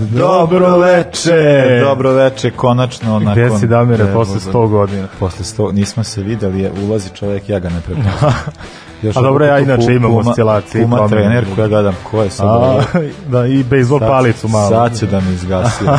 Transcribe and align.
Dobro 0.00 0.78
veče. 0.78 1.80
Dobro 1.84 2.12
veče, 2.12 2.50
konačno 2.50 3.18
nakon... 3.18 3.32
Gde 3.32 3.58
si 3.58 3.66
Damire 3.66 4.12
posle 4.12 4.52
100 4.52 4.68
godina? 4.68 5.06
Posle 5.18 5.44
100, 5.44 5.72
nismo 5.72 6.04
se 6.04 6.22
videli, 6.22 6.60
je, 6.60 6.72
ulazi 6.86 7.10
čovjek, 7.10 7.48
ja 7.48 7.58
ga 7.58 7.68
ne 7.68 7.80
prepoznam. 7.80 8.14
Još 9.02 9.16
A 9.16 9.20
dobro, 9.20 9.44
ja 9.44 9.58
inače 9.58 9.94
imam 9.94 10.14
oscilacije 10.14 10.82
Puma 10.82 10.96
promene. 10.96 11.22
trener 11.22 11.44
koja 11.54 11.68
gledam 11.68 11.96
ko 12.10 12.22
je 12.22 12.30
sad 12.30 12.46
A, 12.48 12.82
da, 13.32 13.46
i 13.46 13.62
bejzbol 13.62 13.98
palicu 13.98 14.48
malo. 14.48 14.68
Sad 14.68 14.98
će 14.98 15.06
da 15.06 15.20
me 15.20 15.32
izgasi. 15.32 15.84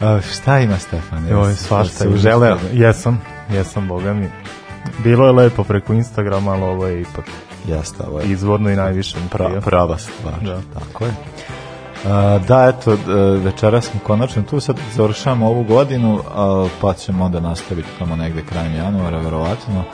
A, 0.00 0.20
šta 0.20 0.58
ima 0.58 0.78
Stefan? 0.78 1.28
Joj, 1.28 1.54
svašta. 1.54 2.08
Uželeo. 2.08 2.58
Jesam, 2.72 3.20
jesam, 3.52 3.88
boga 3.88 4.12
mi. 4.12 4.30
Bilo 5.04 5.26
je 5.26 5.32
lepo 5.32 5.64
preko 5.64 5.92
Instagrama, 5.92 6.52
ali 6.52 6.62
ovo 6.62 6.86
je 6.86 7.00
ipak 7.00 7.24
Jeste, 7.68 8.02
ovo 8.08 8.20
je 8.20 8.26
izvorno 8.26 8.70
i 8.70 8.76
najviše 8.76 9.18
mi 9.18 9.28
pra, 9.28 9.60
prava 9.64 9.98
stvar. 9.98 10.34
Da. 10.42 10.60
Tako 10.74 11.04
je. 11.04 11.12
Da, 12.48 12.68
eto, 12.68 12.96
d- 12.96 13.12
večeras 13.44 13.84
smo 13.84 14.00
konačno 14.06 14.42
tu, 14.42 14.60
sad 14.60 14.76
završavamo 14.94 15.46
ovu 15.46 15.64
godinu, 15.64 16.20
pa 16.80 16.94
ćemo 16.94 17.24
onda 17.24 17.40
nastaviti 17.40 17.88
tamo 17.98 18.16
negde 18.16 18.42
krajem 18.42 18.74
januara, 18.74 19.18
verovatno, 19.18 19.84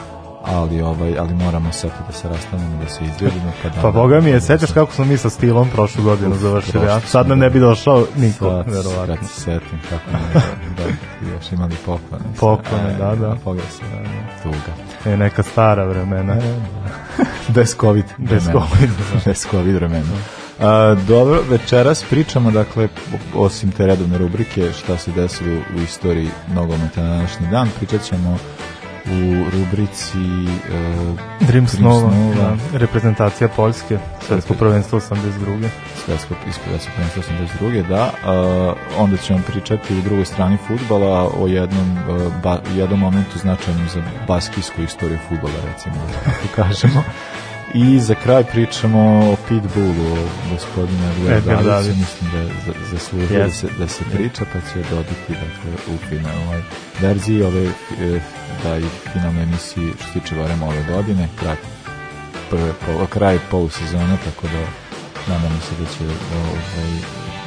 ali 0.45 0.81
ovaj 0.81 1.17
ali 1.19 1.33
moramo 1.33 1.71
sad 1.71 1.91
da 2.07 2.13
se 2.13 2.29
rastanemo 2.29 2.83
da 2.83 2.89
se 2.89 3.03
izvedimo 3.03 3.51
pa 3.63 3.69
da 3.69 3.81
Pa 3.81 3.91
boga 3.91 4.19
mi 4.21 4.29
je, 4.29 4.41
sećaš 4.41 4.71
kako 4.71 4.93
smo 4.93 5.05
mi 5.05 5.17
sa 5.17 5.29
stilom 5.29 5.69
prošlu 5.69 6.03
godinu 6.03 6.31
Uf, 6.31 6.37
završili, 6.37 6.85
a 6.85 6.91
prošli 6.91 7.09
sad 7.09 7.27
nam 7.27 7.39
ne 7.39 7.49
bi 7.49 7.59
došao 7.59 8.05
niko, 8.17 8.45
Sad, 8.49 8.73
verovatno. 8.73 9.15
kad 9.15 9.27
se 9.27 9.41
setim 9.41 9.79
kako 9.89 10.11
ne, 10.11 10.19
da, 10.77 10.83
da, 10.83 11.35
još 11.35 11.51
imali 11.51 11.75
poklone. 11.85 12.23
Poklone, 12.39 12.93
da, 12.99 13.15
da. 13.15 13.35
Pogled 13.43 13.65
se, 13.69 13.81
tuga. 14.43 14.73
E, 15.13 15.17
neka 15.17 15.43
stara 15.43 15.85
vremena. 15.85 16.35
Bez 17.55 17.75
COVID 17.81 18.05
Bez 18.17 18.45
vremena. 18.45 18.65
COVID, 18.67 18.89
Bez 19.25 19.47
COVID 19.51 19.75
vremena. 19.75 20.38
A, 20.59 20.95
dobro, 21.07 21.41
večeras 21.49 22.03
pričamo, 22.09 22.51
dakle, 22.51 22.87
osim 23.35 23.71
te 23.71 23.87
redovne 23.87 24.17
rubrike 24.17 24.71
šta 24.73 24.97
se 24.97 25.11
desilo 25.11 25.61
u 25.77 25.81
istoriji 25.81 26.29
nogometa 26.53 27.01
na 27.01 27.09
današnji 27.09 27.47
dan, 27.47 27.69
pričat 27.79 28.01
ćemo 28.03 28.37
u 29.05 29.45
rubrici 29.51 30.17
uh, 30.17 31.47
Dream 31.47 31.67
Snova, 31.67 32.11
Snova. 32.11 32.35
da, 32.35 32.77
reprezentacija 32.77 33.47
Poljske, 33.47 33.97
svetsko 34.27 34.53
prvenstvo 34.53 34.99
82. 34.99 35.67
Svetsko 36.05 36.35
su 36.51 37.21
82. 37.59 37.87
da. 37.87 38.03
Uh, 38.03 38.77
onda 38.97 39.17
ćemo 39.17 39.39
pričati 39.47 39.97
u 39.97 40.01
drugoj 40.01 40.25
strani 40.25 40.57
futbala 40.67 41.29
o 41.39 41.47
jednom, 41.47 41.97
uh, 42.09 42.33
ba, 42.43 42.59
jednom 42.75 42.99
momentu 42.99 43.39
značajnom 43.39 43.89
za 43.89 44.01
baskijsku 44.27 44.81
istoriju 44.81 45.19
futbala, 45.29 45.53
recimo, 45.73 45.95
da 46.25 46.63
kažemo. 46.63 47.03
I 47.73 47.99
za 47.99 48.15
kraj 48.15 48.43
pričamo 48.43 48.99
o 49.21 49.35
Pitbullu, 49.47 50.13
o 50.13 50.17
gospodinu 50.51 51.03
Edgar 51.29 51.63
Davids. 51.63 51.97
mislim 51.97 52.31
da 52.31 52.37
je 52.37 52.47
za- 52.65 52.73
zaslužio 52.91 53.39
da 53.39 53.45
Yes. 53.45 53.51
se, 53.51 53.67
da 53.79 53.87
se 53.87 54.03
priča, 54.13 54.45
pa 54.53 54.59
će 54.61 54.89
dobiti 54.89 55.29
dakle, 55.29 55.71
u 55.87 55.97
finalnoj 55.99 56.61
verziji 56.99 57.41
ove, 57.43 57.65
e, 57.65 58.19
da 58.63 58.77
i 58.77 58.83
finalnoj 59.13 59.43
emisiji 59.43 59.89
što 59.95 60.13
se 60.13 60.19
tiče 60.19 60.35
barem 60.35 60.63
ove 60.63 60.83
godine, 60.85 61.27
kraj, 61.35 61.55
prve, 62.49 62.71
pol, 62.85 63.05
kraj 63.07 63.39
polusezone, 63.51 64.17
tako 64.25 64.47
da 64.47 64.61
nadamo 65.33 65.55
se 65.61 65.75
da 65.79 65.89
će 65.89 66.03
ovaj, 66.35 66.99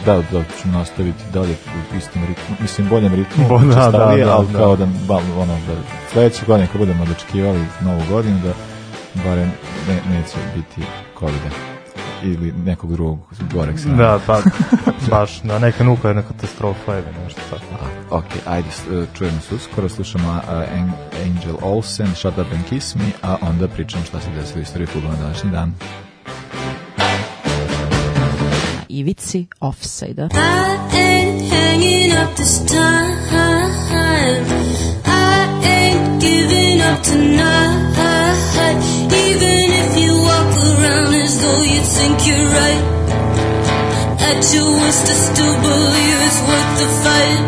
da, 0.07 0.39
da 0.39 0.45
ćemo 0.63 0.79
nastaviti 0.79 1.23
dalje 1.33 1.55
u 1.93 1.97
istom 1.97 2.23
ritmu, 2.25 2.57
mislim 2.61 2.89
boljem 2.89 3.15
ritmu, 3.15 3.49
Bo- 3.49 3.59
da, 3.59 3.75
da, 3.75 3.91
da, 3.91 4.05
ali 4.37 4.47
da. 4.53 4.59
kao 4.59 4.77
da, 4.77 4.87
ba, 5.09 5.17
ono, 5.39 5.55
da 5.67 5.75
sledeće 6.13 6.45
godine 6.47 6.69
kad 6.73 6.79
budemo 6.79 7.05
dočekivali 7.05 7.65
novu 7.81 8.03
godinu, 8.11 8.39
da 8.39 8.53
barem 9.15 9.53
ne, 9.89 10.17
neće 10.17 10.37
biti 10.55 10.89
covid 11.19 11.41
ili 12.25 12.53
nekog 12.65 12.93
drugog 12.93 13.19
goreg 13.53 13.79
srana. 13.79 13.97
Da, 13.97 14.21
pa, 14.27 14.41
baš, 15.11 15.41
da, 15.43 15.59
neka 15.59 15.85
nuklearna 15.85 16.23
katastrofa 16.23 16.93
ili 16.93 17.07
nešto 17.25 17.41
tako. 17.51 17.85
A, 18.11 18.17
ok, 18.17 18.25
ajde, 18.47 18.69
e, 18.69 19.07
čujemo 19.15 19.41
se 19.41 19.55
uskoro, 19.55 19.89
slušamo 19.89 20.29
uh, 20.29 20.43
Angel 21.25 21.57
Olsen, 21.63 22.15
Shut 22.15 22.39
Up 22.39 22.47
and 22.53 22.65
Kiss 22.69 22.95
Me, 22.95 23.11
a 23.23 23.37
onda 23.41 23.69
pričamo 23.69 24.05
šta 24.05 24.21
se 24.21 24.31
desilo 24.31 24.61
u 24.61 24.63
istoriji 24.63 24.87
futbola 24.87 25.15
na 25.15 25.23
današnji 25.23 25.51
dan. 25.51 25.75
Na 26.99 28.85
ivici 28.89 29.47
offside-a. 29.61 30.29
I 30.33 30.97
ain't 30.97 31.53
hanging 31.53 32.13
up 32.13 32.35
this 32.35 32.67
time. 32.67 33.12
Tonight. 37.01 37.81
Even 39.25 39.67
if 39.83 39.91
you 40.03 40.13
walk 40.29 40.53
around 40.71 41.15
as 41.15 41.35
though 41.41 41.63
you 41.63 41.81
think 41.81 42.27
you're 42.27 42.49
right. 42.61 42.83
At 44.29 44.41
your 44.55 44.71
worst, 44.81 45.07
I 45.09 45.15
still 45.29 45.57
believe 45.69 46.19
it's 46.29 46.41
worth 46.49 46.71
the 46.81 46.89
fight. 47.03 47.41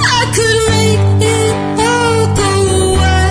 I 0.00 0.20
could 0.36 0.60
make 0.74 1.02
it 1.36 1.54
all 1.88 2.20
go 2.40 2.52
away. 2.88 3.30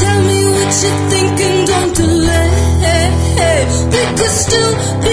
Tell 0.00 0.20
me 0.28 0.40
what 0.56 0.70
you're 0.82 1.02
thinking, 1.12 1.56
don't 1.70 1.92
delay. 1.96 2.50
We 3.92 4.02
could 4.18 4.34
still 4.44 4.72
be 5.04 5.11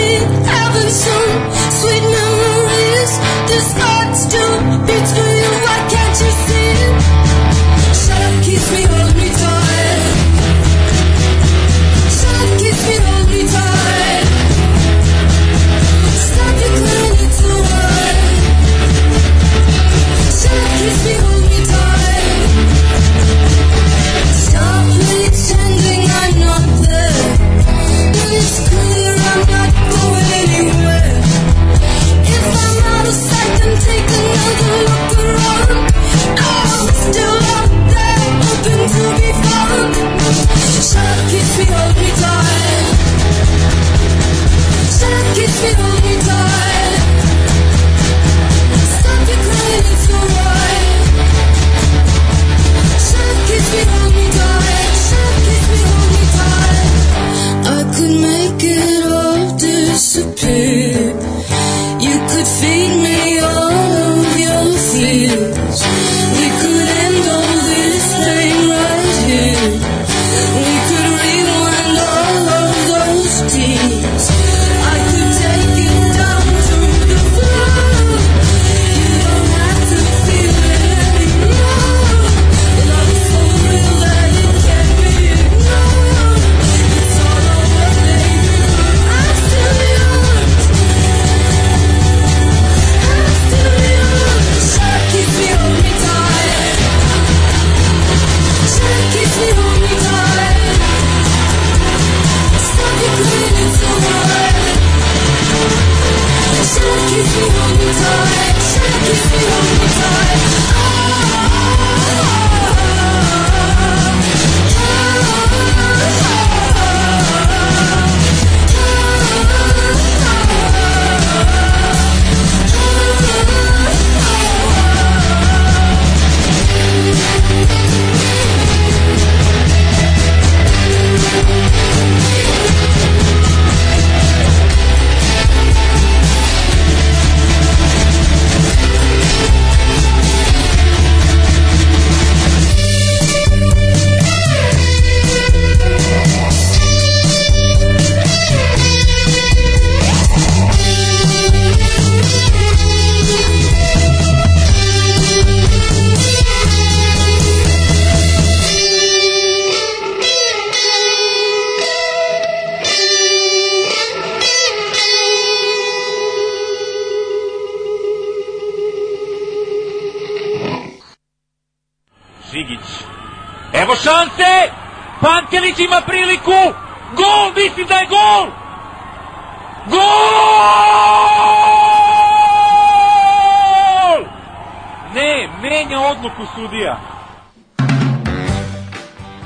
odluku 186.19 186.51
sudija. 186.56 187.00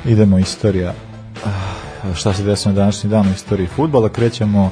Idemo 0.06 0.40
istorija. 0.40 0.94
Ah, 1.46 2.14
Šta 2.16 2.34
se 2.34 2.44
desilo 2.44 2.74
na 2.74 2.80
današnji 2.80 3.10
dan 3.10 3.28
u 3.28 3.32
istoriji 3.32 3.68
futbala? 3.68 4.10
Krećemo 4.10 4.72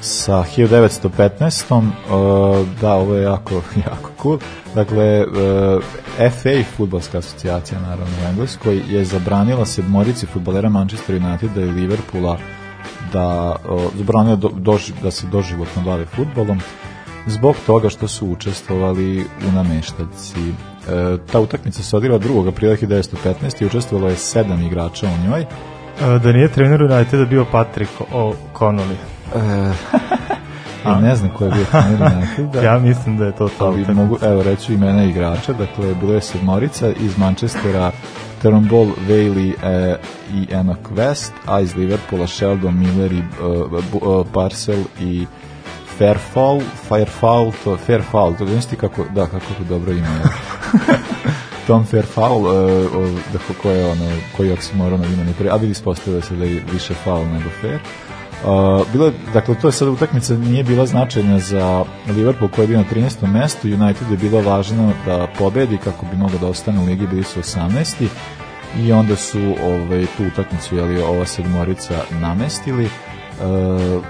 sa 0.00 0.44
1915. 0.56 1.74
Uh, 1.76 2.68
da, 2.80 2.94
ovo 2.94 3.14
je 3.14 3.22
jako, 3.22 3.54
jako 3.90 4.10
cool. 4.22 4.38
Dakle, 4.74 5.26
uh, 5.26 5.82
FA, 6.18 6.76
futbalska 6.76 7.18
asocijacija, 7.18 7.80
naravno 7.80 8.14
u 8.24 8.28
Engleskoj, 8.28 8.82
je 8.88 9.04
zabranila 9.04 9.66
sedmorici 9.66 10.26
futbolera 10.26 10.68
Manchester 10.68 11.16
Uniteda 11.16 11.60
i 11.60 11.64
Liverpoola 11.64 12.38
da 13.12 13.56
zabranila 13.94 14.36
do, 14.36 14.48
doži, 14.48 14.92
da 15.02 15.10
se 15.10 15.26
doživotno 15.26 15.82
bave 15.82 16.06
futbolom 16.06 16.60
zbog 17.26 17.56
toga 17.66 17.88
što 17.88 18.08
su 18.08 18.26
učestvovali 18.26 19.20
u 19.48 19.52
nameštaljci. 19.52 20.73
E, 20.88 21.16
ta 21.32 21.40
utakmica 21.40 21.82
se 21.82 21.96
odigrala 21.96 22.20
2. 22.20 22.48
aprila 22.48 22.76
1915 22.76 23.62
i 23.62 23.66
učestvovalo 23.66 24.10
je 24.10 24.16
sedam 24.16 24.62
igrača 24.62 25.06
u 25.06 25.28
njoj. 25.28 25.40
E, 25.40 26.18
Da 26.18 26.32
nije 26.32 26.48
trener 26.48 26.82
Uniteda 26.82 27.24
bio 27.24 27.44
Patrick 27.52 27.92
O'Connolly. 28.12 28.96
E, 29.34 29.72
ja 30.88 31.00
ne 31.00 31.16
znam 31.16 31.30
ko 31.30 31.44
je 31.44 31.50
bio 31.50 31.64
trener 31.64 32.12
Uniteda. 32.12 32.62
Ja 32.62 32.78
mislim 32.78 33.16
da 33.16 33.24
je 33.24 33.32
to 33.32 33.48
to. 33.58 33.64
ali 33.66 33.94
mogu, 33.94 34.18
evo 34.22 34.42
reći 34.42 34.74
imena 34.74 35.04
igrača, 35.04 35.52
dakle 35.52 35.94
bilo 36.00 36.14
je 36.14 36.20
sedmorica 36.20 36.88
iz 37.00 37.18
Manchestera 37.18 37.92
Turnbull, 38.42 38.90
Bailey 39.08 39.52
e, 39.62 39.96
i 40.34 40.54
Enoch 40.54 40.90
West, 40.96 41.32
a 41.46 41.60
iz 41.60 41.76
Liverpoola 41.76 42.26
Sheldon 42.26 42.78
Miller 42.78 43.12
i 43.12 43.22
uh, 44.02 44.26
Parcel 44.32 44.78
i 45.00 45.26
Fairfall, 45.98 46.60
Fairfall, 46.88 47.52
to 47.64 47.76
Fairfall, 47.76 48.34
to 48.38 48.46
znaš 48.46 48.66
ti 48.66 48.76
kako, 48.76 49.04
da, 49.14 49.26
kako 49.26 49.46
to 49.58 49.64
dobro 49.68 49.92
ime. 49.92 50.08
Tom 51.66 51.84
Fairfall, 51.84 52.46
uh, 52.46 52.52
da, 53.32 53.38
ko 53.62 53.70
je 53.70 53.86
ono, 53.86 54.10
koji 54.36 54.52
oksimoron 54.52 55.04
ima 55.04 55.24
ne 55.24 55.50
a 55.50 55.56
vidi 55.56 55.72
ispostavio 55.72 56.22
se 56.22 56.36
da 56.36 56.44
je 56.44 56.62
više 56.72 56.94
foul 56.94 57.26
nego 57.26 57.50
fair. 57.60 57.80
Uh, 58.44 58.86
bilo 58.92 59.06
je, 59.06 59.12
dakle, 59.32 59.54
to 59.54 59.68
je 59.68 59.72
sada 59.72 59.90
utakmica 59.90 60.34
nije 60.34 60.64
bila 60.64 60.86
značajna 60.86 61.38
za 61.38 61.84
Liverpool 62.16 62.50
koji 62.50 62.62
je 62.62 62.68
bio 62.68 62.78
na 62.78 62.84
13. 62.92 63.26
mestu, 63.26 63.68
United 63.68 64.10
je 64.10 64.16
bilo 64.16 64.40
važno 64.42 64.92
da 65.06 65.26
pobedi 65.38 65.78
kako 65.84 66.06
bi 66.06 66.16
mogao 66.16 66.38
da 66.38 66.46
ostane 66.46 66.80
u 66.80 66.84
ligi, 66.84 67.06
bili 67.06 67.24
su 67.24 67.40
18. 67.40 68.06
i 68.78 68.92
onda 68.92 69.16
su 69.16 69.54
ovaj, 69.62 70.06
tu 70.16 70.24
utakmicu 70.32 70.76
jeli, 70.76 71.02
ova 71.02 71.26
sedmorica 71.26 71.94
namestili 72.20 72.84
uh, 72.84 74.04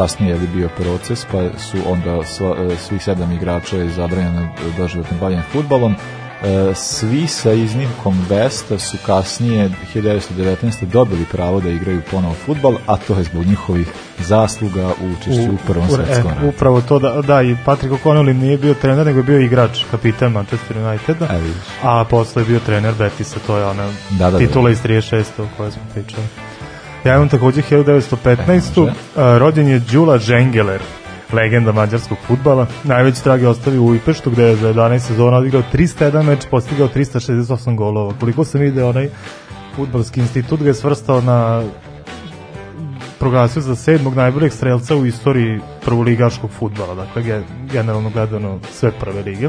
kasnije 0.00 0.32
je 0.32 0.48
bio 0.48 0.68
proces 0.70 1.24
pa 1.24 1.38
su 1.58 1.76
onda 1.86 2.24
sva, 2.26 2.56
e, 2.62 2.76
svih 2.78 3.02
sedam 3.02 3.32
igrača 3.32 3.76
je 3.76 3.88
zabranjeno 3.90 4.48
doživotno 4.78 5.16
bavljanje 5.20 5.42
futbalom 5.44 5.94
E, 6.42 6.74
svi 6.74 7.26
sa 7.26 7.52
iznimkom 7.52 8.26
Vesta 8.28 8.78
su 8.78 8.96
kasnije 9.06 9.70
1919. 9.94 10.26
dobili 10.82 11.24
pravo 11.24 11.60
da 11.60 11.68
igraju 11.70 12.02
ponovo 12.10 12.34
futbal, 12.36 12.74
a 12.86 12.96
to 12.98 13.14
je 13.14 13.24
zbog 13.24 13.44
njihovih 13.44 13.88
zasluga 14.18 14.86
u 14.86 15.06
učešću 15.10 15.50
u, 15.50 15.56
prvom 15.66 15.86
u- 15.86 15.90
svetskom 15.90 16.30
e, 16.30 16.34
ratu. 16.34 16.48
Upravo 16.48 16.80
to 16.80 16.98
da, 16.98 17.22
da 17.22 17.42
i 17.42 17.56
Patrick 17.64 17.94
O'Connell 17.94 18.32
nije 18.34 18.58
bio 18.58 18.74
trener, 18.74 19.06
nego 19.06 19.18
je 19.18 19.22
bio 19.22 19.40
igrač, 19.40 19.84
kapitan 19.90 20.32
Manchester 20.32 20.76
Uniteda, 20.78 21.26
E, 21.26 21.38
vidiš. 21.38 21.62
a 21.82 22.04
posle 22.04 22.42
je 22.42 22.46
bio 22.46 22.60
trener 22.60 22.94
Betisa, 22.94 23.36
to 23.46 23.56
je 23.56 23.64
ona 23.66 23.86
Da, 24.10 24.18
da, 24.20 24.30
da. 24.30 24.38
titula 24.38 24.70
iz 24.70 24.78
36. 24.78 25.24
o 25.38 25.46
kojoj 25.56 25.70
smo 25.72 25.82
pričali. 25.94 26.26
Ja 27.04 27.14
imam 27.16 27.28
takođe 27.28 27.62
1915. 27.62 28.80
može. 28.80 28.92
a, 29.16 29.38
rođen 29.38 29.68
je 29.68 29.78
Đula 29.78 30.18
Džengeler, 30.18 30.80
legenda 31.32 31.72
mađarskog 31.72 32.18
futbala. 32.26 32.66
Najveći 32.84 33.24
trag 33.24 33.42
je 33.42 33.48
ostavio 33.48 33.82
u 33.82 33.86
Ujpeštu, 33.86 34.30
gde 34.30 34.44
je 34.44 34.56
za 34.56 34.72
11 34.74 34.98
sezona 34.98 35.36
odigrao 35.36 35.62
301 35.72 36.22
meč, 36.22 36.40
postigao 36.50 36.88
368 36.88 37.76
golova. 37.76 38.14
Koliko 38.20 38.44
sam 38.44 38.60
vidio, 38.60 38.88
onaj 38.88 39.08
futbalski 39.76 40.20
institut 40.20 40.60
ga 40.60 40.68
je 40.68 40.74
svrstao 40.74 41.20
na 41.20 41.62
proglasio 43.18 43.62
za 43.62 43.76
sedmog 43.76 44.14
najboljeg 44.14 44.52
strelca 44.52 44.96
u 44.96 45.06
istoriji 45.06 45.60
prvoligaškog 45.84 46.50
futbala, 46.50 46.94
dakle 46.94 47.22
ge- 47.22 47.42
generalno 47.72 48.10
gledano 48.10 48.58
sve 48.72 48.90
prve 48.90 49.22
lige. 49.22 49.48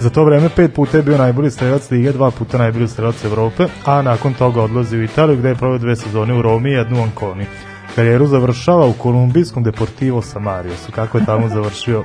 Za 0.00 0.10
to 0.10 0.24
vreme 0.24 0.48
pet 0.56 0.74
puta 0.74 0.96
je 0.96 1.02
bio 1.02 1.18
najbolji 1.18 1.50
strelac 1.50 1.90
lige, 1.90 2.12
dva 2.12 2.30
puta 2.30 2.58
najbolji 2.58 2.88
strelac 2.88 3.24
Evrope, 3.24 3.66
a 3.84 4.02
nakon 4.02 4.34
toga 4.34 4.62
odlazi 4.62 4.96
u 4.96 5.02
Italiju 5.02 5.38
gde 5.38 5.48
je 5.48 5.54
proveo 5.54 5.78
dve 5.78 5.96
sezone 5.96 6.34
u 6.34 6.42
Romi 6.42 6.70
i 6.70 6.72
jednu 6.72 7.00
u 7.00 7.02
Anconi. 7.02 7.46
Karijeru 7.94 8.26
završava 8.26 8.86
u 8.86 8.92
kolumbijskom 8.92 9.62
Deportivo 9.62 10.22
Samariosu. 10.22 10.92
Kako 10.92 11.18
je 11.18 11.24
tamo 11.24 11.48
završio, 11.48 12.04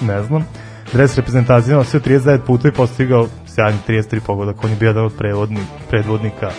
ne 0.00 0.22
znam. 0.22 0.46
Dres 0.92 1.16
reprezentacije 1.16 1.76
nosio 1.76 2.00
39 2.00 2.38
puta 2.46 2.68
i 2.68 2.72
postigao 2.72 3.26
sjajnih 3.46 3.80
33 3.88 4.20
pogodak. 4.26 4.64
On 4.64 4.70
je 4.70 4.76
bio 4.76 4.86
jedan 4.86 5.04
od 5.04 5.12
predvodnika 5.90 6.50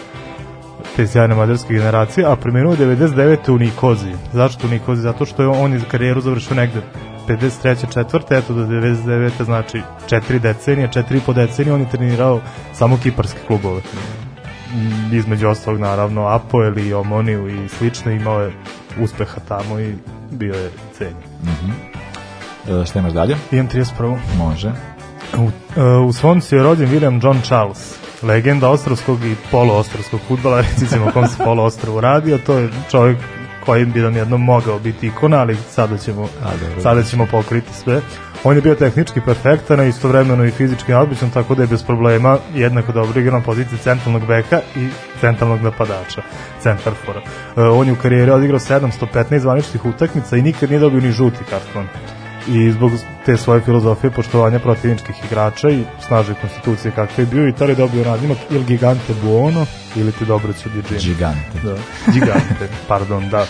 te 0.95 1.07
sjajne 1.07 1.35
mađarske 1.35 1.73
generacije, 1.73 2.25
a 2.27 2.35
preminuo 2.35 2.71
je 2.71 2.77
99. 2.77 3.51
u 3.51 3.57
Nikozi. 3.57 4.11
Zašto 4.33 4.67
u 4.67 4.69
Nikozi? 4.69 5.01
Zato 5.01 5.25
što 5.25 5.41
je 5.41 5.47
on 5.47 5.73
iz 5.73 5.81
karijeru 5.91 6.21
završio 6.21 6.55
negde 6.55 6.81
53. 7.27 7.93
četvrte, 7.93 8.37
eto 8.37 8.53
do 8.53 8.65
99. 8.65 9.43
znači 9.43 9.81
4 10.09 10.39
decenije, 10.39 10.87
4 10.87 11.17
i 11.17 11.21
po 11.25 11.33
decenije, 11.33 11.73
on 11.73 11.81
je 11.81 11.89
trenirao 11.89 12.41
samo 12.73 12.97
kiparske 13.03 13.39
klubove. 13.47 13.81
Mm, 14.73 15.15
Između 15.15 15.47
ostalog, 15.47 15.79
naravno, 15.79 16.27
Apoel 16.27 16.77
i 16.77 16.93
Omoniju 16.93 17.47
i 17.47 17.69
slično, 17.69 18.11
imao 18.11 18.41
je 18.41 18.53
uspeha 19.01 19.39
tamo 19.47 19.79
i 19.79 19.95
bio 20.31 20.53
je 20.53 20.71
cenjen. 20.97 21.15
E, 22.81 22.85
šta 22.85 22.99
imaš 22.99 23.13
dalje? 23.13 23.37
Imam 23.51 23.69
31. 23.69 24.17
Može. 24.37 24.71
U, 25.37 25.49
e, 25.79 25.83
u 25.83 26.13
Svoncu 26.13 26.55
je 26.55 26.63
rođen 26.63 26.89
William 26.89 27.25
John 27.25 27.41
Charles, 27.41 27.95
legenda 28.23 28.69
ostrovskog 28.69 29.25
i 29.25 29.35
poluostrovskog 29.51 30.19
futbala, 30.27 30.61
reći 30.69 30.87
ćemo 30.93 31.05
o 31.05 31.11
kom 31.11 31.27
se 31.27 31.43
poluostrovu 31.43 32.01
radi, 32.01 32.33
a 32.33 32.37
to 32.37 32.57
je 32.57 32.69
čovjek 32.91 33.17
koji 33.65 33.85
bi 33.85 33.99
nam 33.99 34.15
jednom 34.15 34.43
mogao 34.43 34.79
biti 34.79 35.07
ikona, 35.07 35.37
ali 35.37 35.57
sada 35.69 35.97
ćemo, 35.97 36.23
A, 36.23 36.51
dobro. 36.51 36.81
sada 36.81 37.03
ćemo 37.03 37.27
pokriti 37.31 37.73
sve. 37.73 38.01
On 38.43 38.55
je 38.55 38.61
bio 38.61 38.75
tehnički 38.75 39.21
perfektan, 39.21 39.79
a 39.79 39.83
istovremeno 39.83 40.45
i 40.45 40.51
fizički 40.51 40.93
odličan, 40.93 41.29
tako 41.29 41.55
da 41.55 41.61
je 41.61 41.67
bez 41.67 41.83
problema 41.83 42.37
jednako 42.55 42.91
dobro 42.91 43.21
igrao 43.21 43.39
na 43.39 43.45
poziciji 43.45 43.77
centralnog 43.77 44.27
beka 44.27 44.61
i 44.75 44.87
centralnog 45.21 45.61
napadača, 45.61 46.21
centarfora. 46.61 47.21
E, 47.57 47.61
on 47.61 47.87
je 47.87 47.93
u 47.93 47.95
karijeri 47.95 48.31
odigrao 48.31 48.59
715 48.59 49.39
zvaničnih 49.39 49.85
utakmica 49.85 50.37
i 50.37 50.41
nikad 50.41 50.69
nije 50.69 50.79
dobio 50.79 51.01
ni 51.01 51.11
žuti 51.11 51.43
karton 51.49 51.87
i 52.47 52.71
zbog 52.71 52.91
te 53.25 53.37
svoje 53.37 53.61
filozofije 53.61 54.11
poštovanja 54.11 54.59
protivničkih 54.59 55.15
igrača 55.25 55.69
i 55.69 55.83
snažne 56.07 56.35
konstitucije 56.41 56.91
kakve 56.91 57.21
je 57.21 57.25
bio 57.25 57.47
Italija 57.47 57.75
dobio 57.75 58.05
nadimak 58.05 58.37
Il 58.49 58.63
Gigante 58.63 59.13
Buono 59.23 59.65
ili 59.95 60.11
ti 60.11 60.25
dobro 60.25 60.53
ću 60.53 60.69
Digini. 60.69 60.99
Gigante. 60.99 61.59
Da, 61.63 61.75
Gigante, 62.13 62.67
pardon, 62.87 63.29
da. 63.29 63.45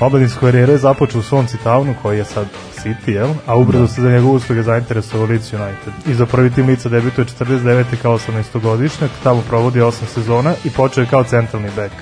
Omladinsku 0.00 0.40
karijeru 0.40 0.72
je 0.72 0.78
započeo 0.78 1.20
u 1.20 1.22
Swansea 1.22 1.56
Townu, 1.64 1.94
koji 2.02 2.18
je 2.18 2.24
sad 2.24 2.46
City, 2.82 3.10
jel? 3.10 3.28
A 3.46 3.56
ubrzo 3.56 3.86
se 3.86 4.02
za 4.02 4.10
njegov 4.10 4.34
usluge 4.34 4.62
zainteresovao 4.62 5.26
Leeds 5.26 5.52
United. 5.52 5.92
I 6.06 6.14
za 6.14 6.26
prvi 6.26 6.50
tim 6.50 6.66
lica 6.66 6.88
debituje 6.88 7.24
49. 7.24 7.84
kao 8.02 8.18
18-godišnjak, 8.18 9.08
tamo 9.22 9.42
provodi 9.48 9.80
8 9.80 9.92
sezona 10.14 10.54
i 10.64 10.70
počeo 10.70 11.02
je 11.02 11.08
kao 11.10 11.24
centralni 11.24 11.68
bek. 11.76 11.92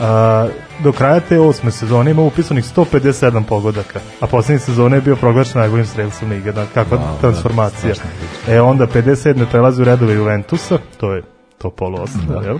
A, 0.00 0.48
do 0.78 0.92
kraja 0.92 1.20
te 1.20 1.38
osme 1.38 1.70
sezone 1.70 2.10
ima 2.10 2.22
upisanih 2.22 2.64
157 2.66 3.42
pogodaka, 3.42 4.00
a 4.20 4.26
poslednje 4.26 4.58
sezone 4.60 4.96
je 4.96 5.00
bio 5.00 5.16
proglašen 5.16 5.60
najboljim 5.60 5.86
strelcem 5.86 6.30
lige, 6.30 6.52
da, 6.52 6.66
kakva 6.66 6.98
Wow, 6.98 7.00
da, 7.02 7.20
transformacija. 7.20 7.94
priča. 7.94 8.02
E 8.48 8.60
onda 8.60 8.86
57. 8.86 9.46
prelazi 9.46 9.82
u 9.82 9.84
redove 9.84 10.14
Juventusa, 10.14 10.78
to 10.96 11.14
je 11.14 11.22
to 11.58 11.70
polo 11.70 12.02
osnova, 12.02 12.40
Da. 12.40 12.48
jel? 12.48 12.58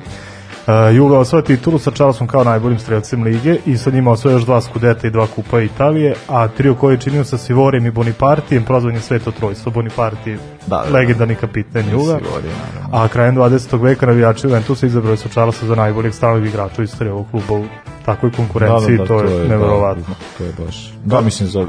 Uh, 0.66 0.96
Juve 0.96 1.18
osvoja 1.18 1.42
titulu 1.42 1.78
sa 1.78 1.90
Charlesom 1.90 2.26
kao 2.26 2.44
najboljim 2.44 2.78
strelcem 2.78 3.22
lige 3.22 3.56
i 3.66 3.76
sa 3.76 3.90
njima 3.90 4.10
osvoja 4.10 4.34
još 4.34 4.44
dva 4.44 4.60
skudeta 4.60 5.06
i 5.06 5.10
dva 5.10 5.26
kupa 5.26 5.60
Italije, 5.60 6.14
a 6.28 6.48
trio 6.48 6.74
koji 6.74 6.94
je 6.94 7.00
činio 7.00 7.24
sa 7.24 7.38
Sivorijem 7.38 7.86
i 7.86 7.90
Bonipartijem 7.90 8.64
prozvan 8.64 8.94
je 8.94 9.00
sveto 9.00 9.30
trojstvo. 9.30 9.72
Boniparti, 9.72 10.36
Da, 10.66 10.76
da, 10.76 10.90
da. 10.90 10.98
legendarni 10.98 11.34
kapiten 11.34 11.90
Juve. 11.90 12.04
Sivori. 12.18 12.48
A 12.92 13.08
krajem 13.08 13.36
20. 13.36 13.82
veka 13.82 14.06
navijači 14.06 14.46
Juventusa 14.46 14.86
izabrali 14.86 15.16
su 15.16 15.28
Charlesa 15.28 15.66
za 15.66 15.74
najboljeg 15.74 16.14
stranog 16.14 16.46
igrača 16.46 16.82
u 16.82 16.84
istoriji 16.84 17.12
ovog 17.12 17.26
kluba 17.30 17.54
u 17.54 17.64
takvoj 18.04 18.32
konkurenciji, 18.32 18.98
to 19.06 19.20
je 19.20 19.48
neverovatno. 19.48 20.02
Da, 20.08 20.38
to 20.38 20.44
je 20.44 20.52
baš. 20.66 20.92
Da, 21.04 21.20
mislim, 21.20 21.48
za, 21.48 21.66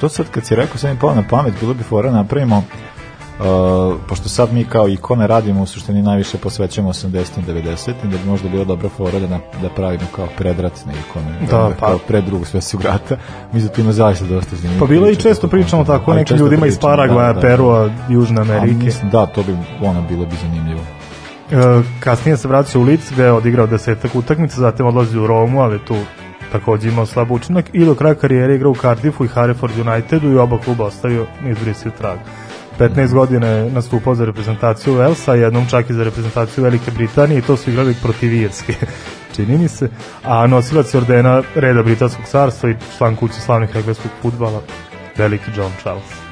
to 0.00 0.08
sad 0.08 0.30
kad 0.30 0.46
si 0.46 0.56
rekao, 0.56 0.78
sad 0.78 0.90
mi 0.90 0.98
palo 1.00 1.14
na 1.14 1.24
pamet, 1.30 1.54
bilo 1.60 1.74
bi 1.74 1.82
fora 1.82 2.10
da 2.10 2.16
napravimo 2.16 2.62
Uh, 3.40 3.96
pošto 4.08 4.28
sad 4.28 4.52
mi 4.52 4.64
kao 4.64 4.88
ikone 4.88 5.26
radimo 5.26 5.62
u 5.62 5.66
suštini 5.66 6.02
najviše 6.02 6.38
posvećujemo 6.38 6.92
80-im 6.92 7.44
90-im 7.44 8.10
da 8.10 8.16
bi 8.18 8.24
možda 8.24 8.48
bilo 8.48 8.64
dobra 8.64 8.88
fora 8.88 9.18
da, 9.18 9.26
da 9.62 9.68
pravimo 9.76 10.04
kao 10.16 10.26
predratne 10.38 10.92
ikone 11.08 11.38
Da, 11.50 11.64
onda 11.64 11.76
pa- 11.80 11.86
kao 11.86 11.98
pred 11.98 12.24
drugog 12.24 12.46
svetskog 12.46 12.82
rata 12.82 13.16
mi 13.52 13.60
za 13.60 13.68
to 13.68 13.80
ima 13.80 13.92
zaista 13.92 14.24
dosta 14.24 14.56
zanimljivih 14.56 14.80
Pa 14.80 14.86
bilo 14.86 15.10
i 15.10 15.16
često 15.16 15.48
pričamo 15.48 15.84
tako 15.84 16.14
nekim 16.14 16.36
ljudima 16.36 16.66
iz 16.66 16.74
pričamo, 16.74 16.92
Paragvaja, 16.96 17.32
da, 17.32 17.32
da, 17.32 17.40
da. 17.40 17.48
Perua, 17.48 17.90
Južne 18.08 18.40
Amerike. 18.40 18.84
mislim, 18.84 19.10
da, 19.10 19.26
to 19.26 19.42
bi 19.42 19.56
ono 19.82 20.02
bilo 20.02 20.26
bi 20.26 20.36
zanimljivo 20.42 20.80
E, 21.50 21.56
kasnije 22.00 22.36
se 22.36 22.48
vraća 22.48 22.78
u 22.78 22.82
Leeds 22.82 23.12
gde 23.12 23.22
je 23.24 23.32
odigrao 23.32 23.66
desetak 23.66 24.14
utakmica, 24.14 24.60
zatim 24.60 24.86
odlazi 24.86 25.18
u 25.18 25.26
Romu, 25.26 25.60
ali 25.60 25.78
tu 25.84 25.96
takođe 26.52 26.88
imao 26.88 27.06
slab 27.06 27.30
učinak 27.30 27.64
i 27.72 27.84
do 27.84 27.94
kraja 27.94 28.14
karijere 28.14 28.54
igrao 28.54 28.70
u 28.70 28.76
Cardiffu 28.76 29.24
i 29.24 29.28
Hereford 29.28 29.72
Unitedu 29.78 30.32
i 30.32 30.38
oba 30.38 30.58
kluba 30.58 30.84
ostavio 30.84 31.26
izbrisio 31.50 31.90
trag. 31.98 32.18
15 32.78 33.12
godina 33.12 33.46
je 33.46 33.70
nastupao 33.70 34.14
za 34.14 34.24
reprezentaciju 34.24 34.94
Velsa, 34.94 35.34
jednom 35.34 35.66
čak 35.68 35.90
i 35.90 35.94
za 35.94 36.04
reprezentaciju 36.04 36.64
Velike 36.64 36.90
Britanije 36.90 37.38
i 37.38 37.42
to 37.42 37.56
su 37.56 37.70
igrali 37.70 37.96
protiv 38.02 38.34
Irske, 38.34 38.74
čini 39.36 39.58
mi 39.58 39.68
se, 39.68 39.88
a 40.24 40.46
nosilac 40.46 40.94
je 40.94 40.98
ordena 40.98 41.42
reda 41.54 41.82
Britanskog 41.82 42.24
carstva 42.24 42.70
i 42.70 42.76
član 42.98 43.16
kuće 43.16 43.40
slavnih 43.40 43.76
engleskog 43.76 44.10
futbala, 44.22 44.62
veliki 45.16 45.50
John 45.56 45.72
Charles. 45.80 46.26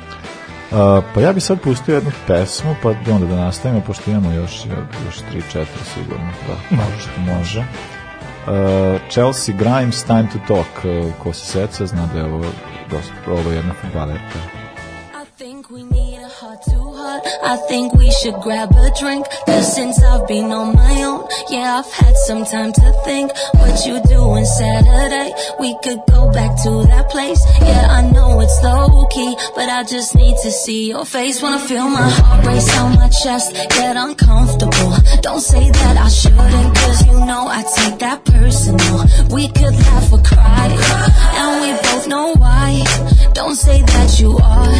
Uh, 0.74 1.04
pa 1.14 1.20
ja 1.20 1.32
bi 1.32 1.40
sad 1.40 1.60
pustio 1.60 1.94
jednu 1.94 2.10
pesmu, 2.26 2.74
pa 2.82 2.88
onda 2.88 3.26
da 3.26 3.36
nastavimo, 3.36 3.80
pošto 3.80 4.10
imamo 4.10 4.32
još, 4.32 4.64
još 5.06 5.16
3-4 5.54 5.64
sigurno. 5.94 6.30
Da, 6.48 6.76
može. 6.76 7.36
Može. 7.36 7.60
Uh, 7.60 9.00
Chelsea 9.10 9.54
Grimes, 9.58 10.04
Time 10.04 10.28
to 10.32 10.38
Talk, 10.48 10.84
uh, 10.84 11.12
ko 11.22 11.32
se 11.32 11.46
seca, 11.46 11.86
zna 11.86 12.08
da 12.12 12.18
je 12.18 12.24
ovo, 12.24 12.44
dosta, 12.90 13.14
ovo 13.28 13.50
je 13.50 13.56
jedna 13.56 13.74
futbalerka. 13.82 14.63
I 17.42 17.56
think 17.68 17.92
we 17.94 18.10
should 18.10 18.34
grab 18.42 18.70
a 18.72 18.90
drink. 18.98 19.26
Cause 19.46 19.74
since 19.74 20.02
I've 20.02 20.26
been 20.26 20.50
on 20.52 20.74
my 20.74 21.02
own, 21.02 21.26
yeah, 21.50 21.82
I've 21.82 21.92
had 21.92 22.16
some 22.26 22.44
time 22.44 22.72
to 22.72 22.92
think. 23.04 23.32
What 23.54 23.86
you 23.86 24.02
doing 24.08 24.44
Saturday? 24.44 25.32
We 25.58 25.76
could 25.82 26.00
go 26.10 26.30
back 26.30 26.62
to 26.64 26.84
that 26.88 27.10
place. 27.10 27.40
Yeah, 27.60 27.86
I 27.90 28.10
know 28.10 28.40
it's 28.40 28.62
low 28.62 29.06
key, 29.06 29.36
but 29.54 29.68
I 29.68 29.82
just 29.84 30.14
need 30.14 30.36
to 30.42 30.50
see 30.50 30.88
your 30.88 31.04
face. 31.04 31.42
Wanna 31.42 31.60
feel 31.60 31.88
my 31.88 32.08
heart 32.08 32.46
race 32.46 32.76
on 32.78 32.94
my 32.96 33.08
chest, 33.08 33.54
get 33.54 33.96
uncomfortable. 33.96 34.92
Don't 35.22 35.40
say 35.40 35.70
that 35.70 35.96
I 35.96 36.08
shouldn't, 36.08 36.74
cause 36.76 37.06
you 37.06 37.12
know 37.12 37.46
I 37.48 37.62
take 37.76 37.98
that 38.00 38.24
personal. 38.24 39.04
We 39.30 39.48
could 39.48 39.74
laugh 39.74 40.12
or 40.12 40.22
cry, 40.22 40.68
and 41.40 41.50
we 41.62 41.70
both 41.82 42.08
know 42.08 42.34
why. 42.34 43.13
Don't 43.34 43.56
say 43.56 43.82
that 43.82 44.20
you 44.20 44.30
are 44.38 44.70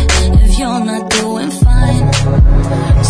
if 0.45 0.59
you're 0.59 0.85
not 0.85 1.11
doing 1.11 1.51
fine. 1.51 2.07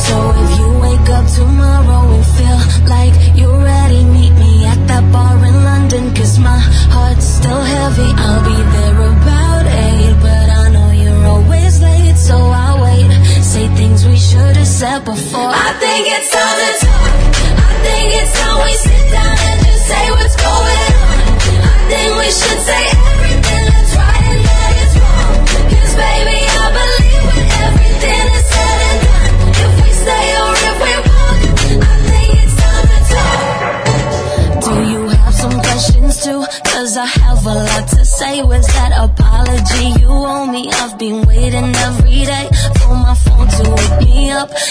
So 0.05 0.17
if 0.43 0.51
you 0.59 0.69
wake 0.81 1.09
up 1.19 1.27
tomorrow 1.39 2.01
and 2.17 2.27
feel 2.37 2.61
like 2.89 3.15
you're 3.37 3.61
ready, 3.63 4.05
meet 4.05 4.33
me 4.33 4.65
at 4.65 4.81
that 4.89 5.05
bar 5.13 5.37
in 5.45 5.57
London. 5.71 6.15
Cause 6.15 6.39
my 6.39 6.59
heart's 6.95 7.27
still 7.27 7.61
heavy. 7.61 8.11
I'll 8.25 8.45
be 8.51 8.59
there 8.75 8.99
about 9.13 9.67
eight, 9.85 10.17
but 10.25 10.49
I 10.63 10.65
know 10.75 10.91
you're 11.03 11.25
always 11.35 11.81
late, 11.83 12.17
so 12.17 12.37
I'll 12.37 12.83
wait. 12.83 13.11
Say 13.45 13.69
things 13.77 14.07
we 14.07 14.17
should 14.17 14.57
have 14.57 14.67
said 14.67 15.05
before. 15.05 15.53
I 15.53 15.73
think 15.79 16.09
it's 16.09 16.34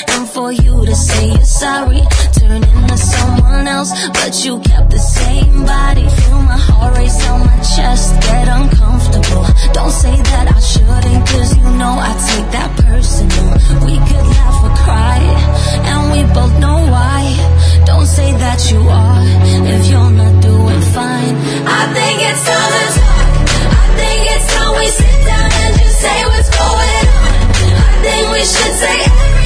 and 0.09 0.27
for 0.29 0.51
you 0.51 0.85
to 0.85 0.95
say 0.95 1.27
you're 1.27 1.45
sorry. 1.45 2.01
Turn 2.39 2.63
into 2.63 2.97
someone 2.97 3.67
else, 3.67 3.91
but 4.13 4.33
you 4.43 4.59
kept 4.59 4.89
the 4.91 4.99
same 4.99 5.65
body. 5.65 6.07
Feel 6.07 6.41
my 6.41 6.57
heart 6.57 6.97
race 6.97 7.19
on 7.27 7.39
my 7.41 7.59
chest, 7.75 8.13
get 8.21 8.47
uncomfortable. 8.47 9.45
Don't 9.73 9.91
say 10.03 10.15
that 10.31 10.45
I 10.55 10.59
shouldn't, 10.59 11.21
cause 11.27 11.57
you 11.57 11.69
know 11.79 11.93
I 12.09 12.11
take 12.29 12.47
that 12.57 12.71
personal. 12.79 13.49
We 13.87 13.95
could 14.07 14.25
laugh 14.35 14.59
or 14.67 14.73
cry, 14.83 15.19
and 15.89 16.01
we 16.13 16.21
both 16.33 16.53
know 16.59 16.79
why. 16.93 17.21
Don't 17.85 18.05
say 18.05 18.31
that 18.31 18.59
you 18.71 18.79
are 18.79 19.19
if 19.73 19.81
you're 19.91 20.11
not 20.11 20.41
doing 20.41 20.81
fine. 20.95 21.35
I 21.67 21.81
think 21.95 22.15
it's 22.29 22.43
time 22.47 22.71
to 22.77 22.85
talk. 22.99 23.27
I 23.73 23.85
think 23.99 24.19
it's 24.33 24.47
time 24.53 24.73
we 24.79 24.87
sit 24.87 25.17
down 25.27 25.49
and 25.63 25.71
just 25.79 25.97
say 26.03 26.19
what's 26.29 26.49
going 26.61 27.05
on. 27.19 27.31
I 27.83 27.93
think 28.03 28.23
we 28.31 28.39
should 28.39 28.75
say 28.83 28.95
everything 29.03 29.42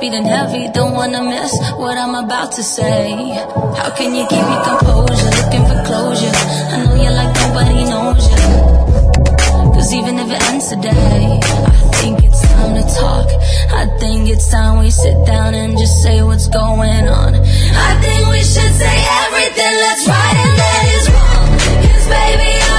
beating 0.00 0.24
heavy. 0.24 0.68
Don't 0.72 0.94
wanna 0.94 1.22
miss 1.22 1.52
what 1.76 1.98
I'm 1.98 2.14
about 2.14 2.52
to 2.52 2.62
say. 2.62 3.10
How 3.76 3.90
can 3.90 4.14
you 4.14 4.24
keep 4.32 4.46
your 4.52 4.62
composure? 4.64 5.30
Looking 5.40 5.64
for 5.68 5.78
closure. 5.84 6.32
I 6.72 6.84
know 6.84 6.94
you 7.04 7.10
like 7.10 7.32
nobody 7.44 7.84
knows 7.84 8.24
you. 8.32 8.40
Cause 9.74 9.92
even 9.92 10.18
if 10.18 10.30
it 10.30 10.42
ends 10.48 10.68
today, 10.68 11.40
I 11.44 11.90
think 12.00 12.24
it's 12.24 12.40
time 12.40 12.74
to 12.80 12.84
talk. 12.96 13.28
I 13.72 13.84
think 14.00 14.30
it's 14.30 14.48
time 14.50 14.78
we 14.80 14.90
sit 14.90 15.16
down 15.26 15.54
and 15.54 15.76
just 15.76 16.02
say 16.02 16.22
what's 16.22 16.48
going 16.48 17.06
on. 17.08 17.34
I 17.34 17.90
think 18.00 18.28
we 18.32 18.40
should 18.40 18.74
say 18.82 18.96
everything 19.24 19.74
that's 19.84 20.08
right 20.08 20.36
and 20.46 20.54
that 20.62 20.84
is 20.96 21.04
wrong. 21.12 21.48
Cause 21.84 22.06
baby, 22.08 22.69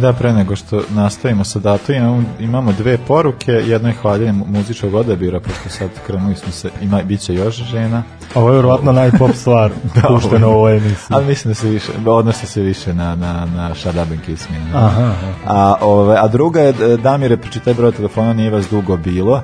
da, 0.00 0.12
pre 0.12 0.32
nego 0.32 0.56
što 0.56 0.82
nastavimo 0.90 1.44
sa 1.44 1.58
datom, 1.58 1.94
imamo, 1.94 2.22
imamo 2.40 2.72
dve 2.72 2.98
poruke, 2.98 3.52
jedno 3.52 3.88
je 3.88 3.94
hvaljenje 3.94 4.32
mu- 4.32 4.46
muzičkog 4.48 4.94
odabira, 4.94 5.40
pošto 5.40 5.68
sad 5.68 5.88
krenuli 6.06 6.34
smo 6.36 6.52
se, 6.52 6.70
ima, 6.82 7.02
bit 7.02 7.20
će 7.20 7.34
još 7.34 7.56
žena, 7.56 8.02
Ovo 8.34 8.48
je 8.48 8.52
vjerovatno 8.52 8.92
najpop 8.92 9.30
stvar 9.34 9.70
puštena 10.08 10.48
u 10.48 10.50
ovoj 10.50 10.76
emisiji. 10.76 11.06
ali 11.10 11.26
mislim 11.26 11.50
da 11.50 11.54
se 11.54 11.68
više, 11.68 11.92
odnosi 12.06 12.46
se 12.46 12.60
više 12.62 12.94
na, 12.94 13.14
na, 13.14 13.46
na 13.56 13.74
Shut 13.74 13.94
Up 13.94 14.10
and 14.10 14.20
Kiss 14.26 14.48
Me. 14.50 14.56
Aha, 14.74 15.02
aha. 15.02 15.32
A, 15.46 15.74
ove, 15.80 16.16
a 16.18 16.28
druga 16.28 16.60
je, 16.60 16.68
e, 16.68 16.96
Damire, 16.96 17.36
pročitaj 17.36 17.74
broj 17.74 17.92
telefona, 17.92 18.32
nije 18.32 18.50
vas 18.50 18.68
dugo 18.70 18.96
bilo, 18.96 19.42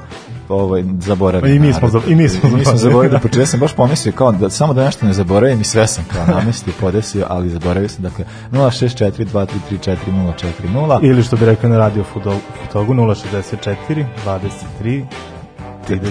ovaj 0.51 0.85
zaboravim. 1.01 1.53
I 1.55 1.59
mi 1.59 1.73
smo 1.73 1.89
za- 1.89 2.01
i 2.07 2.15
mi 2.15 2.29
smo 2.29 2.49
I 2.49 2.53
mi 2.53 2.65
smo 2.65 2.77
zaboravili. 2.77 3.11
da 3.11 3.21
počeo 3.21 3.47
sam 3.47 3.61
baš 3.61 3.75
pomislio 3.75 4.13
kao 4.13 4.33
da 4.33 4.51
samo 4.51 4.75
da 4.75 4.85
nešto 4.85 5.07
ne 5.07 5.13
zaboravim 5.13 5.61
i 5.61 5.65
sve 5.65 5.87
sam 5.87 6.05
kao 6.07 6.27
namestio, 6.29 6.73
podesio, 6.81 7.27
ali 7.29 7.51
zaboravio 7.51 7.89
sam 7.89 8.03
dakle 8.03 8.25
064234040 8.53 10.99
Ili 11.03 11.23
što 11.23 11.37
bi 11.37 11.47
rekao 11.47 11.71
na 11.71 11.79
radio 11.79 12.05
Futogu 12.05 12.41
064 12.95 14.05
23 14.27 15.05
33 15.89 16.11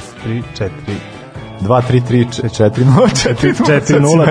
4 0.54 0.70
2, 1.62 1.82
3, 1.82 2.02
3, 2.02 2.50
4, 2.50 2.86
0, 2.86 3.10
4, 3.10 3.54
0, 3.54 3.70
4, 3.72 4.00
0, 4.00 4.26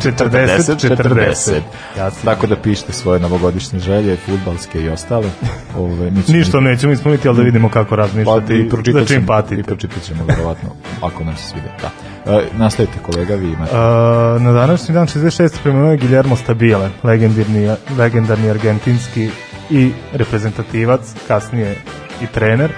40, 0.00 0.12
40, 0.16 0.96
40. 0.96 1.60
Jasno. 1.98 2.20
Tako 2.24 2.46
da 2.46 2.56
pišite 2.56 2.92
svoje 2.92 3.20
novogodišnje 3.20 3.78
želje, 3.78 4.16
futbalske 4.16 4.82
i 4.82 4.88
ostale. 4.88 5.30
Ove, 5.76 6.10
mi 6.10 6.22
Ništa 6.28 6.60
nećemo 6.60 6.92
ispuniti, 6.92 7.28
ali 7.28 7.36
da 7.36 7.42
vidimo 7.42 7.68
kako 7.68 7.90
Pa, 7.90 7.96
razmišljate 7.96 8.54
i 8.56 8.70
za 8.70 8.98
čim 8.98 9.06
ćemo, 9.06 9.24
i 9.24 9.26
patite. 9.26 9.62
pročitat 9.62 10.02
ćemo 10.02 10.24
verovatno, 10.24 10.68
ako 11.00 11.24
nam 11.24 11.36
se 11.36 11.48
svide. 11.48 11.68
Da. 11.82 11.90
E, 12.32 12.42
nastavite 12.56 12.98
kolega, 13.02 13.34
vi 13.34 13.46
imate. 13.46 13.70
A, 13.74 14.38
na 14.40 14.52
današnji 14.52 14.94
dan 14.94 15.06
66. 15.06 15.50
preminuo 15.62 15.90
je 15.90 15.96
Guillermo 15.96 16.36
Stabile, 16.36 16.90
legendarni, 17.02 17.70
legendarni 17.98 18.50
argentinski 18.50 19.30
i 19.70 19.90
reprezentativac, 20.12 21.00
kasnije 21.28 21.76
i 22.22 22.26
trener. 22.26 22.72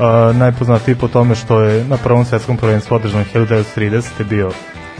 A, 0.00 0.32
najpoznatiji 0.32 0.94
po 0.94 1.08
tome 1.08 1.34
što 1.34 1.60
je 1.60 1.84
na 1.84 1.96
prvom 1.96 2.24
svetskom 2.24 2.56
prvenstvu 2.56 2.94
održanom 2.94 3.26
1930. 3.34 4.02
bio 4.28 4.50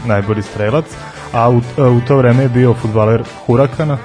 najbolji 0.06 0.42
strelac, 0.42 0.84
a 1.32 1.50
u, 1.50 1.60
a 1.78 1.88
u 1.88 2.00
to 2.00 2.16
vreme 2.16 2.42
je 2.42 2.48
bio 2.48 2.74
futbaler 2.74 3.22
Hurakana, 3.46 3.98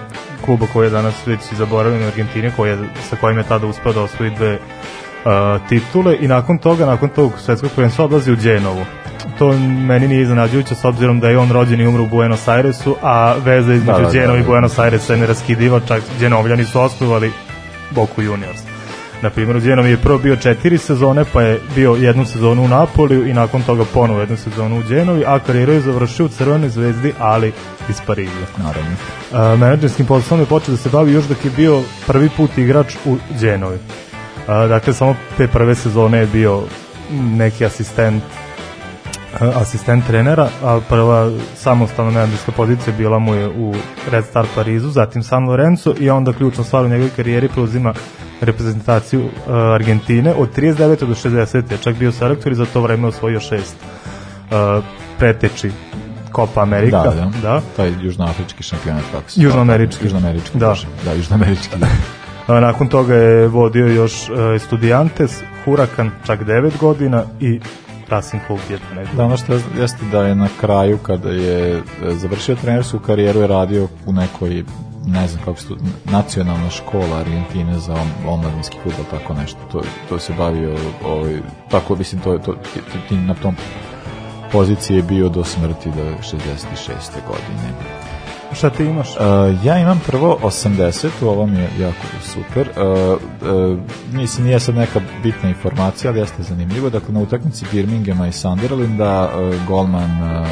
kluba 0.45 0.65
koji 0.73 0.85
je 0.85 0.89
danas 0.89 1.27
već 1.27 1.39
i 1.51 1.55
zaboravljen 1.55 2.03
u 2.03 2.07
Argentini, 2.07 2.51
koji 2.55 2.69
je, 2.69 2.77
sa 3.09 3.15
kojim 3.15 3.37
je 3.37 3.43
tada 3.43 3.67
uspeo 3.67 3.93
da 3.93 4.01
osvoji 4.01 4.31
dve 4.31 4.53
uh, 4.53 5.67
titule 5.69 6.17
i 6.19 6.27
nakon 6.27 6.57
toga, 6.57 6.85
nakon 6.85 7.09
tog 7.09 7.31
svetskog 7.39 7.71
prvenstva 7.75 8.05
odlazi 8.05 8.31
u 8.31 8.35
Dženovu. 8.35 8.85
To 9.39 9.51
meni 9.87 10.07
nije 10.07 10.21
iznenađujuće 10.21 10.75
s 10.75 10.85
obzirom 10.85 11.19
da 11.19 11.29
je 11.29 11.37
on 11.37 11.51
rođen 11.51 11.81
i 11.81 11.87
umro 11.87 12.03
u 12.03 12.07
Buenos 12.07 12.47
Airesu, 12.47 12.95
a 13.01 13.35
veza 13.45 13.73
između 13.73 13.91
Da, 13.91 13.97
da, 13.97 14.05
da, 14.05 14.11
Dženova 14.11 14.37
i 14.37 14.41
da. 14.41 14.47
Buenos 14.47 14.79
Airesa 14.79 15.13
je 15.13 15.19
neraskidiva, 15.19 15.79
čak 15.87 16.03
Dženovljani 16.19 16.65
su 16.65 16.81
osnovali 16.81 17.31
Boku 17.91 18.21
Juniors. 18.21 18.74
Na 19.21 19.29
primjer, 19.29 19.57
u 19.57 19.61
Dženovi 19.61 19.89
je 19.89 19.97
prvo 19.97 20.17
bio 20.17 20.35
četiri 20.35 20.77
sezone, 20.77 21.25
pa 21.33 21.41
je 21.41 21.59
bio 21.75 21.95
jednu 21.95 22.25
sezonu 22.25 22.63
u 22.63 22.67
Napoliju 22.67 23.27
i 23.27 23.33
nakon 23.33 23.63
toga 23.63 23.83
ponovo 23.93 24.19
jednu 24.19 24.37
sezonu 24.37 24.79
u 24.79 24.83
Dženovi, 24.83 25.23
a 25.27 25.39
karijeru 25.39 25.73
je 25.73 25.81
završio 25.81 26.25
u 26.25 26.29
Crvenoj 26.29 26.69
zvezdi, 26.69 27.13
ali 27.19 27.53
iz 27.89 28.01
Pariza. 28.07 28.45
Naravno. 28.57 28.91
Uh, 28.91 29.59
menadžerskim 29.59 30.05
poslom 30.05 30.39
je 30.39 30.45
počeo 30.45 30.71
da 30.71 30.77
se 30.77 30.89
bavi 30.89 31.13
još 31.13 31.25
dok 31.25 31.45
je 31.45 31.51
bio 31.51 31.81
prvi 32.07 32.29
put 32.37 32.57
igrač 32.57 32.95
u 33.05 33.17
Dženovi. 33.39 33.75
Uh, 33.75 34.47
dakle, 34.47 34.93
samo 34.93 35.15
te 35.37 35.47
prve 35.47 35.75
sezone 35.75 36.17
je 36.17 36.27
bio 36.27 36.63
neki 37.11 37.65
asistent 37.65 38.23
asistent 39.39 40.07
trenera, 40.07 40.49
a 40.63 40.79
prva 40.89 41.31
samostalna 41.55 42.11
menadžerska 42.11 42.51
pozicija 42.51 42.93
bila 42.97 43.19
mu 43.19 43.33
je 43.33 43.49
u 43.49 43.73
Red 44.11 44.25
Star 44.25 44.45
Parizu, 44.55 44.89
zatim 44.89 45.23
San 45.23 45.47
Lorenzo 45.47 45.93
i 45.99 46.09
onda 46.09 46.33
ključna 46.33 46.63
stvar 46.63 46.85
u 46.85 46.89
njegovoj 46.89 47.11
karijeri 47.15 47.47
preuzima 47.47 47.93
reprezentaciju 48.41 49.21
uh, 49.25 49.31
Argentine 49.75 50.33
od 50.33 50.55
39. 50.57 51.05
do 51.05 51.15
60. 51.15 51.71
je 51.71 51.77
čak 51.77 51.95
bio 51.95 52.11
selektor 52.11 52.51
i 52.51 52.55
za 52.55 52.65
to 52.65 52.81
vreme 52.81 53.07
osvojio 53.07 53.39
šest 53.39 53.75
uh, 53.75 54.83
preteči 55.19 55.71
Copa 56.35 56.61
Amerika. 56.61 57.03
Da, 57.03 57.11
da. 57.11 57.31
da. 57.41 57.61
Taj 57.75 57.93
južnoafrički 58.01 58.63
šampionat, 58.63 59.03
kako 59.11 59.29
se 59.29 59.41
Južnoamerički. 59.41 60.05
Južnoamerički, 60.05 60.57
Da. 60.57 60.75
Da, 61.05 61.13
južnoamerički. 61.13 61.75
Da. 62.47 62.59
Nakon 62.59 62.87
toga 62.87 63.15
je 63.15 63.47
vodio 63.47 63.87
još 63.87 64.29
uh, 64.29 64.37
Estudiantes, 64.55 65.41
Huracan 65.65 66.11
čak 66.25 66.39
9 66.39 66.71
godina 66.79 67.23
i 67.39 67.59
Racing 68.09 68.41
Club 68.47 68.59
11 68.69 69.15
Da, 69.15 69.25
ono 69.25 69.37
što 69.37 69.53
je- 69.53 69.61
jeste 69.77 70.05
da 70.05 70.21
je 70.21 70.35
na 70.35 70.47
kraju 70.59 70.97
kada 70.97 71.29
je 71.29 71.77
e, 71.77 71.81
završio 72.11 72.55
trenersku 72.55 72.99
karijeru 72.99 73.39
je 73.39 73.47
radio 73.47 73.87
u 74.05 74.13
nekoj 74.13 74.63
ne 75.07 75.27
znam 75.27 75.43
kako 75.45 75.59
se 75.59 75.67
to, 75.67 75.75
nacionalna 76.05 76.69
škola 76.69 77.17
Argentine 77.17 77.79
za 77.79 77.93
om, 77.93 78.07
omladinski 78.27 78.77
futbol, 78.83 79.05
tako 79.11 79.33
nešto. 79.33 79.59
To, 79.71 79.81
to 80.09 80.19
se 80.19 80.33
bavio, 80.33 80.75
ovaj, 81.05 81.39
tako 81.71 81.95
mislim, 81.95 82.21
to, 82.21 82.37
to, 82.37 82.55
ti, 83.09 83.15
na 83.15 83.33
tom 83.33 83.55
poziciji 84.51 84.97
je 84.97 85.03
bio 85.03 85.29
do 85.29 85.43
smrti 85.43 85.89
do 85.91 86.03
66. 86.21 86.35
godine. 87.27 87.94
Šta 88.57 88.69
ti 88.69 88.83
imaš? 88.83 89.09
Uh, 89.09 89.15
ja 89.65 89.79
imam 89.79 90.01
prvo 90.07 90.39
80, 90.43 91.07
ovo 91.21 91.45
mi 91.45 91.59
je 91.59 91.69
jako 91.79 92.05
super. 92.23 92.69
Uh, 92.69 93.19
uh, 93.51 93.79
mislim, 94.11 94.45
nije 94.45 94.59
sad 94.59 94.75
neka 94.75 95.01
bitna 95.23 95.49
informacija, 95.49 96.11
ali 96.11 96.19
jeste 96.19 96.43
zanimljivo. 96.43 96.89
Dakle, 96.89 97.13
na 97.13 97.19
utakmici 97.19 97.65
Birminghama 97.71 98.27
i 98.27 98.31
Sunderlanda 98.31 99.29
uh, 99.35 99.67
golman 99.67 100.21
uh, 100.21 100.47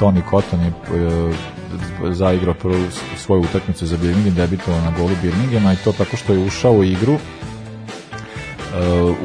Tony 0.00 0.22
Cotton 0.30 0.60
je 0.60 0.68
uh, 0.68 1.34
zaigrao 2.14 2.54
prvu 2.54 2.84
svoju 3.16 3.42
utakmicu 3.42 3.86
za 3.86 3.96
Birmingham, 3.96 4.34
debitovao 4.34 4.80
na 4.80 4.90
golu 4.98 5.10
Birminghama 5.22 5.72
i 5.72 5.76
to 5.84 5.92
tako 5.92 6.16
što 6.16 6.32
je 6.32 6.46
ušao 6.46 6.72
u 6.72 6.84
igru 6.84 7.14
uh, 7.14 7.20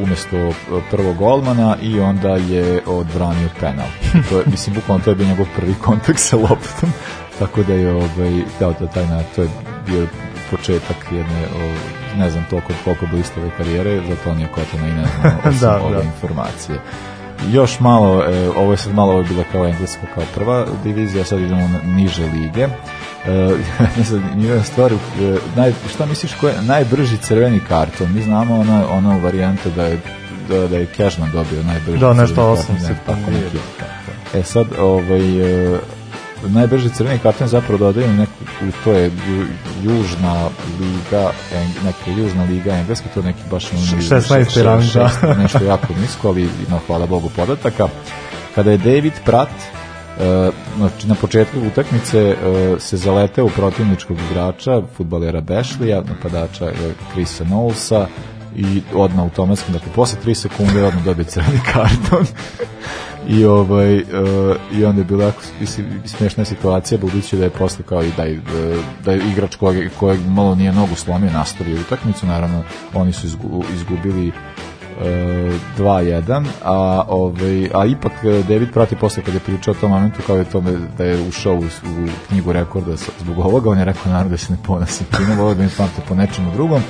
umesto 0.04 0.54
prvog 0.92 1.18
golmana 1.18 1.78
i 1.82 2.00
onda 2.00 2.30
je 2.30 2.82
odbranio 2.86 3.50
penal. 3.60 3.88
To 4.30 4.38
je, 4.38 4.44
mislim, 4.46 4.76
bukvalno 4.76 5.04
to 5.04 5.10
je 5.10 5.16
bio 5.16 5.28
njegov 5.28 5.46
prvi 5.56 5.74
kontakt 5.74 6.20
sa 6.20 6.38
loptom, 6.38 6.92
tako 7.40 7.64
da 7.64 7.74
je 7.74 7.94
ovaj, 7.94 8.42
dao 8.60 8.74
da 8.80 8.88
taj 8.88 9.08
na, 9.08 9.24
to 9.36 9.42
je 9.42 9.50
bio 9.88 10.08
početak 10.52 10.98
jedne, 11.12 11.44
o, 11.56 11.74
ne 12.18 12.30
znam 12.30 12.46
toliko 12.50 12.74
koliko 12.84 13.06
blistave 13.06 13.50
karijere, 13.58 14.02
za 14.10 14.16
to 14.24 14.36
nije 14.36 14.48
Kotona 14.48 14.88
i 14.88 14.92
ne 14.94 15.04
znam, 15.06 15.38
osim 15.50 15.60
Da, 15.60 15.82
ove 15.82 15.98
da. 15.98 16.04
informacije. 16.04 16.80
Još 17.52 17.80
malo, 17.80 18.24
e, 18.24 18.50
ovo 18.50 18.72
je 18.72 18.78
sad 18.78 18.94
malo 18.96 19.12
ovo 19.12 19.22
je 19.22 19.28
bila 19.28 19.44
kao 19.52 19.66
engleska 19.66 20.02
kao 20.16 20.24
prva 20.36 20.66
divizija, 20.84 21.24
sad 21.24 21.40
idemo 21.40 21.68
na 21.68 21.80
niže 21.96 22.24
lige. 22.26 22.64
E, 22.64 22.70
stvar, 24.64 24.92
e, 24.94 24.98
naj, 25.56 25.74
šta 25.94 26.06
misliš 26.06 26.34
ko 26.34 26.48
je 26.48 26.62
najbrži 26.62 27.18
crveni 27.18 27.60
karton? 27.68 28.14
Mi 28.14 28.22
znamo 28.22 28.60
ona, 28.60 28.84
ona 28.92 29.18
varijanta 29.18 29.70
da 29.70 29.84
je 29.84 30.00
da, 30.50 30.68
da 30.68 30.78
je 30.78 30.88
Cashman 30.98 31.32
dobio 31.32 31.64
najbrži 31.64 31.98
Da, 32.00 32.14
nešto 32.14 32.36
crveni 32.36 32.52
osam 32.52 32.76
karton, 32.76 32.90
ne, 32.90 32.96
tako 33.06 33.20
sekundi. 33.20 33.40
neki. 33.44 33.58
E 34.34 34.44
sad, 34.44 34.68
ovaj, 34.80 35.40
e, 35.74 35.80
najbrži 36.48 36.90
crveni 36.90 37.20
karton 37.20 37.48
zapravo 37.48 37.78
dodaju 37.78 38.14
neku, 38.14 38.32
to 38.84 38.94
je 38.94 39.06
ju, 39.06 39.46
južna 39.84 40.50
liga, 40.80 41.32
eng, 41.54 41.86
neka 41.86 42.22
južna 42.22 42.44
liga 42.44 42.74
engleska, 42.74 43.10
to 43.14 43.20
je 43.20 43.24
neki 43.24 43.40
baš 43.52 43.72
ono, 43.72 43.82
16. 43.82 44.64
rang, 44.64 44.84
da. 44.94 45.34
nešto 45.34 45.64
jako 45.64 45.88
nisko, 46.02 46.28
ali 46.28 46.42
ima, 46.42 46.80
hvala 46.88 47.06
Bogu, 47.06 47.30
podataka. 47.36 47.88
Kada 48.56 48.72
je 48.72 48.78
David 48.78 49.14
Pratt 49.26 49.52
e, 49.52 50.50
znači 50.78 51.08
na 51.08 51.16
početku 51.16 51.60
utakmice 51.68 52.20
e, 52.20 52.36
se 52.80 52.98
zaleteo 52.98 53.46
u 53.46 53.50
protivničkog 53.50 54.18
igrača, 54.32 54.82
futbalera 54.98 55.42
Bešlija, 55.42 56.02
napadača 56.02 56.66
e, 56.66 56.74
Chrisa 57.12 57.44
Knowlesa 57.44 58.06
i 58.56 58.82
odmah 58.94 59.24
automatski, 59.24 59.72
dakle 59.72 59.92
posle 59.96 60.20
3 60.26 60.34
sekunde 60.34 60.84
odmah 60.84 61.04
dobije 61.04 61.26
crveni 61.26 61.60
karton 61.74 62.26
i 63.30 63.46
ovaj 63.46 63.98
e, 63.98 64.04
i 64.72 64.86
onda 64.86 65.02
je 65.02 65.06
bila 65.06 65.24
jako 65.24 65.42
smiješna 66.06 66.46
situacija 66.46 66.98
budući 66.98 67.38
da 67.38 67.44
je 67.44 67.50
posle 67.50 67.86
kao 67.86 68.04
i 68.04 68.12
da 68.18 68.24
je, 68.24 68.36
e, 68.36 68.42
da 69.06 69.12
je 69.12 69.22
igrač 69.32 69.56
kojeg, 69.56 69.92
kojeg 70.00 70.20
malo 70.28 70.56
nije 70.56 70.72
nogu 70.72 70.96
slomio 70.96 71.32
nastavio 71.32 71.82
utakmicu 71.82 72.26
naravno 72.26 72.64
oni 72.94 73.14
su 73.14 73.28
izgu, 73.28 73.64
izgubili 73.74 74.28
e, 74.28 74.34
2-1 75.78 76.46
a 76.64 77.04
ovaj 77.08 77.70
a 77.74 77.86
ipak 77.86 78.12
David 78.24 78.74
prati 78.74 78.96
posle 78.96 79.24
kad 79.24 79.34
je 79.34 79.40
pričao 79.40 79.72
o 79.72 79.82
tom 79.82 79.92
momentu 79.92 80.22
kao 80.28 80.38
je 80.38 80.44
tome 80.44 80.72
da 80.98 81.04
je 81.04 81.28
ušao 81.28 81.54
u, 81.54 81.60
u 81.60 82.08
knjigu 82.28 82.52
rekorda 82.52 82.96
zbog 83.20 83.40
ovoga 83.40 83.70
on 83.70 83.80
je 83.80 83.86
rekao 83.86 84.12
naravno 84.12 84.30
da 84.30 84.38
se 84.38 84.54
ne 84.54 84.60
ponosi 84.66 85.04
time 85.04 85.36
volio 85.36 85.56
da 85.56 85.64
mi 85.64 85.70
pamte 85.78 86.02
po 86.08 86.16
nečemu 86.16 86.52
drugom 86.54 86.82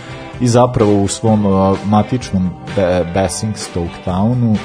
i 0.41 0.47
zapravo 0.47 1.03
u 1.03 1.07
svom 1.07 1.45
uh, 1.45 1.77
matičnom 1.85 2.49
Be 2.75 3.05
Basingstoke 3.13 3.93
Townu 4.05 4.57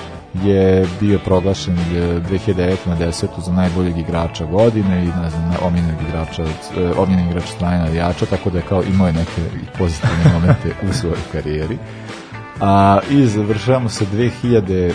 je 0.45 0.87
bio 1.01 1.19
proglašen 1.19 1.79
e, 1.79 2.21
2009 2.31 2.77
na 2.87 2.97
10 2.97 3.27
za 3.39 3.53
najboljeg 3.53 3.99
igrača 3.99 4.45
godine 4.45 5.05
i 5.05 5.07
ne 5.23 5.31
znam, 5.31 5.55
omiljenog 5.63 6.03
igrača, 6.09 6.43
e, 6.43 6.47
omiljenog 6.97 7.31
igrača 7.31 7.47
strane 7.47 7.79
navijača, 7.79 8.27
tako 8.27 8.51
da 8.51 8.59
je 8.59 8.65
kao 8.69 8.83
imao 8.83 9.07
je 9.07 9.13
neke 9.13 9.43
pozitivne 9.79 10.33
momente 10.33 10.69
u 10.91 10.93
svojoj 10.93 11.19
karijeri. 11.33 11.79
A, 12.61 12.99
I 13.11 13.27
završavamo 13.27 13.89
sa 13.89 14.05
2009 14.13 14.93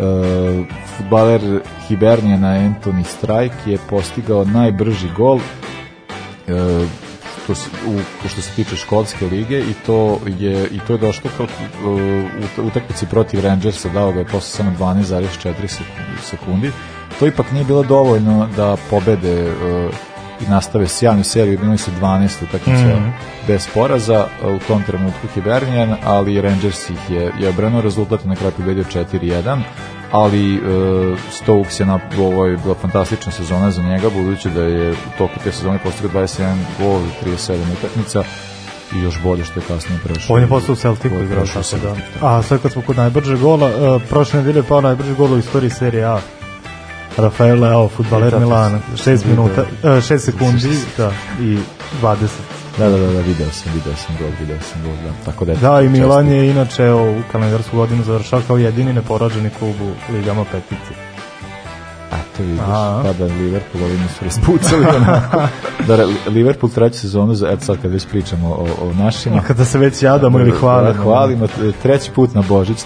uh, 0.00 0.66
futbaler 0.96 1.60
Hibernijana 1.88 2.48
Anthony 2.48 3.04
Strike 3.04 3.70
je 3.70 3.78
postigao 3.90 4.44
najbrži 4.44 5.08
gol 5.16 5.36
uh, 5.36 5.42
što 7.50 7.62
se, 7.62 7.70
u, 7.86 7.98
što 8.28 8.40
se 8.42 8.50
tiče 8.50 8.76
školske 8.76 9.26
lige 9.26 9.58
i 9.60 9.74
to 9.86 10.18
je 10.38 10.66
i 10.66 10.80
to 10.86 10.92
je 10.92 10.98
došlo 10.98 11.30
kao, 11.36 11.46
uh, 11.84 12.00
u 12.58 12.66
utakmici 12.66 13.06
protiv 13.06 13.40
Rangersa 13.40 13.88
dao 13.88 14.12
ga 14.12 14.18
je 14.18 14.24
posle 14.24 14.40
samo 14.56 14.72
12,4 14.78 15.80
sekundi- 16.22 16.70
to 17.18 17.26
ipak 17.26 17.52
nije 17.52 17.64
bilo 17.64 17.82
dovoljno 17.82 18.48
da 18.56 18.76
pobede 18.90 19.42
uh, 19.44 19.94
i 20.40 20.50
nastave 20.50 20.88
sjajnu 20.88 21.24
seriju, 21.24 21.54
imali 21.54 21.78
su 21.78 21.90
12 22.00 22.44
utakmica 22.44 22.86
Mhm. 22.96 23.08
bez 23.46 23.68
poraza 23.74 24.26
uh, 24.44 24.54
u 24.54 24.58
tom 24.58 24.82
trenutku 24.82 25.26
Hibernian, 25.34 25.96
ali 26.04 26.40
Rangers 26.40 26.90
ih 26.90 27.10
je, 27.10 27.32
je 27.40 27.48
obrano 27.48 27.80
rezultat 27.80 28.24
na 28.24 28.36
kraju 28.36 28.52
pobedio 28.52 28.84
4-1 28.84 29.60
ali 30.12 30.54
uh, 30.56 31.18
Stokes 31.32 31.80
je 31.80 31.86
na 31.86 31.98
ovo 32.18 32.46
je 32.46 32.56
bila 32.56 32.74
fantastična 32.74 33.32
sezona 33.32 33.70
za 33.70 33.82
njega 33.82 34.10
budući 34.10 34.50
da 34.50 34.62
je 34.62 34.90
u 34.92 34.94
toku 35.18 35.34
te 35.44 35.52
sezone 35.52 35.78
postigao 35.78 36.22
21 36.22 36.54
gol 36.80 37.00
i 37.00 37.28
37 37.28 37.56
utakmica 37.78 38.24
i 38.96 39.00
još 39.00 39.22
bolje 39.22 39.44
što 39.44 39.60
je 39.60 39.64
kasnije 39.68 40.00
prešao. 40.04 40.36
On 40.36 40.42
je 40.42 40.48
postao 40.48 40.72
u 40.72 40.76
Celticu 40.76 41.14
igrao 41.14 41.46
tako 41.46 41.58
da. 41.58 41.62
Celtic, 41.62 42.04
A 42.22 42.42
sad 42.42 42.62
kad 42.62 42.72
smo 42.72 42.82
kod 42.82 42.96
najbržeg 42.96 43.38
gola, 43.40 43.66
uh, 43.66 44.02
prošle 44.08 44.38
nedelje 44.40 44.58
je 44.58 44.62
pao 44.62 44.80
najbrži 44.80 45.14
gol 45.14 45.32
u 45.32 45.38
istoriji 45.38 45.70
serije 45.70 46.04
A. 46.04 46.20
Rafael 47.16 47.60
Leao, 47.60 47.88
futbaler 47.88 48.30
Kako 48.30 48.40
Milana, 48.40 48.78
se- 48.96 49.10
6 49.10 49.24
video. 49.24 49.44
minuta, 49.44 49.64
6 49.82 50.18
sekundi, 50.18 50.68
da, 50.96 51.12
i 51.40 51.58
20. 52.02 52.16
Da, 52.80 52.88
da, 52.88 52.98
da, 52.98 53.06
da, 53.06 53.20
video 53.20 53.50
sam, 53.50 53.72
video 53.74 53.94
sam 53.96 54.16
gol, 54.18 54.28
video 54.40 54.56
sam 54.62 54.82
gol, 54.82 54.92
da. 54.94 55.24
Tako 55.24 55.44
da, 55.44 55.54
Da, 55.54 55.80
i 55.80 55.88
Milan 55.88 56.28
je 56.28 56.50
inače 56.50 56.92
u 56.92 57.22
kalendarsku 57.32 57.76
godinu 57.76 58.02
završao 58.02 58.40
kao 58.40 58.58
jedini 58.58 58.92
neporaženi 58.92 59.50
klub 59.50 59.74
u 59.80 60.12
ligama 60.12 60.44
petice. 60.44 60.94
A 62.10 62.16
to 62.36 62.42
vidiš, 62.42 62.60
A. 62.62 63.02
pa 63.04 63.12
da 63.14 63.24
Liverpool 63.26 63.84
ovi 63.84 63.92
nisu 63.94 64.24
raspucali 64.24 64.86
onako. 64.96 65.42
Da, 65.86 65.94
Li- 65.96 66.14
Liverpool 66.28 66.70
treću 66.70 66.98
sezonu, 66.98 67.34
za, 67.34 67.48
eto 67.48 67.64
sad 67.64 67.76
kad 67.82 67.90
već 67.90 68.06
pričamo 68.06 68.48
o, 68.48 68.66
o 68.80 68.92
našima. 68.94 69.42
Kada 69.48 69.64
se 69.64 69.78
već 69.78 70.02
jadamo 70.02 70.40
ili 70.40 70.50
hvalimo. 70.50 70.92
Da, 70.92 70.98
hvalimo, 70.98 71.46
t- 71.46 71.72
treći 71.72 72.10
put 72.10 72.34
na 72.34 72.42
Božić, 72.42 72.78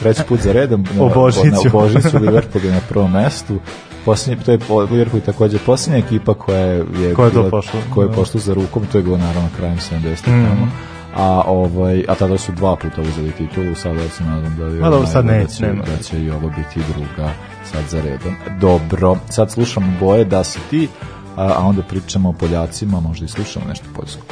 treći 0.00 0.22
put 0.22 0.40
za 0.40 0.52
redom. 0.52 0.86
na- 0.94 1.02
O 1.02 1.08
Božiću. 1.08 1.46
Na, 1.64 1.70
Božiću 1.72 2.18
Liverpool 2.18 2.64
je 2.64 2.72
na 2.72 2.80
prvom 2.88 3.12
mestu. 3.12 3.58
Posljednji, 4.06 4.44
to 4.44 4.52
je 4.52 4.58
po- 4.58 4.80
Liverpool 4.82 5.20
takođe 5.22 5.58
posljednja 5.58 5.98
ekipa 5.98 6.34
koja 6.34 6.58
je, 6.60 6.76
je 6.94 7.14
Koja 7.14 7.26
je 7.26 7.32
bila- 7.32 7.50
pošla. 7.50 7.80
koja 7.94 8.04
je 8.04 8.08
Da. 8.08 8.14
pošla 8.14 8.40
za 8.40 8.54
rukom, 8.54 8.82
to 8.86 8.98
je 8.98 9.04
bilo 9.04 9.16
naravno 9.18 9.48
krajem 9.56 9.78
70. 9.80 10.26
Mhm. 10.28 10.46
tamo. 10.46 10.68
A 11.16 11.42
ovaj 11.42 12.04
a 12.08 12.14
tada 12.14 12.38
su 12.38 12.52
dva 12.52 12.76
puta 12.76 13.00
uzeli 13.02 13.30
titulu, 13.32 13.74
sada 13.74 14.08
se 14.08 14.24
nadam 14.24 14.56
da 14.56 14.64
je 14.64 14.70
Ma 14.72 14.90
dobro, 14.90 15.06
sad 15.06 15.24
neće, 15.26 15.42
da 15.42 15.48
će, 15.48 15.66
nema. 15.66 15.82
da 15.84 16.02
će 16.02 16.18
i 16.18 16.30
ovo 16.30 16.48
biti 16.48 16.80
druga 16.88 17.30
sad 17.64 17.82
za 17.88 18.00
redom. 18.00 18.34
Dobro, 18.60 19.16
sad 19.30 19.50
slušamo 19.50 19.92
boje 20.00 20.24
da 20.24 20.44
si 20.44 20.58
ti, 20.70 20.88
a, 21.36 21.44
a 21.48 21.60
onda 21.60 21.82
pričamo 21.82 22.28
o 22.28 22.34
Poljacima, 22.34 23.00
možda 23.00 23.24
i 23.24 23.28
slušamo 23.28 23.64
nešto 23.68 23.86
poljsko. 23.96 24.22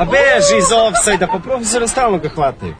A 0.00 0.04
beži 0.04 0.58
iz 0.58 0.66
offside-a, 0.72 1.28
pa 1.28 1.38
profesora 1.40 1.86
stalno 1.86 2.18
ga 2.18 2.28
hvataju. 2.28 2.74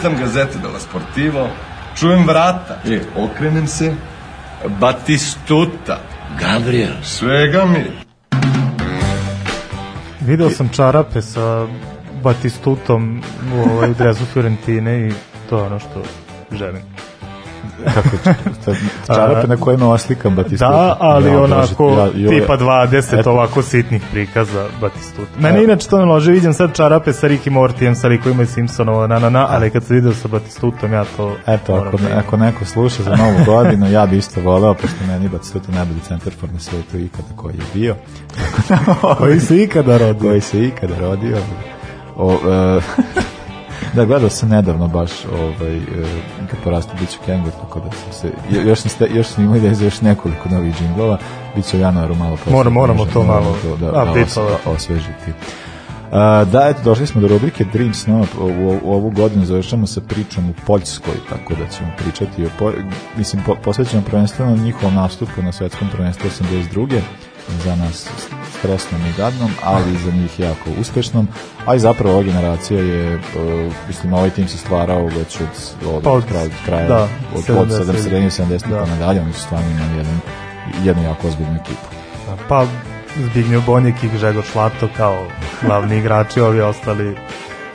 Listam 0.00 0.18
gazete 0.18 0.58
della 0.58 0.78
Sportivo, 0.78 1.48
čujem 1.94 2.24
vrata, 2.26 2.80
e, 2.84 3.00
okrenem 3.16 3.66
se, 3.66 3.94
Batistuta, 4.78 6.00
Gabriel. 6.38 7.02
svega 7.02 7.66
mi. 7.66 7.84
Video 10.20 10.50
sam 10.50 10.68
čarape 10.68 11.22
sa 11.22 11.66
Batistutom 12.22 13.22
u 13.54 13.76
ovaj 13.76 13.94
dresu 13.94 14.24
Fiorentine 14.32 15.08
i 15.08 15.12
to 15.50 15.58
je 15.58 15.62
ono 15.62 15.78
što 15.78 16.02
želim. 16.52 16.82
Kako 17.84 18.16
čarape 19.06 19.46
na 19.46 19.56
kojima 19.56 19.88
oslikam 19.88 20.34
Batistuta. 20.36 20.68
Da, 20.70 20.96
ali 21.00 21.30
Ja, 21.30 21.42
onako 21.42 21.90
ja- 21.90 22.10
joj, 22.14 22.40
tipa 22.40 22.56
20 22.56 23.18
Eto. 23.20 23.30
ovako 23.30 23.62
sitnih 23.62 24.02
prikaza 24.12 24.66
Batistuta. 24.80 25.30
Mene 25.38 25.64
inače 25.64 25.88
to 25.88 25.98
ne 25.98 26.04
lože, 26.04 26.32
vidim 26.32 26.52
sad 26.54 26.74
čarape 26.74 27.12
sa 27.12 27.28
Ricky 27.28 27.50
Mortijem, 27.50 27.94
sa 27.94 28.08
likovima 28.08 28.42
iz 28.42 28.48
Simpsonova, 28.50 29.06
na, 29.06 29.18
na, 29.18 29.30
na, 29.30 29.46
ali 29.50 29.70
kad 29.70 29.84
se 29.84 29.94
video 29.94 30.12
sa 30.14 30.28
Batistutom, 30.28 30.92
ja 30.92 31.04
to... 31.16 31.36
Eto, 31.46 31.74
ako, 31.74 31.96
da 31.96 32.02
imam. 32.02 32.18
ako 32.18 32.36
neko 32.36 32.64
sluša 32.64 33.02
za 33.02 33.16
novu 33.16 33.44
godinu, 33.46 33.90
ja 33.90 34.06
bi 34.06 34.16
isto 34.16 34.40
voleo, 34.40 34.74
pošto 34.74 34.96
meni 35.08 35.28
Batistuta 35.28 35.72
najbolji 35.72 36.00
centarfor 36.00 36.48
na 36.52 36.58
svetu 36.58 36.98
ikada 36.98 37.28
koji 37.36 37.54
je 37.54 37.60
bio. 37.74 37.94
Koji 39.18 39.40
se 39.40 39.62
ikada 39.62 39.98
rodio. 39.98 40.28
koji 40.28 40.40
se 40.40 40.64
ikada 40.64 40.94
rodio. 41.00 41.36
O, 42.16 42.32
e, 42.32 42.80
da, 43.94 44.04
gledao 44.04 44.30
sam 44.30 44.48
nedavno 44.48 44.88
baš 44.88 45.10
ovaj, 45.32 45.76
e, 45.76 45.80
kad 46.50 46.58
porastu 46.64 46.92
bit 47.00 47.10
ću 47.10 47.18
Kengur, 47.26 47.52
tako 47.52 47.80
da 47.80 47.90
sam 47.92 48.12
se, 48.12 48.30
jo- 48.50 48.62
još 48.62 48.78
sam, 48.80 48.90
ste, 48.90 49.08
još 49.10 49.26
sam 49.26 49.44
imao 49.44 49.56
ideju 49.56 49.74
za 49.74 49.84
još 49.84 50.00
nekoliko 50.00 50.48
novih 50.48 50.74
džinglova, 50.78 51.18
bit 51.56 51.64
će 51.64 51.76
u 51.76 51.80
januaru 51.80 52.14
malo 52.14 52.36
posle. 52.36 52.52
Moramo- 52.52 52.74
moramo 52.74 53.06
to 53.06 53.22
malo 53.22 53.56
da, 53.80 53.86
da, 53.86 53.92
da, 53.92 54.12
os- 54.22 54.36
osvežiti. 54.66 55.32
A, 56.12 56.44
da, 56.44 56.68
eto, 56.68 56.80
došli 56.84 57.06
smo 57.06 57.20
do 57.20 57.28
rubrike 57.28 57.64
Dream 57.64 57.90
Snow, 57.90 58.24
u, 58.38 58.44
u, 58.44 58.78
u 58.82 58.92
ovu 58.94 59.10
godinu 59.10 59.44
završamo 59.44 59.86
sa 59.86 60.00
pričom 60.00 60.50
u 60.50 60.54
Poljskoj, 60.66 61.14
tako 61.28 61.54
da 61.54 61.66
ćemo 61.68 61.88
pričati 61.98 62.44
o, 62.44 62.48
po, 62.58 62.72
mislim, 63.16 63.42
po, 63.46 63.54
posvećamo 63.54 64.02
prvenstveno 64.02 64.56
njihovom 64.56 64.94
nastupu 64.94 65.42
na 65.42 65.52
svetskom 65.52 65.88
prvenstvu 65.88 66.30
82 66.30 67.00
za 67.64 67.76
nas 67.76 68.08
stresnom 68.58 69.00
i 69.06 69.12
gadnom, 69.16 69.50
ali 69.64 69.98
za 70.04 70.10
njih 70.10 70.40
jako 70.40 70.70
uspešnom, 70.80 71.28
a 71.66 71.74
i 71.74 71.78
zapravo 71.78 72.14
ova 72.14 72.22
generacija 72.22 72.80
je, 72.80 73.16
uh, 73.16 73.72
mislim, 73.88 74.12
ovaj 74.12 74.30
tim 74.30 74.48
se 74.48 74.58
stvarao 74.58 75.04
već 75.04 75.40
od, 75.40 75.48
od, 75.94 76.02
Pa 76.02 76.10
od- 76.10 76.24
kraja, 76.24 76.48
kraja 76.64 76.88
da, 76.88 77.08
od, 77.34 77.44
70. 77.44 77.58
od 77.60 77.68
70. 77.68 78.30
70. 78.30 78.68
Da. 78.68 78.78
pa 78.78 78.86
nadalje, 78.86 79.20
oni 79.20 79.32
su 79.32 79.40
stvarno 79.40 79.70
imali 79.70 79.96
jedan, 79.96 80.20
jednu 80.84 81.02
jako 81.02 81.28
ozbiljnu 81.28 81.54
ekipu. 81.54 81.86
Pa 82.48 82.66
Zbignjev 83.16 83.60
Bonjek 83.66 84.04
i 84.04 84.18
Žegor 84.18 84.44
Šlato 84.52 84.88
kao 84.96 85.26
glavni 85.62 85.98
igrači, 85.98 86.40
ovi 86.40 86.60
ostali 86.60 87.16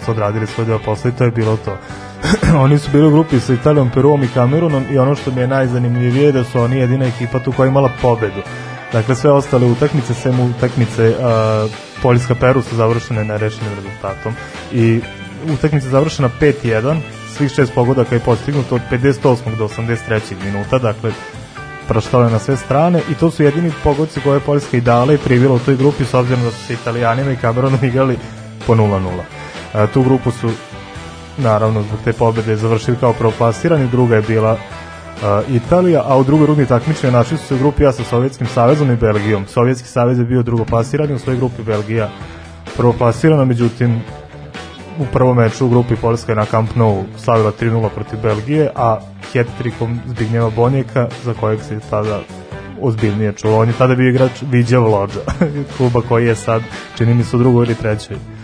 su 0.05 0.11
odradili 0.11 0.47
svoj 0.47 0.65
deo 0.65 0.79
posla 0.79 1.09
i 1.09 1.13
to 1.13 1.23
je 1.23 1.31
bilo 1.31 1.57
to. 1.57 1.77
oni 2.65 2.77
su 2.79 2.91
bili 2.91 3.07
u 3.07 3.11
grupi 3.11 3.39
sa 3.39 3.53
Italijom, 3.53 3.89
Peruom 3.89 4.23
i 4.23 4.27
Kamerunom 4.33 4.85
i 4.91 4.97
ono 4.97 5.15
što 5.15 5.31
mi 5.31 5.41
je 5.41 5.47
najzanimljivije 5.47 6.25
je 6.25 6.31
da 6.31 6.43
su 6.43 6.59
oni 6.59 6.77
jedina 6.77 7.05
ekipa 7.05 7.39
tu 7.39 7.51
koja 7.51 7.65
je 7.65 7.69
imala 7.69 7.89
pobedu. 8.01 8.41
Dakle, 8.93 9.15
sve 9.15 9.31
ostale 9.31 9.65
utakmice, 9.65 10.13
sem 10.13 10.39
utakmice 10.39 11.09
uh, 11.09 11.71
Poljska-Peru 12.01 12.61
su 12.61 12.75
završene 12.75 13.23
nerešenim 13.23 13.73
rezultatom 13.75 14.33
i 14.71 15.01
utakmica 15.53 15.89
završena 15.89 16.29
5-1, 16.41 16.99
svih 17.37 17.51
šest 17.51 17.73
pogodaka 17.73 18.15
je 18.15 18.21
postignuto 18.21 18.75
od 18.75 18.81
58. 18.91 19.57
do 19.57 19.67
83. 19.67 20.19
minuta, 20.45 20.77
dakle 20.77 21.11
praštale 21.87 22.31
na 22.31 22.39
sve 22.39 22.57
strane 22.57 23.01
i 23.11 23.13
to 23.13 23.31
su 23.31 23.43
jedini 23.43 23.71
pogodci 23.83 24.19
koje 24.21 24.35
je 24.35 24.39
Poljska 24.39 24.77
i 24.77 24.81
dala 24.81 25.13
i 25.13 25.17
privila 25.17 25.55
u 25.55 25.59
toj 25.59 25.75
grupi 25.75 26.05
s 26.05 26.13
obzirom 26.13 26.43
da 26.43 26.51
su 26.51 26.65
se 26.65 26.73
Italijanima 26.73 27.31
i 27.31 27.37
Cameronom 27.41 27.79
igrali 27.83 28.17
po 28.67 28.75
0-0. 28.75 29.19
E, 29.73 29.87
tu 29.93 30.03
grupu 30.03 30.31
su 30.31 30.51
naravno 31.37 31.81
zbog 31.81 31.99
te 32.03 32.13
pobede 32.13 32.55
završili 32.55 32.97
kao 32.99 33.13
prvoplasirani, 33.13 33.87
druga 33.87 34.15
je 34.15 34.21
bila 34.21 34.57
Italija, 35.49 36.03
a 36.05 36.17
u 36.17 36.23
drugoj 36.23 36.47
rundi 36.47 36.65
takmičenja 36.65 37.13
našli 37.13 37.37
su 37.37 37.45
se 37.45 37.55
u 37.55 37.57
grupi 37.57 37.85
A 37.85 37.91
sa 37.91 38.03
Sovjetskim 38.03 38.47
savezom 38.47 38.91
i 38.91 38.95
Belgijom. 38.95 39.45
Sovjetski 39.47 39.87
savez 39.87 40.19
je 40.19 40.25
bio 40.25 40.43
drugoplasirani, 40.43 41.13
u 41.13 41.19
svojoj 41.19 41.37
grupi 41.37 41.63
Belgija 41.63 42.09
prvoplasirana, 42.77 43.45
međutim 43.45 44.01
u 44.99 45.05
prvom 45.13 45.37
meču 45.37 45.65
u 45.65 45.69
grupi 45.69 45.95
Poljska 45.95 46.31
je 46.31 46.35
na 46.35 46.45
Camp 46.45 46.75
Nou 46.75 47.03
slavila 47.17 47.51
3-0 47.61 47.89
protiv 47.89 48.19
Belgije, 48.21 48.69
a 48.75 48.99
hat-trikom 49.33 49.97
Zbignjeva 50.07 50.49
Bonjeka, 50.49 51.07
za 51.23 51.33
kojeg 51.33 51.61
se 51.61 51.79
tada 51.89 52.19
ozbiljnije 52.81 53.33
čuo. 53.33 53.59
On 53.59 53.67
je 53.67 53.73
tada 53.77 53.95
bio 53.95 54.09
igrač 54.09 54.31
Viđa 54.51 54.79
Vlođa, 54.79 55.19
kluba 55.77 56.01
koji 56.01 56.25
je 56.25 56.35
sad, 56.35 56.61
čini 56.97 57.13
mi 57.13 57.23
se 57.23 57.35
u 57.35 57.39
drugoj 57.39 57.65
ili 57.65 57.75
trećoj 57.75 58.34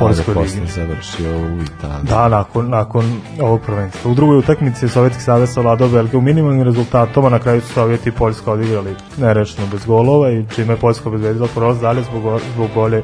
Poljskoj 0.00 0.34
ligi. 0.34 0.66
završio 0.66 1.38
u 1.38 1.62
Italiji. 1.62 2.08
Da, 2.08 2.28
nakon, 2.28 2.70
nakon 2.70 3.20
ovog 3.40 3.60
prvenstva. 3.60 4.10
U 4.10 4.14
drugoj 4.14 4.38
utakmici 4.38 4.84
je 4.84 4.88
Sovjetski 4.88 5.22
savez 5.22 5.52
savladao 5.52 5.88
Belgiju 5.88 6.18
u 6.18 6.22
minimalnim 6.22 6.62
rezultatom, 6.62 7.24
a 7.24 7.28
na 7.28 7.38
kraju 7.38 7.60
su 7.60 7.72
Sovjeti 7.72 8.08
i 8.08 8.12
Poljska 8.12 8.52
odigrali 8.52 8.96
nerešeno 9.18 9.66
bez 9.72 9.84
golova 9.84 10.30
i 10.30 10.44
čime 10.54 10.72
je 10.72 10.76
Poljska 10.76 11.08
obezbedila 11.08 11.48
prolaz 11.54 11.80
dalje 11.80 12.02
zbog, 12.02 12.40
zbog 12.54 12.68
bolje 12.74 13.02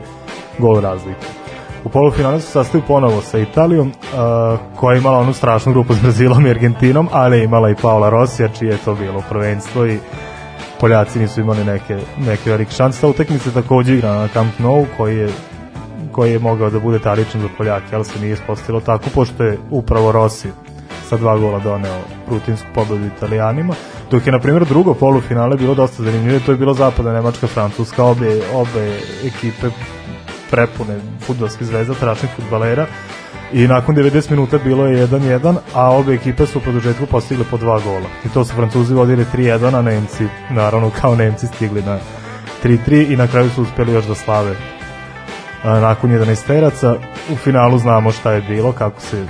gol 0.59 0.81
razlike. 0.81 1.27
U 1.85 1.89
polufinalu 1.89 2.41
se 2.41 2.47
sastaju 2.47 2.83
ponovo 2.89 3.21
sa 3.21 3.39
Italijom, 3.39 3.89
uh, 3.89 4.59
koja 4.77 4.95
je 4.95 4.99
imala 4.99 5.19
onu 5.19 5.33
strašnu 5.33 5.73
grupu 5.73 5.95
s 5.95 6.03
Brazilom 6.03 6.47
i 6.47 6.51
Argentinom, 6.51 7.09
ali 7.13 7.39
je 7.39 7.45
imala 7.45 7.71
i 7.71 7.75
Paola 7.83 8.11
Rosija, 8.11 8.49
čije 8.49 8.71
je 8.71 8.79
to 8.85 8.95
bilo 8.95 9.23
prvenstvo 9.29 9.87
i 9.87 9.99
Poljaci 10.81 11.19
nisu 11.19 11.41
imali 11.41 11.65
neke, 11.65 11.99
neke 12.19 12.51
velike 12.51 12.73
šanse. 12.73 13.01
Ta 13.01 13.09
utakmica 13.09 13.49
je 13.49 13.55
takođe 13.55 13.95
igrana 13.95 14.19
na 14.19 14.29
Camp 14.29 14.59
Nou, 14.59 14.87
koji 14.97 15.17
je 15.17 15.29
koji 16.17 16.33
je 16.33 16.39
mogao 16.39 16.71
da 16.71 16.81
bude 16.81 16.99
taričan 16.99 17.41
za 17.41 17.49
Poljake, 17.59 17.97
ali 17.97 18.05
se 18.05 18.21
nije 18.21 18.33
ispostavilo 18.33 18.81
tako, 18.81 19.11
pošto 19.15 19.45
je 19.45 19.59
upravo 19.71 20.13
Rossi 20.13 20.49
sa 21.09 21.17
dva 21.17 21.39
gola 21.39 21.59
doneo 21.59 22.01
rutinsku 22.31 22.67
pobedu 22.75 23.07
Italijanima, 23.07 23.75
dok 24.11 24.27
je, 24.27 24.33
na 24.33 24.39
primjer, 24.39 24.65
drugo 24.65 24.95
polufinale 24.95 25.57
bilo 25.57 25.75
dosta 25.75 26.03
zanimljivo, 26.03 26.41
to 26.47 26.53
je 26.53 26.59
bilo 26.59 26.75
zapadna 26.75 27.13
Nemačka, 27.13 27.47
Francuska, 27.47 28.05
obe, 28.05 28.41
obe 28.55 28.99
ekipe 29.25 29.71
prepune 30.51 31.01
futbolskih 31.27 31.67
zvezda, 31.67 31.95
strašnih 31.95 32.31
futbalera, 32.37 32.87
i 33.53 33.69
nakon 33.69 33.97
90 33.97 34.31
minuta 34.31 34.59
bilo 34.65 34.87
je 34.87 35.07
1-1, 35.07 35.55
a 35.75 35.91
obe 35.91 36.15
ekipe 36.15 36.47
su 36.47 36.59
u 36.59 36.63
produžetku 36.63 37.07
postigle 37.07 37.45
po 37.51 37.57
dva 37.57 37.81
gola. 37.81 38.09
I 38.25 38.29
to 38.29 38.45
su 38.45 38.55
Francuzi 38.55 38.95
vodili 38.95 39.27
3-1, 39.35 39.79
a 39.79 39.83
Nemci, 39.83 40.27
naravno 40.51 40.91
kao 41.01 41.15
Nemci, 41.15 41.47
stigli 41.47 41.83
na 41.83 41.99
3-3 42.65 43.13
i 43.13 43.17
na 43.17 43.27
kraju 43.27 43.51
su 43.51 43.63
uspeli 43.63 43.93
još 43.93 44.07
da 44.07 44.15
slave 44.15 44.76
nakon 45.73 46.11
11 46.11 46.47
teraca. 46.47 46.97
U 47.33 47.37
finalu 47.37 47.79
znamo 47.79 48.13
šta 48.13 48.33
je 48.33 48.41
bilo, 48.41 48.73
kako 48.73 49.01
se 49.01 49.27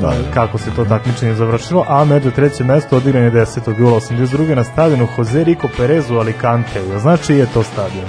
da, 0.00 0.12
kako 0.34 0.58
se 0.58 0.70
to 0.76 0.84
takmičenje 0.84 1.34
završilo, 1.34 1.84
a 1.88 2.04
među 2.04 2.30
treće 2.30 2.64
mesto 2.64 2.96
odigran 2.96 3.24
je 3.24 3.30
10. 3.30 3.78
jula 3.78 4.00
82. 4.00 4.54
na 4.54 4.64
stadionu 4.64 5.08
Jose 5.18 5.44
Rico 5.44 5.68
Perez 5.76 6.10
u 6.10 6.18
Alicante. 6.18 6.98
Znači 7.00 7.34
je 7.34 7.46
to 7.46 7.62
stadion. 7.62 8.06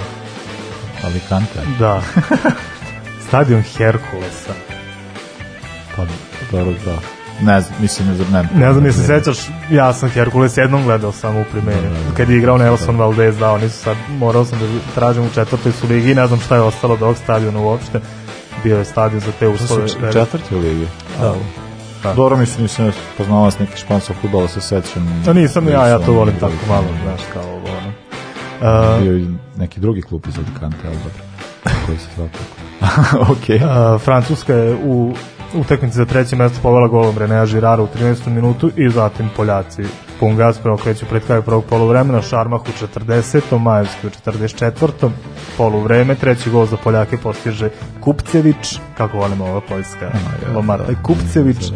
Alicante. 1.04 1.60
Da. 1.78 2.02
stadion 3.28 3.62
Herkulesa. 3.62 4.52
Pa, 5.96 6.02
dobro, 6.50 6.74
da. 6.84 7.21
Ne 7.40 7.60
znam, 7.60 7.74
mislim, 7.80 8.08
ne 8.08 8.14
znam, 8.14 8.32
ne, 8.32 8.66
Ne 8.66 8.72
znam, 8.72 8.92
se 8.92 9.02
sećaš, 9.06 9.38
ja 9.70 9.92
sam 9.92 10.08
Herkules 10.08 10.56
jednom 10.56 10.84
gledao 10.84 11.12
samo 11.12 11.40
u 11.40 11.44
primjeri. 11.52 11.88
Kad 12.16 12.30
je 12.30 12.36
igrao 12.38 12.58
Nelson 12.58 12.96
Valdez, 12.96 13.38
da, 13.38 13.52
oni 13.52 13.68
su 13.68 13.78
sad, 13.78 13.96
morao 14.18 14.44
sam 14.44 14.58
da 14.58 14.66
tražim 14.94 15.24
u 15.24 15.30
četvrtoj 15.34 15.72
su 15.72 15.86
ligi, 15.86 16.14
ne 16.14 16.26
znam 16.26 16.40
šta 16.40 16.54
je 16.54 16.60
ostalo 16.62 16.94
od 16.94 17.02
ovog 17.02 17.16
stadiona 17.16 17.60
uopšte. 17.60 18.00
Bio 18.64 18.78
je 18.78 18.84
stadion 18.84 19.20
za 19.20 19.32
te 19.38 19.48
uslove. 19.48 19.88
su 19.88 19.98
č- 19.98 20.12
četvrti 20.12 20.56
u 20.56 20.58
ligi. 20.58 20.86
Da. 21.20 21.34
Da. 22.02 22.14
Dobro, 22.14 22.36
mislim, 22.36 22.62
nisam 22.62 22.92
poznao 23.18 23.42
vas 23.42 23.58
neki 23.58 23.78
španskog 23.78 24.16
futbola, 24.20 24.48
se 24.48 24.60
sećam. 24.60 25.22
A 25.28 25.32
nisam 25.32 25.68
ja, 25.68 25.86
ja 25.86 25.98
to 25.98 26.12
volim 26.12 26.34
tako 26.40 26.54
malo, 26.68 26.86
znaš, 27.02 27.20
kao 27.32 27.42
ovo, 27.42 27.68
ono. 27.78 27.92
Uh, 28.96 29.02
Bio 29.02 29.26
neki 29.56 29.80
drugi 29.80 30.02
klub 30.02 30.22
iz 30.28 30.38
Alicante, 30.38 30.86
ali 30.86 30.96
dobro. 30.96 31.22
Koji 31.86 31.98
se 31.98 32.06
zvao 32.16 32.28
tako. 32.28 33.32
Okej. 33.32 33.56
Uh, 33.56 34.00
Francuska 34.00 34.54
je 34.54 34.74
u 34.84 35.14
utakmici 35.54 35.96
za 35.96 36.04
treće 36.04 36.36
mesto 36.36 36.58
povela 36.62 36.88
golom 36.88 37.18
Renea 37.18 37.46
Žirara 37.46 37.82
u 37.82 37.88
13. 37.98 38.28
minutu 38.28 38.70
i 38.76 38.90
zatim 38.90 39.30
Poljaci 39.36 39.82
pun 40.20 40.36
gas 40.36 40.58
preokreću 40.58 41.06
pred 41.06 41.24
kraju 41.26 41.42
prvog 41.42 41.64
poluvremena, 41.64 42.22
Šarmah 42.22 42.60
u 42.60 42.86
40. 42.86 43.58
Majevski 43.58 44.06
u 44.06 44.10
44. 44.10 45.10
poluvreme, 45.56 46.14
treći 46.14 46.50
gol 46.50 46.66
za 46.66 46.76
Poljake 46.76 47.16
postiže 47.16 47.68
Kupcević, 48.00 48.78
kako 48.96 49.18
volimo 49.18 49.44
ova 49.44 49.60
poljska 49.60 50.10
lomata, 50.54 50.84
da. 50.84 51.02
Kupcević 51.02 51.72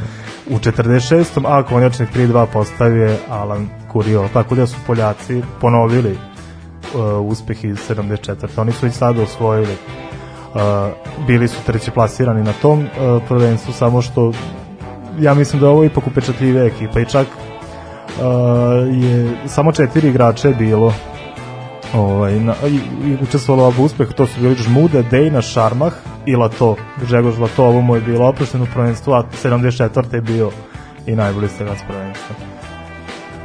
u 0.50 0.58
46. 0.58 1.24
a 1.44 1.62
konjačnik 1.62 2.08
3-2 2.16 2.46
postavio 2.52 3.16
Alan 3.28 3.68
Kurio, 3.92 4.28
tako 4.32 4.54
da 4.54 4.66
su 4.66 4.76
Poljaci 4.86 5.42
ponovili 5.60 6.18
uh, 6.94 7.30
uspeh 7.30 7.64
iz 7.64 7.78
74. 7.90 8.46
Oni 8.56 8.72
su 8.72 8.86
već 8.86 8.94
sada 8.94 9.22
osvojili 9.22 9.76
bili 11.26 11.48
su 11.48 11.56
treći 11.66 11.90
plasirani 11.90 12.42
na 12.42 12.52
tom 12.62 12.86
prvenstvu, 13.28 13.72
samo 13.72 14.02
što 14.02 14.32
ja 15.20 15.34
mislim 15.34 15.60
da 15.60 15.66
je 15.66 15.70
ovo 15.70 15.84
ipak 15.84 16.06
upečatljive 16.06 16.66
ekipa 16.66 17.00
i 17.00 17.04
čak 17.04 17.26
je 18.92 19.36
samo 19.46 19.72
četiri 19.72 20.08
igrača 20.08 20.48
je 20.48 20.54
bilo 20.54 20.92
ovaj, 21.94 22.40
na, 22.40 22.54
i, 22.66 22.76
i 23.10 23.16
učestvovalo 23.22 23.74
u 23.78 23.82
uspehu, 23.82 24.12
to 24.12 24.26
su 24.26 24.40
bili 24.40 24.54
Žmude, 24.54 25.02
Dejna, 25.02 25.42
Šarmah 25.42 25.92
i 26.26 26.36
Lato. 26.36 26.76
Žegoš 27.08 27.38
Lato, 27.38 27.64
ovo 27.64 27.80
mu 27.80 27.94
je 27.94 28.00
bilo 28.00 28.28
oprošteno 28.28 28.66
prvenstvo, 28.74 29.14
a 29.14 29.24
74. 29.44 30.14
je 30.14 30.20
bio 30.20 30.50
i 31.06 31.16
najbolji 31.16 31.48
strelac 31.48 31.78
prvenstva. 31.88 32.55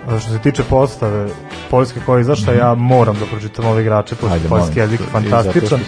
Što 0.08 0.32
se 0.32 0.40
tiče 0.40 0.64
postave 0.64 1.30
Poljske 1.70 2.00
koja 2.06 2.18
je 2.18 2.22
izašla, 2.22 2.54
ja 2.54 2.76
moram 2.76 3.16
da 3.20 3.26
pročitam 3.26 3.66
ove 3.66 3.82
igrače, 3.82 4.16
pošto 4.16 4.36
je 4.36 4.50
poljski 4.50 4.80
jezik 4.80 5.02
fantastičan. 5.12 5.80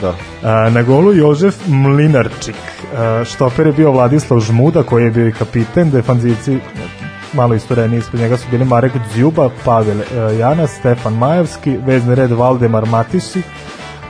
Da. 0.00 0.14
A, 0.42 0.70
na 0.70 0.82
golu 0.82 1.14
Jožef 1.14 1.54
Mlinarčik. 1.66 2.56
A, 2.96 3.24
štoper 3.24 3.66
je 3.66 3.72
bio 3.72 3.92
Vladislav 3.92 4.40
Žmuda, 4.40 4.82
koji 4.82 5.04
je 5.04 5.10
bio 5.10 5.28
i 5.28 5.32
kapiten, 5.32 5.90
defanzivci 5.90 6.58
malo 7.34 7.54
istoreniji 7.54 7.98
ispred 7.98 8.20
njega 8.20 8.36
su 8.36 8.46
bili 8.50 8.64
Marek 8.64 8.92
Dzjuba, 9.12 9.50
Pavel 9.64 10.00
e, 10.00 10.36
Jana, 10.38 10.66
Stefan 10.66 11.12
Majevski, 11.12 11.76
vezni 11.86 12.14
red 12.14 12.32
Valdemar 12.32 12.86
Matiši, 12.86 13.42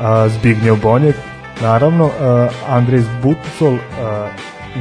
a, 0.00 0.28
Zbignjev 0.28 0.76
Bonjek, 0.83 1.16
naravno, 1.62 2.11
a, 2.20 2.48
Andrej 2.68 3.00
Zbucol, 3.00 3.78
a, 4.02 4.28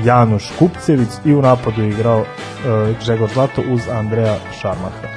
Janoš 0.06 0.43
Kupcević 0.60 1.10
i 1.25 1.34
u 1.34 1.41
napadu 1.41 1.82
je 1.82 1.89
igrao 1.89 2.19
a, 2.65 2.93
Gregor 3.06 3.29
Zlato 3.34 3.62
uz 3.71 3.82
Andreja 3.91 4.36
Šarmaha. 4.62 5.08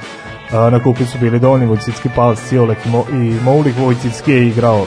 A, 0.53 0.71
na 0.71 0.83
klupi 0.83 1.05
su 1.05 1.19
bili 1.19 1.39
Dolni 1.39 1.67
Vojcicki, 1.67 2.09
Palac 2.15 2.49
Ciolek 2.49 2.87
i, 2.87 2.89
Mo, 2.89 3.05
i 3.13 3.37
Moulik. 3.45 3.75
Vojcicki 3.79 4.33
je 4.33 4.49
igrao 4.49 4.87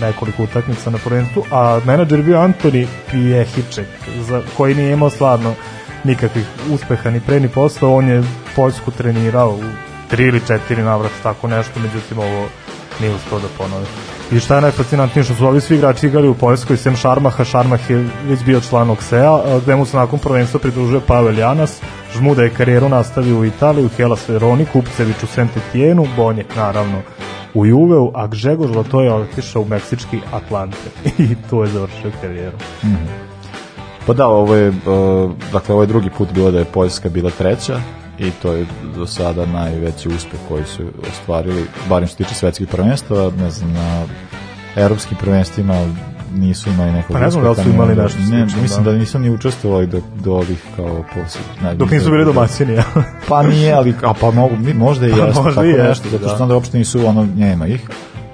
nekoliko 0.00 0.42
utakmica 0.42 0.90
na 0.90 0.98
prvenstvu, 0.98 1.44
a 1.50 1.80
menadžer 1.86 2.22
bio 2.22 2.38
Antoni 2.38 2.86
Pijehiček, 3.10 3.88
za, 4.20 4.42
koji 4.56 4.74
nije 4.74 4.92
imao 4.92 5.10
stvarno 5.10 5.54
nikakvih 6.04 6.46
uspeha 6.72 7.10
ni 7.10 7.20
pre 7.20 7.40
ni 7.40 7.48
posle, 7.48 7.88
on 7.88 8.08
je 8.08 8.22
Poljsku 8.56 8.90
trenirao 8.90 9.50
u 9.50 9.62
tri 10.10 10.24
ili 10.24 10.40
četiri 10.46 10.82
navrata, 10.82 11.14
tako 11.22 11.48
nešto, 11.48 11.80
međutim 11.80 12.18
ovo 12.18 12.48
nije 13.00 13.14
uspeo 13.14 13.38
da 13.38 13.48
ponovi. 13.58 13.86
I 14.32 14.40
šta 14.40 14.54
je 14.54 14.60
najfascinantnije 14.60 15.24
što 15.24 15.34
su 15.34 15.46
ovi 15.46 15.60
svi 15.60 15.76
igrači 15.76 16.06
igrali 16.06 16.28
u 16.28 16.34
Poljskoj, 16.34 16.76
sem 16.76 16.96
Šarmaha, 16.96 17.44
Šarmah 17.44 17.90
je 17.90 18.08
već 18.28 18.44
bio 18.44 18.60
član 18.60 18.90
Oksea, 18.90 19.58
gde 19.62 19.76
mu 19.76 19.86
se 19.86 19.96
nakon 19.96 20.18
prvenstva 20.18 20.60
pridružuje 20.60 21.00
Pavel 21.06 21.38
Janas, 21.38 21.80
Žmuda 22.14 22.42
je 22.42 22.50
karijeru 22.50 22.88
nastavio 22.88 23.38
u 23.38 23.44
Italiju, 23.44 23.88
Helas 23.96 24.28
Veroni, 24.28 24.66
Kupcević 24.72 25.22
u 25.22 25.26
Saint 25.26 25.50
Etienne, 25.56 26.08
Bonjek 26.16 26.56
naravno 26.56 27.02
u 27.54 27.66
Juveu, 27.66 28.10
a 28.14 28.26
Gžegož 28.26 28.70
to 28.90 29.02
je 29.02 29.12
otišao 29.12 29.62
u 29.62 29.64
meksički 29.64 30.20
Atlante 30.32 30.90
i 31.18 31.36
tu 31.50 31.62
je 31.62 31.66
završio 31.66 32.10
karijeru. 32.20 32.56
Pa 34.06 34.12
da, 34.12 34.26
ovo 34.26 34.54
je, 34.54 34.68
uh, 34.68 34.74
dakle, 35.52 35.74
ovo 35.74 35.82
je 35.82 35.86
drugi 35.86 36.10
put 36.18 36.32
bilo 36.32 36.50
da 36.50 36.58
je 36.58 36.64
Poljska 36.64 37.08
bila 37.08 37.30
treća 37.30 37.80
i 38.20 38.30
to 38.42 38.52
je 38.52 38.66
do 38.96 39.06
sada 39.06 39.46
najveći 39.46 40.08
uspeh 40.08 40.40
koji 40.48 40.64
su 40.64 40.82
ostvarili, 41.10 41.64
barem 41.88 42.08
što 42.08 42.16
tiče 42.16 42.34
svetskih 42.34 42.68
prvenstava, 42.68 43.30
ne 43.38 43.50
znam, 43.50 43.72
na 43.72 44.04
evropskim 44.76 45.18
prvenstvima 45.20 45.74
nisu 46.34 46.70
imali 46.70 46.92
nekog 46.92 47.12
Pa 47.12 47.20
ne 47.20 47.30
znam 47.30 47.44
da 47.44 47.50
li 47.50 47.56
su 47.56 47.68
imali 47.68 47.96
ne, 47.96 48.02
nešto 48.02 48.18
ne, 48.18 48.26
slično, 48.26 48.62
mislim 48.62 48.84
da. 48.84 48.92
da. 48.92 48.98
nisu 48.98 49.18
ni 49.18 49.30
učestvovali 49.30 49.86
do, 49.86 50.00
do 50.24 50.32
ovih 50.32 50.62
kao 50.76 51.04
poslije. 51.14 51.74
Dok 51.74 51.90
nisu 51.90 52.10
bili 52.10 52.24
domaćini, 52.24 52.74
ja. 52.74 52.84
Pa 53.28 53.42
nije, 53.42 53.72
ali 53.72 53.94
a 54.02 54.14
pa 54.20 54.30
mogu, 54.30 54.56
možda 54.74 55.06
i 55.06 55.10
Pa 55.10 55.16
možda 55.42 55.54
tako 55.54 55.64
i 55.64 55.72
nešto, 55.72 56.08
zato 56.08 56.28
što 56.28 56.36
da. 56.36 56.42
onda 56.42 56.54
uopšte 56.54 56.78
nisu, 56.78 57.06
ono, 57.06 57.28
nema 57.36 57.66
ih. 57.66 57.80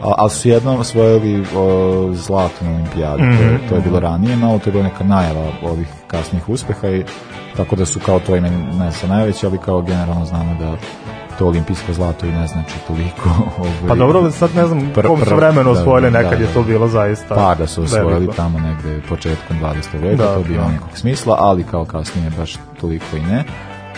Ali 0.09 0.31
su 0.31 0.49
jednom 0.49 0.79
osvojili 0.79 1.45
o, 1.57 1.69
zlato 2.15 2.55
na 2.63 2.71
olimpijadi, 2.71 3.19
to, 3.19 3.25
Mhm. 3.25 3.43
je, 3.45 3.59
to 3.69 3.75
je 3.75 3.81
bilo 3.81 4.01
ranije, 4.01 4.37
malo 4.37 4.59
to 4.59 4.69
je 4.69 4.73
bila 4.73 4.85
neka 4.85 5.05
najava 5.05 5.45
ovih 5.65 5.89
kasnijih 6.07 6.49
uspeha 6.49 6.89
i 6.89 7.05
tako 7.57 7.77
da 7.77 7.87
su 7.87 8.01
kao 8.01 8.21
to 8.21 8.37
ime 8.37 8.51
ne 8.51 8.93
sa 8.93 9.07
najveći, 9.07 9.47
ali 9.47 9.59
kao 9.59 9.83
generalno 9.83 10.25
znamo 10.25 10.57
da 10.57 10.77
to 11.39 11.47
olimpijsko 11.47 11.93
zlato 11.93 12.27
i 12.27 12.31
ne 12.31 12.47
znači 12.47 12.75
toliko. 12.89 13.31
Ovaj, 13.59 13.89
Pa 13.89 13.95
dobro, 13.95 14.31
sad 14.31 14.51
ne 14.57 14.67
znam 14.67 14.81
Pr- 14.81 15.07
kom 15.07 15.21
su 15.21 15.37
vremenu 15.37 15.65
da, 15.65 15.71
osvojili, 15.71 16.11
da, 16.11 16.19
nekad 16.19 16.39
da, 16.39 16.45
je 16.45 16.55
to 16.55 16.63
bilo 16.63 16.89
zaista 16.89 17.35
Pa 17.35 17.55
da 17.55 17.67
su 17.67 17.83
osvojili 17.83 18.13
veliko. 18.13 18.33
tamo 18.35 18.59
negde 18.59 19.01
početkom 19.09 19.57
20. 19.59 19.75
veka, 19.95 20.17
Da, 20.17 20.35
to 20.35 20.41
bi 20.41 20.55
da. 20.55 20.69
nekog 20.69 20.89
smisla, 20.95 21.37
ali 21.39 21.65
kao 21.65 21.85
kasnije 21.85 22.31
baš 22.31 22.57
toliko 22.81 23.17
i 23.17 23.23
ne. 23.23 23.45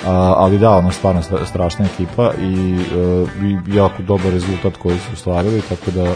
A, 0.06 0.34
ali 0.36 0.58
da, 0.58 0.70
ono 0.70 0.90
stvarno 0.90 1.22
stra- 1.22 1.46
strašna 1.46 1.84
ekipa 1.94 2.32
i, 2.40 2.76
e, 2.94 3.46
i 3.46 3.76
jako 3.76 4.02
dobar 4.02 4.32
rezultat 4.32 4.76
koji 4.76 4.98
su 4.98 5.12
ostvarili, 5.12 5.62
tako 5.68 5.90
da 5.90 6.04
e, 6.04 6.14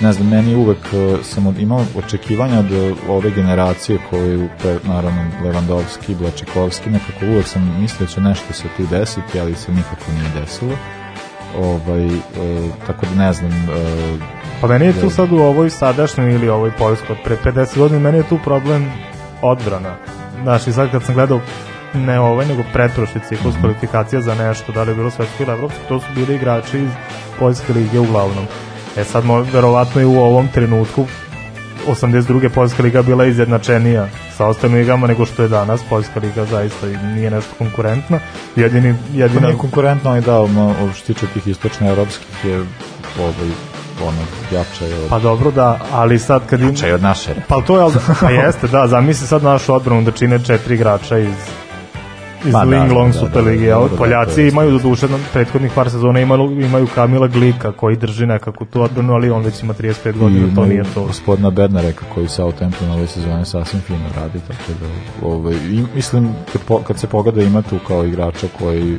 ne 0.00 0.12
znam, 0.12 0.28
meni 0.28 0.54
uvek 0.54 0.78
e, 0.92 1.16
sam 1.22 1.56
imao 1.58 1.84
očekivanja 1.96 2.58
od 2.58 2.96
ove 3.08 3.30
generacije 3.30 3.98
koju, 4.10 4.48
pre, 4.58 4.78
naravno, 4.84 5.24
Lewandowski, 5.44 6.16
Blačikovski, 6.18 6.90
nekako 6.90 7.26
uvek 7.26 7.46
sam 7.46 7.76
mislio 7.80 8.06
da 8.06 8.12
će 8.12 8.20
nešto 8.20 8.52
se 8.52 8.68
tu 8.76 8.86
desiti, 8.90 9.40
ali 9.40 9.54
se 9.54 9.72
nikako 9.72 10.12
nije 10.12 10.42
desilo. 10.44 10.72
Ovaj, 11.58 12.06
e, 12.06 12.18
tako 12.86 13.06
da 13.06 13.24
ne 13.24 13.32
znam, 13.32 13.52
e, 13.52 14.42
Pa 14.60 14.68
meni 14.68 14.86
je 14.86 15.00
tu 15.00 15.10
sad 15.10 15.32
u 15.32 15.36
ovoj 15.36 15.70
sadašnjoj 15.70 16.34
ili 16.34 16.48
ovoj 16.48 16.70
Poljskoj 16.78 17.16
pre 17.24 17.36
50 17.44 17.78
godina, 17.78 18.00
meni 18.00 18.18
je 18.18 18.28
tu 18.28 18.38
problem 18.44 18.92
odbrana. 19.42 19.94
Znaš, 20.42 20.66
i 20.66 20.72
sad 20.72 20.90
kad 20.90 21.02
sam 21.02 21.14
gledao 21.14 21.40
ne 21.94 22.20
ovaj, 22.20 22.46
nego 22.46 22.62
pretprošli 22.72 23.20
ciklus 23.28 23.54
kvalifikacija 23.60 24.20
za 24.20 24.34
nešto, 24.34 24.72
da 24.72 24.82
li 24.82 24.90
je 24.90 24.94
bilo 24.94 25.10
svetsko 25.10 25.42
ili 25.42 25.52
evropsko, 25.52 25.80
to 25.88 26.00
su 26.00 26.06
bili 26.14 26.34
igrači 26.34 26.78
iz 26.78 26.90
Poljske 27.38 27.72
lige 27.72 27.98
uglavnom. 27.98 28.46
E 28.96 29.04
sad, 29.04 29.24
verovatno 29.52 30.00
i 30.00 30.04
u 30.04 30.18
ovom 30.20 30.48
trenutku 30.48 31.06
82. 31.88 32.48
Poljska 32.48 32.82
liga 32.82 33.02
bila 33.02 33.24
izjednačenija 33.24 34.08
sa 34.36 34.46
ostalim 34.46 34.76
ligama 34.76 35.06
nego 35.06 35.26
što 35.26 35.42
je 35.42 35.48
danas. 35.48 35.80
Poljska 35.90 36.20
liga 36.20 36.44
zaista 36.44 36.86
nije 36.86 37.30
nešto 37.30 37.54
konkurentna. 37.58 38.20
Jedini, 38.56 38.94
Pa 38.94 39.18
jedina... 39.18 39.46
nije 39.46 39.58
konkurentno, 39.58 40.10
ali 40.10 40.20
da, 40.20 40.40
ono, 40.40 40.74
što 40.94 41.06
tiče 41.06 41.26
tih 41.26 41.46
istočno 41.46 41.88
evropskih 41.90 42.44
je 42.44 42.56
ovaj, 43.20 43.50
ono, 44.02 44.22
jača 44.52 44.84
je 44.84 45.04
od, 45.04 45.08
Pa 45.08 45.18
dobro 45.18 45.50
da, 45.50 45.78
ali 45.92 46.18
sad 46.18 46.46
kad 46.46 46.60
im... 46.60 46.68
jača 46.68 46.86
je 46.86 46.94
od 46.94 47.02
naše. 47.02 47.34
Pa 47.48 47.60
to 47.60 47.76
je, 47.76 47.84
al- 47.84 48.14
pa 48.20 48.30
jeste, 48.30 48.68
da, 48.68 48.86
zamisli 48.86 49.26
sad 49.26 49.42
našu 49.42 49.74
odbranu 49.74 50.02
da 50.02 50.10
čine 50.10 50.44
četiri 50.44 50.74
igrača 50.74 51.18
iz 51.18 51.34
iz 52.44 52.52
Pa 52.52 52.64
da, 52.64 52.70
Ling 52.70 52.92
Long 52.92 53.12
da, 53.12 53.18
Super 53.18 53.44
da, 53.44 53.50
Ligi, 53.50 53.66
da, 53.66 53.76
a 53.76 53.78
da, 53.78 53.82
da, 53.82 53.88
to 53.88 53.96
Poljaci 53.96 54.40
je 54.40 54.48
imaju 54.48 54.70
do 54.70 54.78
duše 54.78 55.08
na 55.08 55.18
prethodnih 55.32 55.72
par 55.74 55.90
sezona 55.90 56.20
imaju, 56.20 56.60
imaju 56.60 56.86
Kamila 56.94 57.26
Glika 57.26 57.72
koji 57.72 57.96
drži 57.96 58.26
nekako 58.26 58.64
tu 58.64 58.82
odbranu, 58.82 59.14
ali 59.14 59.30
on 59.30 59.42
već 59.42 59.62
ima 59.62 59.74
35 59.74 60.18
godina, 60.18 60.54
to 60.54 60.64
nije 60.64 60.84
to. 60.94 61.04
Gospodina 61.04 61.50
Bednareka 61.50 62.04
koji 62.14 62.28
sa 62.28 62.34
Southampton 62.34 62.90
ove 62.90 63.06
sezone 63.06 63.44
sasvim 63.44 63.80
fino 63.80 64.08
radi, 64.16 64.40
tako 64.48 64.72
da, 64.80 64.86
ovaj, 65.28 65.54
i, 65.54 65.84
mislim, 65.94 66.28
kad, 66.52 66.62
po, 66.62 66.78
kad 66.78 66.98
se 66.98 67.06
pogleda 67.06 67.42
ima 67.42 67.62
tu 67.62 67.78
kao 67.88 68.04
igrača 68.04 68.46
koji 68.58 68.98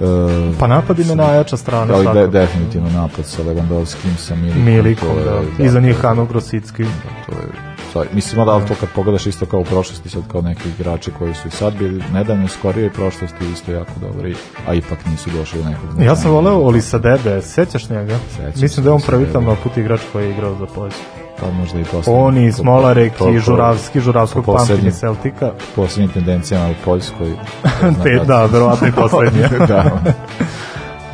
Uh, 0.00 0.54
Pa 0.58 0.66
napad 0.66 0.98
im 0.98 1.08
je 1.08 1.16
najjača 1.16 1.56
strana 1.56 1.94
ali 1.94 2.06
de, 2.14 2.26
definitivno 2.26 2.90
napad 2.90 3.24
sa 3.26 3.42
Lewandowskim, 3.42 4.16
sa 4.16 4.34
Milikom. 4.34 4.64
Milikom, 4.64 5.08
je- 5.18 5.24
da. 5.58 5.64
Iza 5.64 5.80
njih 5.80 5.96
Hanov 5.96 6.26
Grosicki. 6.26 6.84
to 7.26 7.32
je 7.32 7.68
to 7.92 8.02
je, 8.02 8.08
mislim 8.12 8.44
da 8.44 8.60
to 8.66 8.74
kad 8.80 8.88
pogledaš 8.94 9.26
isto 9.26 9.46
kao 9.46 9.60
u 9.60 9.64
prošlosti 9.64 10.08
sad 10.08 10.22
kao 10.32 10.40
neki 10.42 10.68
igrači 10.68 11.10
koji 11.18 11.34
su 11.34 11.48
i 11.48 11.50
sad 11.50 11.74
bili 11.78 12.02
nedavno 12.12 12.44
u 12.44 12.48
skorijoj 12.48 12.90
prošlosti 12.92 13.44
isto 13.52 13.72
jako 13.72 13.92
dobri 14.00 14.34
a 14.66 14.74
ipak 14.74 14.98
nisu 15.10 15.30
došli 15.30 15.62
do 15.62 15.68
nekog 15.70 16.02
Ja 16.02 16.16
sam 16.16 16.30
voleo. 16.30 16.58
Olisa 16.58 16.98
Debe, 16.98 17.42
sećaš 17.42 17.88
njega? 17.90 18.18
Sećam 18.30 18.62
Mislim 18.62 18.84
da 18.84 18.90
je 18.90 18.94
on 18.94 19.00
prvi 19.00 19.26
tamo 19.32 19.56
put 19.62 19.76
igrač 19.76 20.00
koji 20.12 20.24
je 20.24 20.30
igrao 20.30 20.54
za 20.54 20.66
Poljsku. 20.66 21.27
Pa 21.40 21.50
možda 21.50 21.80
i 21.80 21.84
posle 21.84 22.12
On 22.14 22.38
i 22.38 22.50
po- 22.50 22.56
Smolarek 22.56 23.12
po- 23.18 23.28
i 23.28 23.38
Žuravski, 23.38 24.00
Žuravskog 24.00 24.44
po 24.44 24.54
pamćenja 24.54 24.90
Celtika. 24.90 25.52
poslednjim 25.76 26.12
tendencijama 26.12 26.70
u 26.70 26.74
Poljskoj 26.84 27.32
Te, 28.02 28.24
da, 28.26 28.46
verovatno 28.46 28.88
i 28.88 28.92
poslednje. 28.92 29.48
da. 29.68 30.00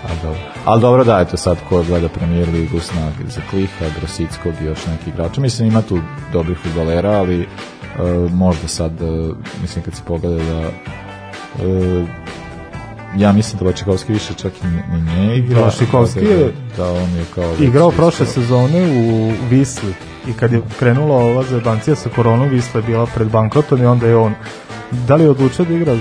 A 0.05 0.15
dobro. 0.23 0.41
Ali 0.65 0.81
dobro 0.81 1.05
da, 1.05 1.21
eto 1.21 1.37
sad 1.37 1.57
ko 1.69 1.83
gleda 1.83 2.09
premier 2.09 2.49
ligu 2.49 2.81
snag 2.81 3.13
za 3.29 3.41
Kliha, 3.51 3.85
Grosickog 3.99 4.53
i 4.61 4.65
još 4.65 4.87
neki 4.87 5.11
igrača. 5.11 5.41
Mislim 5.41 5.69
ima 5.69 5.83
tu 5.83 5.99
dobrih 6.33 6.59
futbolera, 6.59 7.11
ali 7.11 7.41
e, 7.43 7.47
možda 8.33 8.69
sad, 8.69 9.03
e, 9.03 9.33
mislim 9.63 9.85
kad 9.85 9.95
se 9.95 10.03
pogleda 10.07 10.45
da 10.45 10.61
e, 10.61 12.05
ja 13.17 13.33
mislim 13.33 13.59
da 13.59 13.65
Vačekovski 13.65 14.13
više 14.13 14.35
čak 14.35 14.53
i 14.63 14.67
ni 14.67 15.03
nije 15.03 15.39
igra. 15.39 15.61
Vačekovski 15.61 16.21
tako 16.21 16.33
da- 16.35 16.41
je 16.45 16.53
da 16.77 16.93
on 16.93 17.15
je 17.17 17.25
kao 17.35 17.55
Igrao 17.61 17.91
prošle 17.91 18.27
sezone 18.27 18.83
u 18.85 19.33
Visli. 19.51 19.95
I 20.29 20.33
kad 20.33 20.53
je 20.53 20.63
krenula 20.79 21.17
ova 21.17 21.43
zajebancija 21.43 21.97
sa 21.97 22.09
koronom, 22.17 22.49
Visla 22.49 22.81
je 22.81 22.87
bila 22.87 23.07
pred 23.07 23.29
bankrotom 23.29 23.83
i 23.83 23.87
onda 23.87 24.07
je 24.07 24.17
on 24.17 24.35
da 24.91 25.15
li 25.15 25.25
je 25.25 25.31
odlučio 25.31 25.65
da 25.65 25.75
igra 25.75 25.97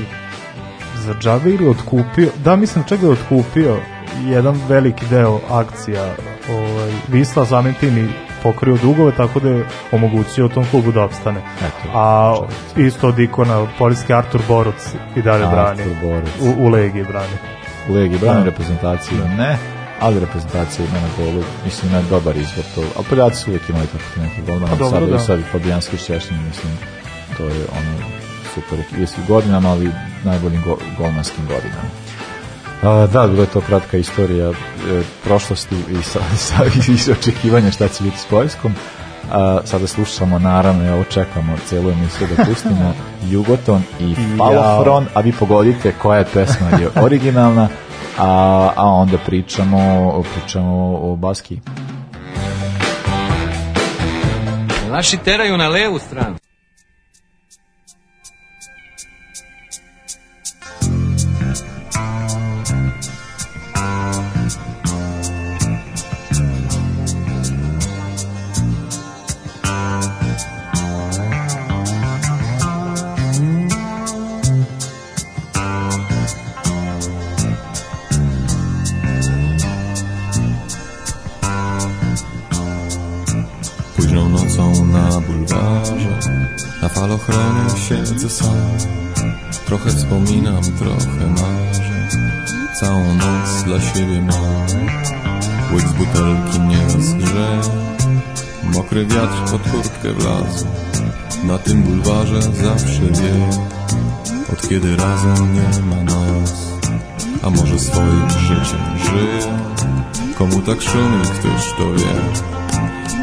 za 0.95 1.13
džabe 1.21 1.49
ili 1.49 1.67
otkupio? 1.67 2.29
Da 2.43 2.55
mislim 2.55 2.83
čak 2.87 2.99
da 2.99 3.07
je 3.07 3.13
otkupio 3.13 3.77
jedan 4.25 4.61
veliki 4.67 5.05
deo 5.09 5.39
akcija 5.49 6.15
ovaj, 6.51 6.91
Visla 7.07 7.45
samim 7.45 7.73
tim 7.73 7.97
i 7.97 8.07
pokrio 8.43 8.77
dugove 8.81 9.11
tako 9.11 9.39
da 9.39 9.49
je 9.49 9.65
omogućio 9.91 10.47
tom 10.47 10.65
klubu 10.71 10.91
da 10.91 11.03
opstane. 11.03 11.41
Eto, 11.57 11.89
a 11.93 12.35
isto 12.77 13.07
od 13.07 13.19
ikona 13.19 13.67
poljski 13.77 14.13
Artur 14.13 14.41
Boruc 14.47 14.93
i 15.15 15.21
dalje 15.21 15.45
Artur 15.45 15.85
brani. 15.85 15.95
Boruc. 16.01 16.29
u, 16.41 16.65
u 16.65 16.69
Legiji 16.69 17.03
brani. 17.03 17.37
U 17.89 17.93
Legi 17.93 18.17
brani 18.17 18.39
Da. 18.39 18.45
reprezentaciju. 18.45 19.17
Ne, 19.37 19.57
ali 19.99 20.19
reprezentacija 20.19 20.85
ima 20.85 20.99
na 20.99 21.07
golu, 21.17 21.43
mislim 21.65 21.91
ima 21.91 22.01
dobar 22.09 22.35
izbor 22.37 22.63
to, 22.75 22.81
ali 22.95 23.05
Poljaci 23.09 23.35
su 23.35 23.49
uvijek 23.49 23.69
imali 23.69 23.87
tako 23.87 24.21
neki 24.21 24.41
dobro, 24.41 24.89
sad, 24.89 25.09
da. 25.09 25.19
sad 25.19 25.39
i 25.39 25.43
Fabijanski 25.51 25.97
Šćešnin, 25.97 26.39
mislim, 26.47 26.77
to 27.37 27.43
je 27.43 27.65
ono 27.71 27.97
super, 28.53 28.79
jesi 28.99 29.21
godinama, 29.27 29.69
ali 29.69 29.91
najboljim 30.23 30.61
go, 30.65 30.77
golmanskim 30.97 31.47
godinama. 31.47 32.02
A, 32.83 33.07
da, 33.07 33.27
bila 33.27 33.41
je 33.41 33.49
to 33.49 33.61
kratka 33.61 33.97
istorija 33.97 34.49
e, 34.49 34.53
prošlosti 35.23 35.75
i 35.99 36.03
sa, 36.03 36.19
sa, 36.47 36.55
iz 36.87 37.09
očekivanja 37.09 37.71
šta 37.71 37.87
će 37.87 38.03
biti 38.03 38.17
s 38.17 38.25
Poljskom. 38.25 38.73
A, 39.31 39.59
sada 39.65 39.87
slušamo, 39.87 40.39
naravno, 40.39 40.87
evo 40.87 41.03
čekamo 41.03 41.55
celu 41.65 41.89
emisiju 41.91 42.27
da 42.37 42.45
pustimo 42.45 42.93
Jugoton 43.31 43.81
i 43.99 44.15
Falofron, 44.37 45.05
a 45.13 45.19
vi 45.19 45.31
pogodite 45.31 45.93
koja 46.01 46.19
je 46.19 46.25
pesma 46.33 46.67
je 46.69 46.89
originalna, 47.05 47.67
a, 48.19 48.69
a 48.75 48.85
onda 48.85 49.17
pričamo, 49.25 50.23
pričamo 50.33 50.99
o 51.01 51.15
Baski. 51.15 51.59
Naši 54.89 55.17
teraju 55.17 55.57
na 55.57 55.67
levu 55.67 55.99
stranu. 55.99 56.42
Na 86.83 86.89
falochronie 86.89 87.69
siedzę 87.89 88.29
sam. 88.29 88.57
Trochę 89.65 89.89
wspominam, 89.89 90.63
trochę 90.63 91.27
marzę. 91.27 92.09
Całą 92.79 93.15
noc 93.15 93.63
dla 93.65 93.81
siebie 93.81 94.21
mam. 94.21 94.87
Łyk 95.73 95.87
z 95.87 95.93
butelki 95.93 96.59
mnie 96.59 96.77
rozgrzeje 96.93 97.61
Mokry 98.63 99.05
wiatr 99.05 99.51
pod 99.51 99.61
kurtkę 99.71 100.13
wlazł. 100.13 100.67
Na 101.43 101.57
tym 101.57 101.83
bulwarze 101.83 102.41
zawsze 102.41 103.01
wieje 103.01 103.49
Od 104.53 104.69
kiedy 104.69 104.95
razem 104.95 105.53
nie 105.53 105.81
ma 105.81 106.03
nas. 106.03 106.53
A 107.43 107.49
może 107.49 107.79
swoim 107.79 108.29
życiem 108.29 108.97
żyje 109.05 109.57
Komu 110.37 110.61
tak 110.61 110.81
szumi, 110.81 111.21
któż 111.21 111.73
to 111.77 111.93
wie? 111.93 112.15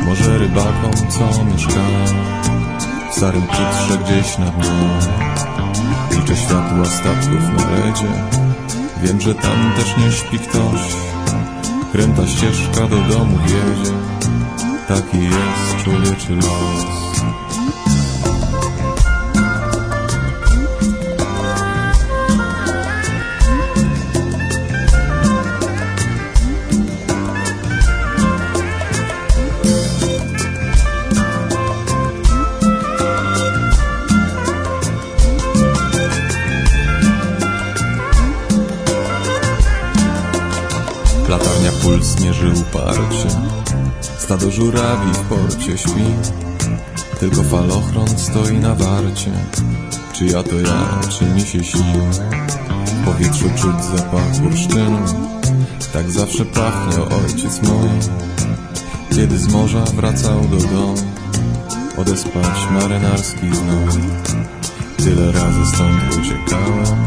Może 0.06 0.38
rybakom, 0.38 0.92
co 1.10 1.44
mieszkają 1.44 2.30
Starym 3.20 3.46
kutrze 3.46 3.98
gdzieś 4.04 4.38
na 4.38 4.46
dnie. 4.46 4.98
Liczę 6.10 6.36
światła 6.36 6.84
statków 6.84 7.42
na 7.56 7.76
redzie 7.76 8.08
Wiem, 9.02 9.20
że 9.20 9.34
tam 9.34 9.72
też 9.76 9.96
nie 9.96 10.12
śpi 10.12 10.38
ktoś. 10.38 10.80
Kręta 11.92 12.26
ścieżka 12.26 12.80
do 12.80 12.96
domu 12.96 13.38
wiedzie 13.38 13.92
Taki 14.88 15.24
jest 15.24 15.84
człowieczy 15.84 16.34
los 16.34 16.86
Żurawi 44.50 45.12
w 45.12 45.18
porcie 45.18 45.78
śpi. 45.78 46.04
Tylko 47.20 47.42
falochron 47.42 48.08
stoi 48.08 48.58
na 48.58 48.74
warcie. 48.74 49.30
Czy 50.12 50.26
ja 50.26 50.42
to 50.42 50.60
ja, 50.60 51.00
czy 51.08 51.24
mi 51.24 51.40
się 51.40 51.64
śni? 51.64 52.00
W 52.86 53.04
powietrzu 53.04 53.44
czuć 53.56 53.84
zapach 53.96 54.38
bursztynu 54.38 54.98
Tak 55.92 56.10
zawsze 56.10 56.44
pachniał 56.44 57.02
ojciec 57.24 57.62
mój. 57.62 57.88
Kiedy 59.10 59.38
z 59.38 59.52
morza 59.52 59.84
wracał 59.84 60.40
do 60.40 60.56
domu 60.56 60.94
Odespać 61.96 62.70
marynarski 62.70 63.46
znój 63.54 64.02
Tyle 64.96 65.32
razy 65.32 65.66
stąd 65.74 66.18
uciekałem 66.18 66.98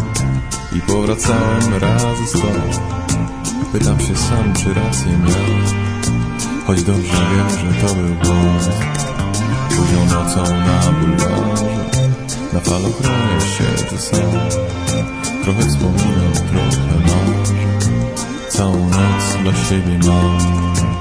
I 0.75 0.81
powracałem 0.81 1.73
razy 1.81 2.27
stąd 2.27 2.79
Pytam 3.73 3.99
się 3.99 4.15
sam, 4.15 4.53
czy 4.53 4.73
rację 4.73 5.11
miał 5.17 5.82
Choć 6.67 6.83
dobrze 6.83 7.13
wiem, 7.13 7.49
że 7.49 7.87
to 7.87 7.95
był 7.95 8.15
błąd 8.15 8.69
Późną 9.69 10.05
nocą 10.05 10.43
na 10.43 10.91
bulwarze 10.91 11.85
Na 12.53 12.59
falochronie 12.59 13.41
siedzę 13.57 13.97
sam. 13.97 14.31
Trochę 15.43 15.61
wspominam, 15.61 16.33
trochę 16.33 16.99
marzę 16.99 17.53
Całą 18.49 18.89
noc 18.89 19.43
dla 19.43 19.53
siebie 19.53 19.99
mam 20.07 20.92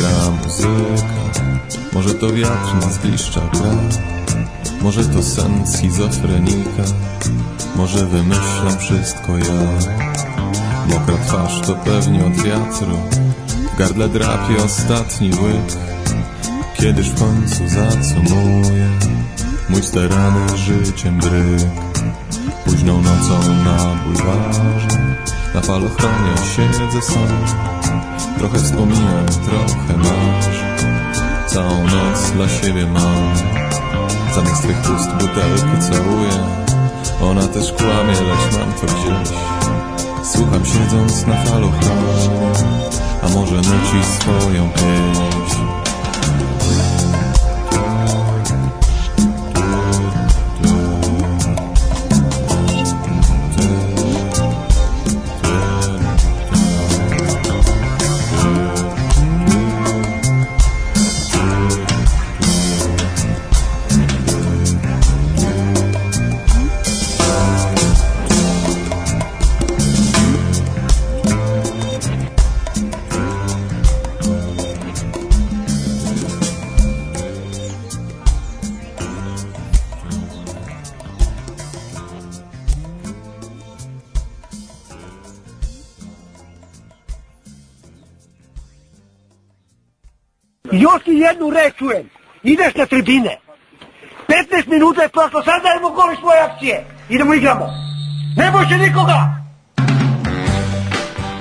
gra 0.00 0.30
muzyka. 0.30 1.44
Może 1.92 2.14
to 2.14 2.32
wiatr 2.32 2.74
na 2.74 2.92
zgliszcza 2.92 3.40
gra. 3.40 3.70
Może 4.82 5.04
to 5.04 5.22
sen 5.22 5.66
schizofrenika. 5.66 6.82
Może 7.76 8.06
wymyślam 8.06 8.78
wszystko 8.78 9.38
ja. 9.38 9.60
Mokra 10.88 11.16
twarz 11.26 11.60
to 11.66 11.74
pewnie 11.74 12.26
od 12.26 12.32
wiatru. 12.32 12.96
W 13.74 13.78
gardle 13.78 14.08
drapie 14.08 14.64
ostatni 14.64 15.30
łyk. 15.30 15.76
Kiedyż 16.76 17.10
w 17.10 17.18
końcu 17.18 17.68
zacumuję? 17.68 18.88
Mój 19.68 19.82
sterany 19.82 20.58
życiem 20.58 21.18
bryk. 21.18 21.70
Późną 22.64 23.02
nocą 23.02 23.54
na 23.64 23.94
bulwarze 24.04 25.16
Na 25.54 25.60
falochronie 25.60 26.34
siedzę 26.56 27.02
sam 27.02 27.79
Trochę 28.40 28.58
wspominam, 28.58 29.26
trochę 29.26 29.96
masz. 29.96 30.60
Całą 31.46 31.82
noc 31.82 32.30
dla 32.34 32.48
siebie 32.48 32.86
mam. 32.86 33.34
Zamiast 34.34 34.62
twych 34.62 34.78
ust 34.96 35.10
butelkę 35.10 35.78
całuję 35.80 36.30
Ona 37.22 37.48
też 37.48 37.72
kłamie, 37.72 38.12
lecz 38.12 38.58
mam 38.58 38.72
to 38.72 38.86
gdzieś. 38.86 39.34
Słucham 40.32 40.66
siedząc 40.66 41.26
na 41.26 41.36
falochronie. 41.36 42.52
A 43.22 43.28
może 43.28 43.56
nuci 43.56 44.06
swoją 44.20 44.70
pieśń 44.70 45.79
jednu 91.50 91.62
reč 91.62 91.74
čujem. 91.78 92.10
Ideš 92.42 92.74
na 92.74 92.86
tribine. 92.86 93.38
15 94.28 94.68
minuta 94.68 95.02
je 95.02 95.08
prošlo, 95.08 95.42
sad 95.42 95.62
dajemo 95.62 95.90
gol 95.90 96.12
iz 96.12 96.18
svoje 96.18 96.40
akcije. 96.40 96.84
Idemo 97.08 97.34
igramo. 97.34 97.66
Ne 98.36 98.50
može 98.50 98.78
nikoga! 98.78 99.20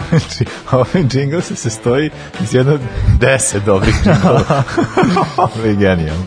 Znači, 0.09 0.45
ovaj 0.71 1.03
džingl 1.07 1.39
se 1.39 1.55
sastoji 1.55 2.09
iz 2.41 2.53
jedno 2.53 2.79
deset 3.19 3.63
dobrih 3.63 3.95
džinglova. 4.03 4.63
Ovo 5.37 5.65
je 5.65 5.75
genijalno. 5.75 6.23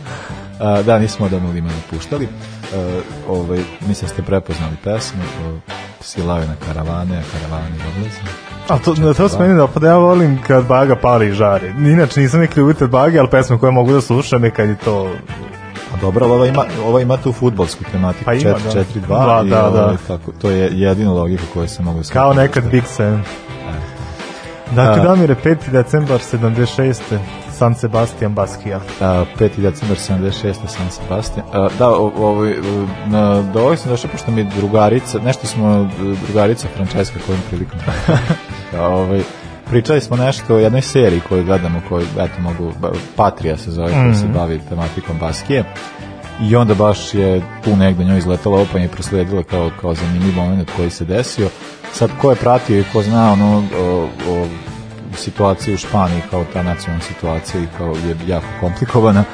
A, 0.60 0.82
da, 0.82 0.98
nismo 0.98 1.26
odavno 1.26 1.52
limano 1.52 1.74
puštali. 1.90 2.28
A, 2.74 3.00
ovaj, 3.28 3.58
mislim 3.80 4.08
da 4.08 4.14
ste 4.14 4.22
prepoznali 4.22 4.76
pesmu. 4.84 5.22
O, 5.44 5.58
Svi 6.02 6.22
lave 6.22 6.46
na 6.46 6.54
karavane, 6.66 7.16
a 7.18 7.22
karavane 7.32 7.70
odlaze. 7.96 8.20
A 8.68 8.78
to, 8.78 8.94
na 9.06 9.14
to 9.14 9.28
se 9.28 9.38
meni 9.38 9.56
dopada, 9.56 9.88
ja 9.88 9.96
volim 9.96 10.38
kad 10.46 10.64
baga 10.66 10.96
pali 10.96 11.28
i 11.28 11.32
žari. 11.32 11.68
Inače 11.68 12.20
nisam 12.20 12.40
neki 12.40 12.60
ljubitelj 12.60 12.88
bage, 12.88 13.18
ali 13.18 13.28
pesma 13.28 13.58
koje 13.58 13.72
mogu 13.72 13.92
da 13.92 14.00
slušam 14.00 14.44
je 14.44 14.50
kad 14.50 14.68
je 14.68 14.76
to... 14.84 15.10
A 15.94 16.00
dobro, 16.00 16.24
ali 16.26 16.34
ova 16.34 16.46
ima, 16.46 16.64
ova 16.86 17.00
ima 17.00 17.16
tu 17.16 17.32
futbolsku 17.32 17.84
tematiku, 17.92 18.24
Pa 18.24 18.32
ima, 18.34 18.50
4-4-2 18.50 18.84
da. 19.08 19.42
i 19.46 19.50
Da, 19.50 19.56
da, 19.56 19.84
ovaj, 19.84 19.96
tako, 20.08 20.32
to 20.32 20.50
je 20.50 20.70
jedina 20.72 21.12
logika 21.12 21.42
koju 21.54 21.68
se 21.68 21.82
mogu 21.82 21.98
shvatiti. 22.02 22.12
Kao 22.12 22.32
nekad 22.34 22.70
Big 22.70 22.84
Sam. 22.86 23.24
Dakle, 24.70 25.02
A- 25.02 25.04
Damire, 25.04 25.34
5. 25.44 25.56
decembar 25.70 26.20
76. 26.32 27.00
San 27.52 27.74
Sebastian 27.74 28.34
Baskija. 28.34 28.80
A, 29.00 29.24
5. 29.38 29.50
decembar 29.56 29.96
76. 29.98 30.54
San 30.66 30.90
Sebastian. 30.90 31.46
A, 31.52 31.68
da, 31.78 31.88
ovaj, 31.88 32.54
na, 33.06 33.42
do 33.42 33.60
ovog 33.60 33.78
sam 33.78 33.90
došao, 33.90 34.10
pošto 34.10 34.30
mi 34.30 34.44
drugarica, 34.44 35.18
nešto 35.18 35.46
smo, 35.46 35.90
drugarica 36.26 36.68
Francesca 36.74 37.18
kojom 37.26 37.40
prilikom. 37.50 37.78
A, 38.78 38.86
ovaj, 38.86 39.22
pričali 39.70 40.00
smo 40.00 40.16
nešto 40.16 40.54
o 40.54 40.58
jednoj 40.58 40.82
seriji 40.82 41.20
koju 41.20 41.44
gledamo, 41.44 41.82
koju, 41.88 42.06
eto, 42.18 42.40
mogu, 42.40 42.72
Patria 43.16 43.56
se 43.56 43.70
zove, 43.70 43.92
koja 43.92 44.14
se 44.14 44.24
Mhm. 44.24 44.32
bavi 44.34 44.60
tematikom 44.68 45.16
Baskije. 45.20 45.64
I 46.42 46.56
onda 46.56 46.74
baš 46.74 47.14
je 47.14 47.42
tu 47.64 47.76
negde 47.76 48.04
njoj 48.04 48.18
izletala 48.18 48.60
opa 48.60 48.78
i 48.78 48.88
prosledila 48.88 49.42
kao, 49.42 49.70
kao 49.80 49.94
zanimljiv 49.94 50.34
moment 50.36 50.70
koji 50.76 50.90
se 50.90 51.04
desio. 51.04 51.48
Sad, 51.92 52.10
ko 52.20 52.30
je 52.30 52.36
pratio 52.36 52.80
i 52.80 52.84
ko 52.92 53.02
zna 53.02 53.32
ono, 53.32 53.64
o, 53.78 54.08
o 54.28 54.46
situaciji 55.16 55.74
u 55.74 55.78
Španiji 55.78 56.22
kao 56.30 56.44
ta 56.52 56.62
nacionalna 56.62 57.04
situacija 57.04 57.62
i 57.62 57.66
kao 57.78 57.94
je 58.06 58.16
jako 58.26 58.46
komplikovana 58.60 59.24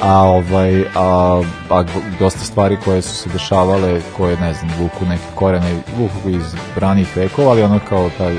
a 0.00 0.22
ovaj 0.22 0.84
a, 0.96 1.42
a 1.70 1.84
dosta 2.18 2.40
stvari 2.40 2.76
koje 2.84 3.02
su 3.02 3.14
se 3.16 3.28
dešavale 3.28 4.00
koje 4.16 4.36
ne 4.36 4.54
znam 4.54 4.70
vuku 4.78 5.04
neke 5.04 5.24
korene 5.34 5.82
vuku 5.98 6.28
iz 6.28 6.54
ranijih 6.76 7.16
vekova 7.16 7.50
ali 7.50 7.62
ono 7.62 7.80
kao 7.88 8.10
taj 8.18 8.36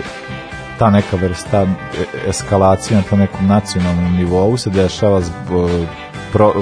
ta 0.80 0.89
neka 0.89 1.18
vrsta 1.18 1.62
e- 1.62 2.30
eskalacije 2.30 2.98
na 2.98 3.04
tom 3.04 3.20
nekom 3.20 3.48
nacionalnom 3.48 4.16
nivou 4.16 4.58
se 4.58 4.70
dešava 4.70 5.22
zbog, 5.22 5.70
pro, 6.32 6.54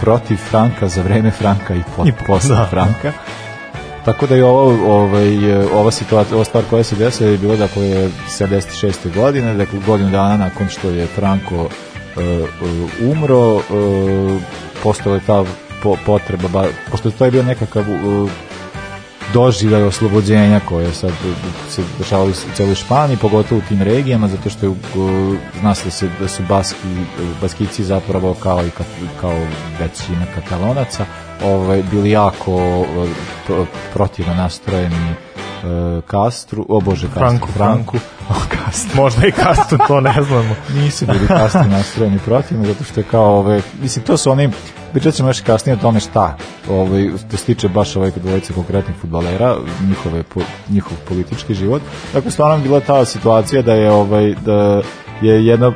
protiv 0.00 0.36
Franka 0.36 0.88
za 0.88 1.02
vreme 1.02 1.30
Franka 1.30 1.74
i, 1.74 1.82
po, 1.96 2.06
I 2.06 2.12
posle 2.26 2.56
da. 2.56 2.66
Franka 2.66 3.12
tako 4.04 4.26
da 4.26 4.34
je 4.34 4.44
ovo, 4.44 4.94
ovaj, 4.96 5.54
ova 5.74 5.90
situacija, 5.90 6.36
ova 6.36 6.44
stvar 6.44 6.64
koja 6.70 6.82
se 6.82 6.96
desila 6.96 7.30
je 7.30 7.38
bila 7.38 7.56
dakle 7.56 7.82
76. 8.38 9.14
godine, 9.14 9.54
dakle 9.54 9.78
godinu 9.86 10.10
dana 10.10 10.36
nakon 10.36 10.68
što 10.68 10.90
je 10.90 11.06
Franco 11.06 11.62
uh, 11.62 11.70
umro, 13.10 13.54
uh, 13.54 13.62
postala 14.82 15.16
je 15.16 15.22
ta 15.26 15.44
po, 15.82 15.96
potreba, 16.06 16.48
ba, 16.48 16.66
pošto 16.90 17.10
to 17.10 17.24
je 17.24 17.30
bio 17.30 17.42
nekakav 17.42 17.84
uh, 17.90 18.30
doživljaj 19.32 19.82
oslobođenja 19.82 20.60
koje 20.68 20.92
sad 20.92 21.10
uh, 21.10 21.36
se 21.68 21.82
dešavalo 21.98 22.30
u 22.30 22.54
celoj 22.54 22.74
Španiji, 22.74 23.16
pogotovo 23.16 23.58
u 23.58 23.68
tim 23.68 23.82
regijama, 23.82 24.28
zato 24.28 24.50
što 24.50 24.66
je, 24.66 24.70
uh, 24.70 24.76
zna 25.60 25.74
se 25.74 25.84
da, 25.84 25.90
se, 25.90 26.08
da 26.20 26.28
su 26.28 26.42
baski, 26.48 26.88
uh, 26.92 27.40
baskici 27.40 27.84
zapravo 27.84 28.34
kao 28.34 28.66
i 28.66 28.70
ka, 28.70 28.84
kao 29.20 29.36
većina 29.80 30.26
katalonaca, 30.34 31.04
ovaj, 31.44 31.82
bili 31.90 32.10
jako 32.10 32.54
uh, 32.54 32.86
pro- 33.46 33.66
protivno 33.92 34.34
nastrojeni 34.34 35.14
uh, 35.62 36.04
Kastru, 36.04 36.66
o 36.68 36.80
bože, 36.80 37.06
Kastru, 37.06 37.20
Franku, 37.20 37.48
Franku, 37.52 37.96
o 38.30 38.34
Kastru. 38.48 39.02
Možda 39.02 39.26
i 39.26 39.32
kastu, 39.32 39.78
to 39.88 40.00
ne 40.00 40.14
znamo. 40.28 40.54
Nisu 40.80 41.06
bili 41.06 41.26
kasnije 41.26 41.68
nastrojeni 41.68 42.18
protivno, 42.18 42.64
zato 42.64 42.84
što 42.84 43.00
je 43.00 43.04
kao, 43.10 43.38
ove, 43.38 43.62
mislim, 43.82 44.04
to 44.04 44.16
su 44.16 44.30
oni, 44.30 44.50
pričat 44.92 45.14
ćemo 45.14 45.28
još 45.28 45.40
kasnije 45.40 45.76
o 45.76 45.80
tome 45.80 46.00
šta, 46.00 46.36
ovaj, 46.70 47.10
što 47.26 47.36
se 47.36 47.44
tiče 47.44 47.68
baš 47.68 47.96
ovaj 47.96 48.10
dvojice 48.16 48.52
konkretnih 48.52 48.96
futbalera, 49.00 49.56
njihove, 49.88 50.22
po, 50.22 50.40
njihov 50.70 50.98
politički 51.08 51.54
život. 51.54 51.82
Dakle, 52.12 52.30
stvarno 52.30 52.62
bila 52.62 52.80
ta 52.80 53.04
situacija 53.04 53.62
da 53.62 53.74
je, 53.74 53.90
ovaj, 53.90 54.34
da 54.34 54.82
je 55.22 55.46
jedno 55.46 55.72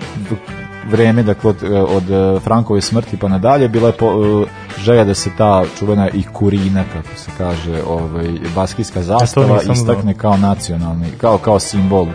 vreme, 0.90 1.22
dakle, 1.22 1.50
od, 1.50 1.56
od 1.88 2.10
eh, 2.10 2.40
Frankove 2.40 2.80
smrti 2.80 3.16
pa 3.16 3.28
nadalje, 3.28 3.68
bila 3.68 3.88
je 3.88 3.92
po, 3.92 4.06
eh, 4.06 4.46
želja 4.80 5.04
da 5.04 5.14
se 5.14 5.30
ta 5.38 5.64
čuvena 5.78 6.08
i 6.08 6.22
kurina, 6.32 6.84
kako 6.92 7.16
se 7.16 7.30
kaže, 7.38 7.82
ovaj, 7.88 8.28
baskijska 8.54 9.02
zastava 9.02 9.60
istakne 9.72 10.14
kao 10.14 10.36
nacionalni, 10.36 11.06
kao, 11.20 11.38
kao 11.38 11.58
simbol 11.58 12.06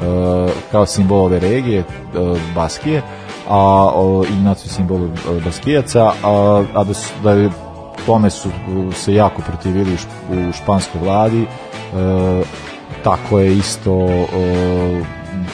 uh, 0.00 0.50
kao 0.70 0.86
simbol 0.86 1.20
ove 1.20 1.38
regije 1.38 1.80
uh, 1.80 2.38
Baskije 2.54 3.02
a 3.50 3.90
o, 3.94 4.24
i 4.24 4.42
naciju 4.44 4.70
simbolu 4.70 5.08
Baskijaca 5.44 6.12
a, 6.24 6.64
a 6.74 6.84
da, 6.84 6.92
da 7.22 7.30
je 7.30 7.50
tome 8.06 8.30
su 8.30 8.48
se 8.94 9.14
jako 9.14 9.42
protivili 9.42 9.94
u, 9.94 9.96
šp, 9.96 10.08
u 10.48 10.52
španskoj 10.52 11.00
vladi 11.00 11.42
uh, 11.42 12.46
tako 13.04 13.38
je 13.38 13.56
isto 13.56 13.94
uh, 13.94 15.06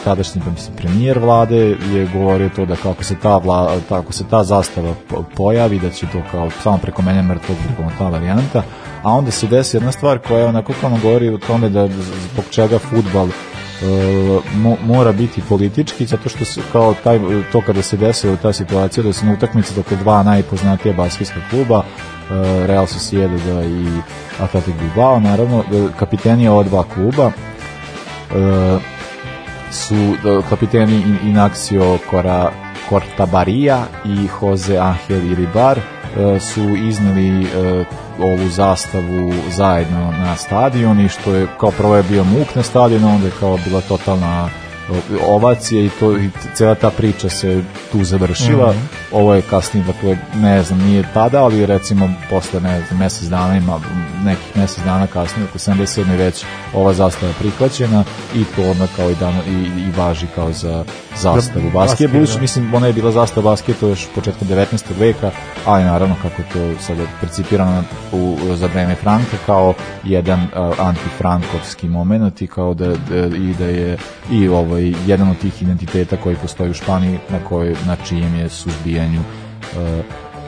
tadašnji 0.04 0.42
pa 0.44 0.50
mislim 0.50 0.76
premijer 0.76 1.18
vlade 1.18 1.56
je 1.92 2.08
govorio 2.12 2.50
to 2.56 2.66
da 2.66 2.76
kako 2.76 3.04
se 3.04 3.14
ta 3.22 3.36
vla, 3.36 3.80
tako 3.88 4.12
se 4.12 4.24
ta 4.30 4.44
zastava 4.44 4.94
po- 5.08 5.24
pojavi 5.36 5.78
da 5.78 5.90
će 5.90 6.06
to 6.06 6.22
kao 6.30 6.50
samo 6.50 6.78
preko 6.78 7.02
mene 7.02 7.22
mrtvog 7.22 7.58
bukvalno 7.68 7.92
ta 7.98 8.08
varijanta 8.08 8.62
a 9.02 9.12
onda 9.12 9.30
se 9.30 9.46
desi 9.46 9.76
jedna 9.76 9.92
stvar 9.92 10.18
koja 10.18 10.46
onako 10.46 10.72
kao 10.80 10.90
nam 10.90 11.00
govori 11.00 11.28
o 11.28 11.38
tome 11.38 11.68
da 11.68 11.88
zbog 12.32 12.44
čega 12.50 12.78
futbal 12.78 13.26
e, 13.26 13.55
mo, 14.54 14.76
mora 14.84 15.12
biti 15.12 15.42
politički 15.48 16.06
zato 16.06 16.28
što 16.28 16.44
se 16.44 16.60
kao 16.72 16.94
taj 17.04 17.20
to 17.52 17.60
kada 17.60 17.82
se 17.82 17.96
desila 17.96 18.36
ta 18.36 18.52
situacija 18.52 19.04
da 19.04 19.12
se 19.12 19.26
na 19.26 19.32
utakmici 19.32 19.74
dakle 19.76 19.96
dva 19.96 20.22
najpoznatija 20.22 20.94
baskijska 20.94 21.40
kluba 21.50 21.82
e, 21.82 22.66
Real 22.66 22.86
Sociedad 22.86 23.40
i 23.64 23.86
Athletic 24.40 24.74
Bilbao 24.80 25.20
naravno 25.20 25.58
e, 25.58 25.88
kapiteni 25.98 26.48
ova 26.48 26.62
dva 26.62 26.84
kluba 26.94 27.30
e, 28.34 28.78
su 29.70 29.94
e, 29.94 30.40
kapiteni 30.50 30.94
In- 30.96 31.18
Inacio 31.28 31.98
Cora, 32.10 32.50
Cortabaria 32.88 33.78
i 34.04 34.28
Jose 34.40 34.78
Angel 34.78 35.32
Iribar 35.32 35.95
su 36.40 36.76
izneli 36.76 37.44
e, 37.44 37.84
ovu 38.18 38.48
zastavu 38.48 39.32
zajedno 39.50 40.12
na 40.12 40.36
stadion 40.36 41.00
i 41.00 41.08
što 41.08 41.34
je 41.34 41.46
kao 41.60 41.70
prvo 41.70 41.96
je 41.96 42.02
bio 42.02 42.24
muk 42.24 42.54
na 42.54 42.62
stadionu, 42.62 43.08
onda 43.08 43.26
je 43.26 43.32
kao 43.40 43.58
bila 43.64 43.80
totalna 43.80 44.48
ovacije 45.28 45.86
i 45.86 45.90
to 46.00 46.18
i 46.18 46.30
cela 46.54 46.74
ta 46.74 46.90
priča 46.90 47.28
se 47.28 47.62
tu 47.92 48.04
završila. 48.04 48.70
Mhm. 48.70 48.80
Ovo 49.12 49.34
je 49.34 49.42
kasnije, 49.42 49.84
dakle, 49.86 50.18
ne 50.34 50.62
znam, 50.62 50.78
nije 50.78 51.08
tada, 51.14 51.44
ali 51.44 51.66
recimo 51.66 52.10
posle 52.30 52.60
ne 52.60 52.80
znam, 52.88 52.98
mesec 52.98 53.28
dana 53.28 53.56
ima 53.56 53.80
nekih 54.26 54.56
mesec 54.56 54.84
dana 54.84 55.06
kasnije, 55.06 55.48
oko 55.48 55.58
77. 55.58 56.16
već 56.16 56.44
ova 56.74 56.92
zastava 56.92 57.32
prihvaćena 57.38 58.04
i 58.34 58.44
to 58.56 58.70
onda 58.70 58.86
kao 58.96 59.10
i, 59.10 59.14
dan, 59.14 59.34
i, 59.34 59.80
i 59.88 59.92
važi 59.96 60.26
kao 60.34 60.52
za 60.52 60.84
zastavu 61.16 61.70
Da, 62.06 62.12
Budući, 62.12 62.34
da. 62.34 62.40
mislim, 62.40 62.74
ona 62.74 62.86
je 62.86 62.92
bila 62.92 63.12
zastava 63.12 63.56
je 63.66 63.88
još 63.88 64.08
početkom 64.14 64.48
19. 64.48 64.84
veka, 64.98 65.30
ali 65.66 65.84
naravno 65.84 66.16
kako 66.22 66.42
je 66.42 66.48
to 66.52 66.82
sada 66.82 67.02
percipirano 67.20 67.84
u, 68.12 68.36
za 68.54 68.66
vreme 68.66 68.94
Franka 68.94 69.36
kao 69.46 69.74
jedan 70.04 70.42
uh, 70.42 70.80
antifrankovski 70.80 71.88
moment 71.88 72.42
i 72.42 72.46
kao 72.46 72.74
da, 72.74 72.88
da, 72.88 73.26
i 73.26 73.54
da 73.58 73.64
je 73.64 73.98
i 74.30 74.48
ovaj 74.48 74.92
jedan 75.06 75.30
od 75.30 75.38
tih 75.38 75.62
identiteta 75.62 76.16
koji 76.16 76.36
postoji 76.36 76.70
u 76.70 76.74
Španiji 76.74 77.18
na 77.30 77.38
kojoj 77.48 77.76
na 77.86 77.96
čijem 78.08 78.34
je 78.34 78.48
suzbijanju 78.48 79.20
uh, 79.20 80.04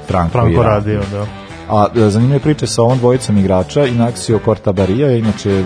Franko, 0.07 0.33
Franko 0.33 0.63
radio, 0.63 1.01
da. 1.13 1.48
A 1.69 1.87
e, 1.97 2.11
zanimljiva 2.11 2.41
priča 2.41 2.67
sa 2.67 2.83
ovom 2.83 2.99
dvojicom 2.99 3.39
igrača, 3.39 3.87
Inacio 3.87 4.41
Cortabaria 4.45 5.09
je 5.09 5.19
inače 5.19 5.51
e, 5.51 5.65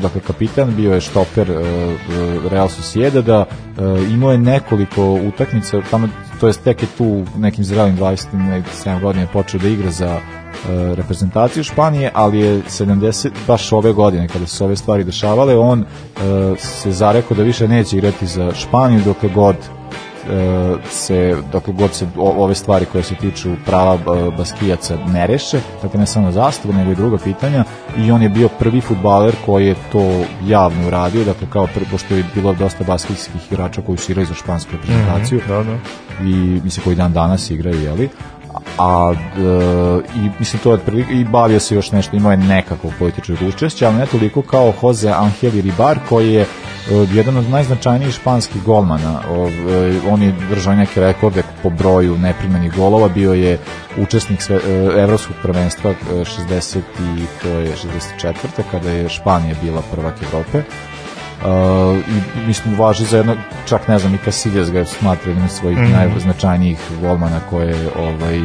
dakle 0.00 0.20
kapitan, 0.20 0.74
bio 0.76 0.94
je 0.94 1.00
štoper 1.00 1.50
e, 1.50 1.54
Real 2.50 2.68
Sociedada, 2.68 3.44
imao 4.10 4.32
je 4.32 4.38
nekoliko 4.38 5.04
utakmica, 5.12 5.80
tamo 5.90 6.08
to 6.40 6.46
jest 6.46 6.64
tek 6.64 6.82
je 6.82 6.88
tu 6.98 7.24
nekim 7.36 7.64
zrelim 7.64 7.96
27 7.96 9.00
godina 9.00 9.22
je 9.22 9.28
počeo 9.32 9.60
da 9.60 9.68
igra 9.68 9.90
za 9.90 10.18
reprezentaciju 10.94 11.64
Španije, 11.64 12.10
ali 12.14 12.38
je 12.38 12.62
70 12.62 13.30
baš 13.46 13.72
ove 13.72 13.92
godine 13.92 14.28
kada 14.28 14.46
su 14.46 14.64
ove 14.64 14.76
stvari 14.76 15.04
dešavale, 15.04 15.56
on 15.56 15.84
se 16.58 16.92
zarekao 16.92 17.36
da 17.36 17.42
više 17.42 17.68
neće 17.68 17.96
igrati 17.96 18.26
za 18.26 18.52
Španiju 18.54 19.00
dokle 19.04 19.28
god 19.28 19.56
se, 20.90 21.36
dakle 21.52 21.72
god 21.72 21.94
se 21.94 22.06
ove 22.16 22.54
stvari 22.54 22.86
koje 22.92 23.04
se 23.04 23.14
tiču 23.14 23.50
prava 23.66 23.94
e, 23.94 24.30
baskijaca 24.36 24.98
ne 25.12 25.26
reše, 25.26 25.60
dakle 25.82 26.00
ne 26.00 26.06
samo 26.06 26.32
zastavu, 26.32 26.74
nego 26.74 26.90
i 26.90 26.94
druga 26.94 27.18
pitanja 27.18 27.64
i 27.98 28.10
on 28.10 28.22
je 28.22 28.28
bio 28.28 28.48
prvi 28.48 28.80
futbaler 28.80 29.34
koji 29.46 29.66
je 29.66 29.74
to 29.92 30.24
javno 30.46 30.86
uradio, 30.86 31.24
dakle 31.24 31.46
kao 31.50 31.68
pošto 31.90 32.14
je 32.14 32.24
bilo 32.34 32.54
dosta 32.54 32.84
baskijskih 32.84 33.52
igrača 33.52 33.82
koji 33.82 33.98
su 33.98 34.12
igrali 34.12 34.26
za 34.26 34.34
špansku 34.34 34.72
reprezentaciju 34.72 35.40
Da, 35.48 35.62
da. 35.62 35.76
i 36.24 36.60
mislim 36.64 36.84
koji 36.84 36.96
dan 36.96 37.12
danas 37.12 37.50
igraju, 37.50 37.82
jeli? 37.82 38.08
A 38.78 39.12
e, 39.14 39.40
i 40.16 40.30
mislim 40.38 40.62
to 40.62 40.70
otprilike 40.70 41.12
i 41.12 41.24
bavio 41.24 41.60
se 41.60 41.74
još 41.74 41.92
nešto, 41.92 42.16
imao 42.16 42.32
je 42.32 42.36
nekakvog 42.36 42.92
političkog 42.98 43.36
učešća, 43.48 43.86
ali 43.86 43.96
ne 43.96 44.06
toliko 44.06 44.42
kao 44.42 44.72
Jose 44.82 45.08
Angel 45.08 45.60
Ribar 45.62 45.98
koji 46.08 46.32
je 46.32 46.42
e, 46.42 46.46
jedan 47.12 47.36
od 47.36 47.50
najznačajnijih 47.50 48.14
španskih 48.14 48.62
golmana. 48.62 49.20
O, 49.30 49.48
e, 49.48 50.00
on 50.10 50.22
je 50.22 50.34
držao 50.50 50.74
neke 50.74 51.00
rekorde 51.00 51.42
po 51.62 51.70
broju 51.70 52.18
neprimenih 52.18 52.72
golova, 52.76 53.08
bio 53.08 53.32
je 53.32 53.58
učesnik 53.98 54.42
sve, 54.42 54.56
e, 54.56 55.00
evropskog 55.02 55.36
prvenstva 55.42 55.90
e, 55.90 55.94
60 56.14 56.78
i 57.00 57.24
to 57.42 57.48
je 57.48 57.72
64. 58.20 58.34
kada 58.70 58.90
je 58.90 59.08
Španija 59.08 59.54
bila 59.62 59.82
prvak 59.92 60.14
Evrope. 60.22 60.62
Uh, 61.38 61.48
i 61.98 62.46
mislim 62.46 62.78
važi 62.78 63.04
za 63.04 63.16
jedno 63.16 63.36
čak 63.68 63.88
ne 63.88 63.98
znam 63.98 64.14
i 64.14 64.24
Casillas 64.24 64.70
ga 64.70 64.84
smatra 64.84 65.30
jednim 65.30 65.48
svojih 65.48 65.78
Mhm. 65.78 65.92
najznačajnijih 65.92 66.78
golmana 67.00 67.40
koje 67.50 67.74
ovaj 67.98 68.40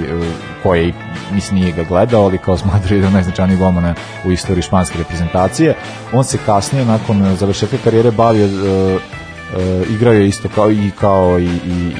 koje 0.63 0.93
mislim 1.31 1.59
nije 1.59 1.71
ga 1.71 1.83
gledao 1.83 2.23
ali 2.23 2.37
kao 2.37 2.57
smatra 2.57 2.95
jedan 2.95 3.13
najznačajnijih 3.13 3.59
golmana 3.59 3.93
u 4.25 4.31
istoriji 4.31 4.61
španske 4.63 4.97
reprezentacije 4.97 5.75
on 6.13 6.23
se 6.23 6.37
kasnije 6.45 6.85
nakon 6.85 7.35
završetka 7.35 7.77
karijere 7.83 8.11
bavio 8.11 8.45
uh, 8.45 9.01
uh, 9.53 9.91
igrao 9.91 10.13
je 10.13 10.27
isto 10.27 10.49
kao 10.49 10.71
i 10.71 10.91
kao 10.99 11.39
i 11.39 11.45
i 11.45 11.49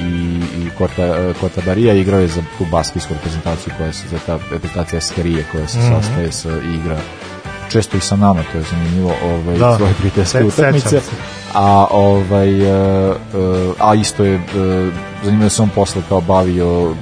i 0.00 0.40
i 0.56 0.70
Kota 0.78 1.32
Kota 1.40 1.60
Barija 1.66 1.94
igrao 1.94 2.20
je 2.20 2.28
za 2.28 2.42
tu 2.58 2.64
baskijsku 2.64 3.14
reprezentaciju 3.14 3.72
koja 3.78 3.92
se 3.92 4.08
za 4.08 4.18
ta 4.26 4.38
reprezentacija 4.50 4.98
Eskerije 4.98 5.44
koja 5.52 5.66
se 5.66 5.78
Mhm. 5.78 5.88
sastaje 5.88 6.32
sa 6.32 6.48
igra 6.74 6.96
često 7.72 7.96
i 7.96 8.00
sa 8.00 8.16
nama, 8.16 8.42
to 8.52 8.58
je 8.58 8.64
zanimljivo, 8.70 9.14
ovaj, 9.24 9.58
Da. 9.58 9.76
svoje 9.76 9.94
prijateljske 9.94 10.44
utakmice. 10.44 11.00
A 11.54 11.86
ovaj 11.90 12.48
e, 12.48 12.64
e, 12.64 13.14
a 13.78 13.94
isto 13.94 14.24
je 14.24 14.34
e, 14.34 14.40
zanimljivo 15.22 15.44
da 15.44 15.50
se 15.50 15.62
on 15.62 15.68
posle 15.68 16.02
kao 16.08 16.20
bavio 16.20 16.94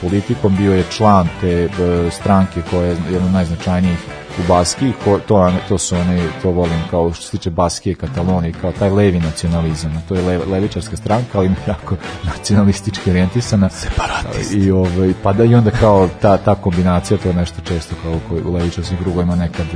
politikom 0.00 0.56
bio 0.56 0.74
je 0.74 0.84
član 0.90 1.28
te 1.40 1.68
stranke 2.10 2.62
koja 2.70 2.82
je 2.82 2.96
jedna 3.10 3.26
od 3.26 3.32
najznačajnijih 3.32 3.98
u 4.38 4.48
Baskiji, 4.48 4.92
ko, 5.04 5.18
to, 5.18 5.52
to 5.68 5.78
su 5.78 5.96
oni, 5.96 6.22
to 6.42 6.50
volim 6.50 6.80
kao 6.90 7.12
što 7.12 7.24
se 7.24 7.30
tiče 7.30 7.50
Baskije, 7.50 7.94
Katalonije, 7.94 8.52
kao 8.60 8.72
taj 8.72 8.90
levi 8.90 9.20
nacionalizam, 9.20 10.02
to 10.08 10.14
je 10.14 10.22
le, 10.22 10.38
levičarska 10.38 10.96
stranka, 10.96 11.38
ali 11.38 11.46
ima 11.46 11.56
jako 11.66 11.96
nacionalistički 12.24 13.10
orijentisana. 13.10 13.68
Separatist. 13.68 14.52
I, 14.52 14.70
ovaj, 14.70 15.14
pa 15.22 15.32
da 15.32 15.44
i 15.44 15.54
onda 15.54 15.70
kao 15.70 16.08
ta, 16.22 16.36
ta 16.36 16.54
kombinacija, 16.54 17.18
to 17.18 17.28
je 17.28 17.34
nešto 17.34 17.60
često 17.64 17.94
kao 18.02 18.40
u 18.44 18.52
levičarskim 18.52 18.98
krugovima 18.98 19.36
nekad 19.36 19.66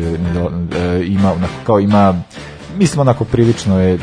ima, 1.04 1.34
kao 1.66 1.80
ima 1.80 2.14
mislim 2.78 3.00
onako 3.00 3.24
prilično 3.24 3.80
je 3.80 3.98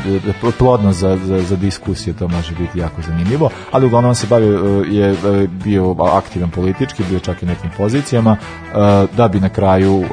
plodno 0.58 0.92
za, 0.92 1.18
za, 1.24 1.42
za 1.42 1.56
diskusiju, 1.56 2.14
to 2.14 2.28
može 2.28 2.54
biti 2.54 2.78
jako 2.78 3.02
zanimljivo, 3.02 3.50
ali 3.72 3.86
uglavnom 3.86 4.14
se 4.14 4.26
bavio, 4.26 4.82
e, 4.82 4.94
je 4.94 5.10
e, 5.10 5.16
bio 5.64 5.96
aktivan 6.12 6.50
politički, 6.50 7.04
bio 7.10 7.20
čak 7.20 7.42
i 7.42 7.46
nekim 7.46 7.70
pozicijama, 7.76 8.36
e, 8.40 9.06
da 9.16 9.28
bi 9.28 9.40
na 9.40 9.48
kraju 9.48 10.04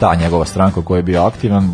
ta 0.00 0.14
njegova 0.14 0.44
stranka 0.44 0.82
koja 0.82 0.96
je 0.96 1.02
bio 1.02 1.22
aktivan 1.22 1.70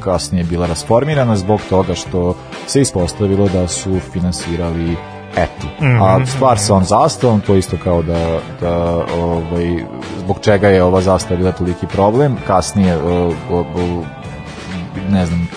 kasnije 0.00 0.42
je 0.42 0.46
bila 0.46 0.66
rasformirana 0.66 1.36
zbog 1.36 1.60
toga 1.70 1.94
što 1.94 2.36
se 2.66 2.80
ispostavilo 2.80 3.48
da 3.48 3.68
su 3.68 4.00
finansirali 4.12 4.96
etu. 5.36 5.66
A 6.02 6.26
stvar 6.26 6.58
sa 6.58 6.74
on 6.74 6.84
zastavom, 6.84 7.40
to 7.40 7.54
isto 7.54 7.76
kao 7.84 8.02
da, 8.02 8.38
da 8.60 9.04
ovaj, 9.18 9.84
zbog 10.18 10.36
čega 10.40 10.68
je 10.68 10.82
ova 10.82 11.00
zastava 11.00 11.38
bila 11.38 11.52
toliki 11.52 11.86
problem, 11.86 12.36
kasnije 12.46 12.96
o, 12.96 13.32
o, 13.50 13.58
o, 13.60 14.04
ne 15.10 15.26
znam 15.26 15.48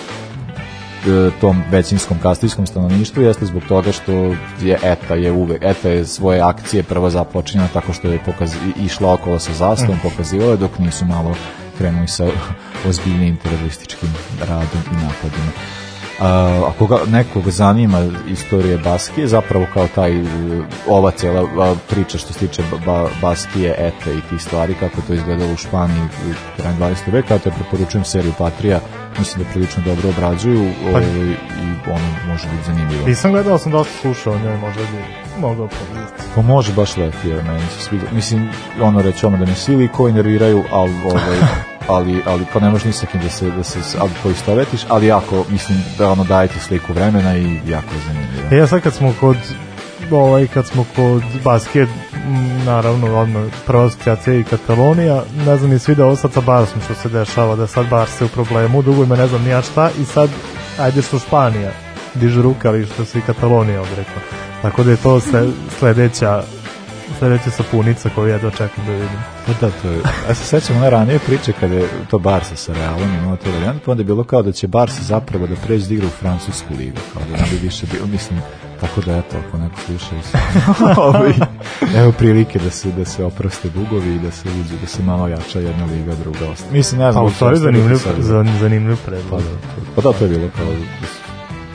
e, 1.06 1.30
tom 1.40 1.62
većinskom 1.70 2.18
kastijskom 2.22 2.66
stanovništvu 2.66 3.22
jeste 3.22 3.46
zbog 3.46 3.62
toga 3.68 3.92
što 3.92 4.12
je 4.60 4.78
ETA 4.82 5.14
je 5.14 5.32
uvek 5.32 5.62
ETA 5.64 5.88
je 5.88 6.04
svoje 6.04 6.40
akcije 6.40 6.82
prvo 6.82 7.10
započinjena 7.10 7.68
tako 7.72 7.92
što 7.92 8.08
je 8.08 8.18
pokaz, 8.26 8.54
išla 8.80 9.12
okolo 9.12 9.38
sa 9.38 9.52
zastavom, 9.52 9.98
pokazivala 10.02 10.50
je 10.50 10.56
dok 10.56 10.78
nisu 10.78 11.04
malo 11.04 11.34
krenuli 11.78 12.08
sa 12.08 12.26
ozbiljnim 12.88 13.36
terorističkim 13.36 14.08
radom 14.40 14.82
i 14.92 14.94
napadima. 14.94 15.77
A, 16.20 16.60
ako 16.68 16.86
ga, 16.86 16.98
nekog 17.06 17.50
zanima 17.50 18.06
istorije 18.28 18.78
Baskije, 18.78 19.26
zapravo 19.26 19.66
kao 19.74 19.86
taj, 19.94 20.22
uh, 20.22 20.26
ova 20.88 21.10
cijela 21.10 21.42
uh, 21.42 21.78
priča 21.90 22.18
što 22.18 22.32
se 22.32 22.38
tiče 22.38 22.62
ba- 22.70 22.92
ba, 22.92 23.08
Baskije, 23.22 23.74
Ete 23.78 24.14
i 24.14 24.20
tih 24.30 24.42
stvari, 24.42 24.74
kako 24.80 25.00
to 25.06 25.14
izgledalo 25.14 25.52
u 25.52 25.56
Španiji 25.56 26.02
u 26.02 26.32
krajem 26.56 26.76
20. 26.78 27.12
veka, 27.12 27.34
ja 27.34 27.38
te 27.38 27.50
preporučujem 27.50 28.04
seriju 28.04 28.32
Patrija, 28.38 28.80
mislim 29.18 29.44
da 29.44 29.50
prilično 29.50 29.82
dobro 29.86 30.08
obrađuju 30.08 30.70
ovaj, 30.88 31.02
i 31.02 31.90
ono 31.90 32.32
može 32.32 32.48
biti 32.48 32.64
zanimljivo. 32.66 33.06
Nisam 33.06 33.32
gledao, 33.32 33.58
sam 33.58 33.72
dosta 33.72 33.92
slušao 34.00 34.32
o 34.32 34.38
njoj, 34.38 34.56
možda 34.56 34.80
bi 34.82 35.04
mogao 35.40 35.68
pogledati. 35.68 36.22
Pa 36.34 36.42
može 36.42 36.72
baš 36.72 36.96
leti, 36.96 37.28
jer 37.28 37.44
meni 37.44 37.60
se 37.60 37.82
sviđa. 37.82 38.04
Mislim, 38.12 38.48
ono 38.80 39.02
reći 39.02 39.26
ono 39.26 39.36
da 39.36 39.44
me 39.44 39.54
svi 39.54 39.76
likovi 39.76 40.12
nerviraju, 40.12 40.64
ali, 40.72 40.94
ovaj, 41.04 41.22
ali, 41.88 42.22
ali 42.26 42.44
kao 42.52 42.60
ne 42.60 42.70
možeš 42.70 42.84
ni 42.84 42.92
sa 42.92 43.06
kim 43.06 43.20
da 43.20 43.28
se, 43.28 43.50
da 43.50 43.62
se 43.62 43.98
poistovetiš, 44.22 44.80
ali 44.88 45.06
jako, 45.06 45.44
mislim, 45.50 45.78
da 45.98 46.10
ono 46.10 46.24
daje 46.24 46.48
ti 46.48 46.60
sliku 46.60 46.92
vremena 46.92 47.36
i 47.36 47.60
jako 47.66 47.94
je 47.94 48.00
zanimljivo. 48.06 48.48
E, 48.50 48.56
ja 48.56 48.66
sad 48.66 48.80
kad 48.80 48.94
smo 48.94 49.14
kod 49.20 49.36
ovaj, 50.10 50.46
kad 50.46 50.66
smo 50.66 50.84
kod 50.96 51.22
basket, 51.44 51.88
naravno, 52.66 53.18
odmah 53.18 53.42
prva 53.66 53.86
asocijacija 53.86 54.36
i 54.36 54.44
Katalonija, 54.44 55.22
ne 55.46 55.56
znam, 55.56 55.78
svi 55.78 56.02
ovo 56.02 56.16
sad 56.16 56.32
sa 56.32 56.40
Barsom 56.40 56.80
što 56.84 56.94
se 56.94 57.08
dešava, 57.08 57.56
da 57.56 57.66
sad 57.66 57.88
Barse 57.88 58.24
u 58.24 58.28
problemu, 58.28 58.82
dugo 58.82 59.04
ima 59.04 59.16
ne 59.16 59.26
znam 59.26 59.42
nija 59.42 59.62
šta 59.62 59.90
i 60.00 60.04
sad, 60.04 60.30
ajde 60.78 61.02
što 61.02 61.18
Španija, 61.18 61.70
dižu 62.14 62.42
ruke, 62.42 62.68
ali 62.68 62.86
što 62.86 63.04
se 63.04 63.18
i 63.18 63.22
Katalonija 63.22 63.82
odrekla. 63.82 64.22
Tako 64.62 64.84
da 64.84 64.90
je 64.90 64.96
to 64.96 65.20
sle, 65.20 65.94
sledeća 67.18 67.50
sapunica 67.50 68.10
koju 68.14 68.28
ja 68.28 68.38
dočekam 68.38 68.86
da 68.86 68.92
vidim. 68.92 69.18
Pa 69.46 69.52
da, 69.52 69.72
to 69.82 69.88
je, 69.88 69.98
ja 70.28 70.34
se 70.34 70.44
sećam 70.44 70.76
one 70.76 70.90
ranije 70.90 71.18
priče 71.18 71.52
kada 71.60 71.74
je 71.74 71.88
to 72.10 72.18
Barca 72.18 72.56
sa 72.56 72.72
Realom 72.72 73.14
imao 73.22 73.36
to 73.36 73.50
varijant, 73.50 73.82
pa 73.84 73.90
onda 73.90 74.00
je 74.00 74.04
bilo 74.04 74.24
kao 74.24 74.42
da 74.42 74.52
će 74.52 74.66
Barca 74.66 75.02
zapravo 75.02 75.46
da 75.46 75.54
pređe 75.66 75.88
da 75.88 75.94
igra 75.94 76.06
u 76.06 76.10
francusku 76.10 76.74
ligu, 76.78 76.98
kao 77.12 77.22
da 77.30 77.36
ne 77.36 77.48
bi 77.50 77.56
više 77.56 77.86
bilo, 77.92 78.06
mislim, 78.06 78.40
tako 78.80 79.00
da 79.00 79.16
eto, 79.16 79.36
ako 79.48 79.58
neko 79.58 79.74
sluša 79.86 80.38
ovaj, 81.08 81.32
evo 81.96 82.12
prilike 82.12 82.58
da 82.58 82.70
se, 82.70 82.92
da 82.92 83.04
se 83.04 83.24
oproste 83.24 83.68
dugovi 83.68 84.14
i 84.14 84.18
da 84.18 84.30
se 84.30 84.48
uđe, 84.48 84.76
da 84.80 84.86
se 84.86 85.02
malo 85.02 85.28
jača 85.28 85.60
jedna 85.60 85.84
liga, 85.84 86.14
druga 86.14 86.50
osta. 86.52 86.66
Mislim, 86.72 87.00
ne 87.00 87.12
znam. 87.12 87.24
A 87.24 87.26
u 87.26 87.30
stvari 87.30 87.56
zanimljiv, 87.56 87.98
zanimljiv 88.60 88.96
Pa 88.96 89.10
predlog. 89.10 89.40
da, 89.40 89.48
to, 89.48 89.80
pa 89.96 90.02
da, 90.02 90.12
to 90.12 90.24
je 90.24 90.30
bilo 90.30 90.48
kao, 90.56 90.66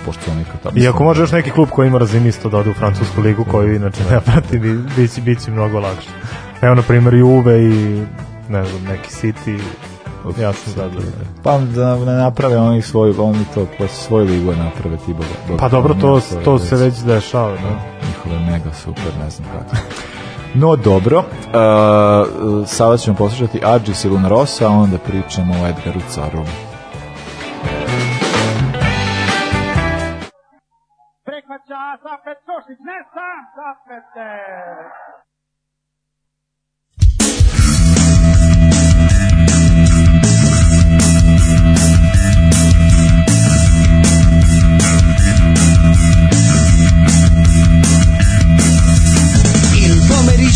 da 0.05 0.11
su- 0.11 0.19
pošto 0.19 0.31
oni 0.31 0.45
tamo... 0.63 0.77
I 0.77 0.87
ako 0.87 1.03
može 1.03 1.21
još 1.21 1.31
neki 1.31 1.51
klub 1.51 1.69
koji 1.69 1.87
ima 1.87 1.97
razim 1.97 2.27
isto 2.27 2.49
da 2.49 2.57
ode 2.57 2.69
u 2.69 2.73
francusku 2.73 3.21
ligu 3.21 3.45
koju 3.51 3.75
inače 3.75 4.03
ne 4.11 4.21
prati, 4.21 4.59
bi, 4.59 4.77
biće, 4.97 5.21
biće 5.21 5.51
mnogo 5.51 5.79
lakše. 5.79 6.09
Evo, 6.61 6.75
na 6.75 6.81
primjer, 6.81 7.13
Juve 7.13 7.63
i 7.63 8.05
ne 8.49 8.65
znam, 8.65 8.83
neki 8.83 9.09
City, 9.09 9.59
ja 10.41 10.53
sam 10.53 10.73
gledao. 10.73 11.01
Pa 11.43 11.57
da 11.57 11.95
ne 11.95 12.11
naprave 12.11 12.57
oni 12.57 12.81
svoju, 12.81 13.15
oni 13.17 13.45
to, 13.53 13.67
pa 13.79 13.87
svoju 13.87 14.25
ligu 14.25 14.51
naprave 14.51 14.97
ti 14.97 15.13
boga. 15.13 15.59
Pa 15.59 15.69
dobro, 15.69 15.93
to, 15.93 16.21
to 16.43 16.59
se 16.59 16.75
već 16.75 16.97
dešava, 16.99 17.51
da. 17.51 17.79
njihove 18.07 18.51
mega 18.51 18.73
super, 18.73 19.11
ne 19.23 19.29
znam 19.29 19.47
kako. 19.51 19.75
No 20.53 20.75
dobro, 20.75 21.17
uh, 21.19 22.67
sada 22.67 22.97
ćemo 22.97 23.17
poslušati 23.17 23.61
Adžis 23.63 24.05
i 24.05 24.09
Luna 24.09 24.29
Rosa, 24.29 24.67
a 24.67 24.71
onda 24.71 24.97
pričamo 24.97 25.53
o 25.53 25.67
Edgaru 25.67 25.99
Caru. 26.09 26.43
Ja, 31.67 31.99
Sasha, 32.03 32.35
Sasha, 32.45 32.75
Sasha, 32.75 33.05
Sasha, 33.13 33.51
Sasha, 33.55 34.01
Sasha, 34.13 35.32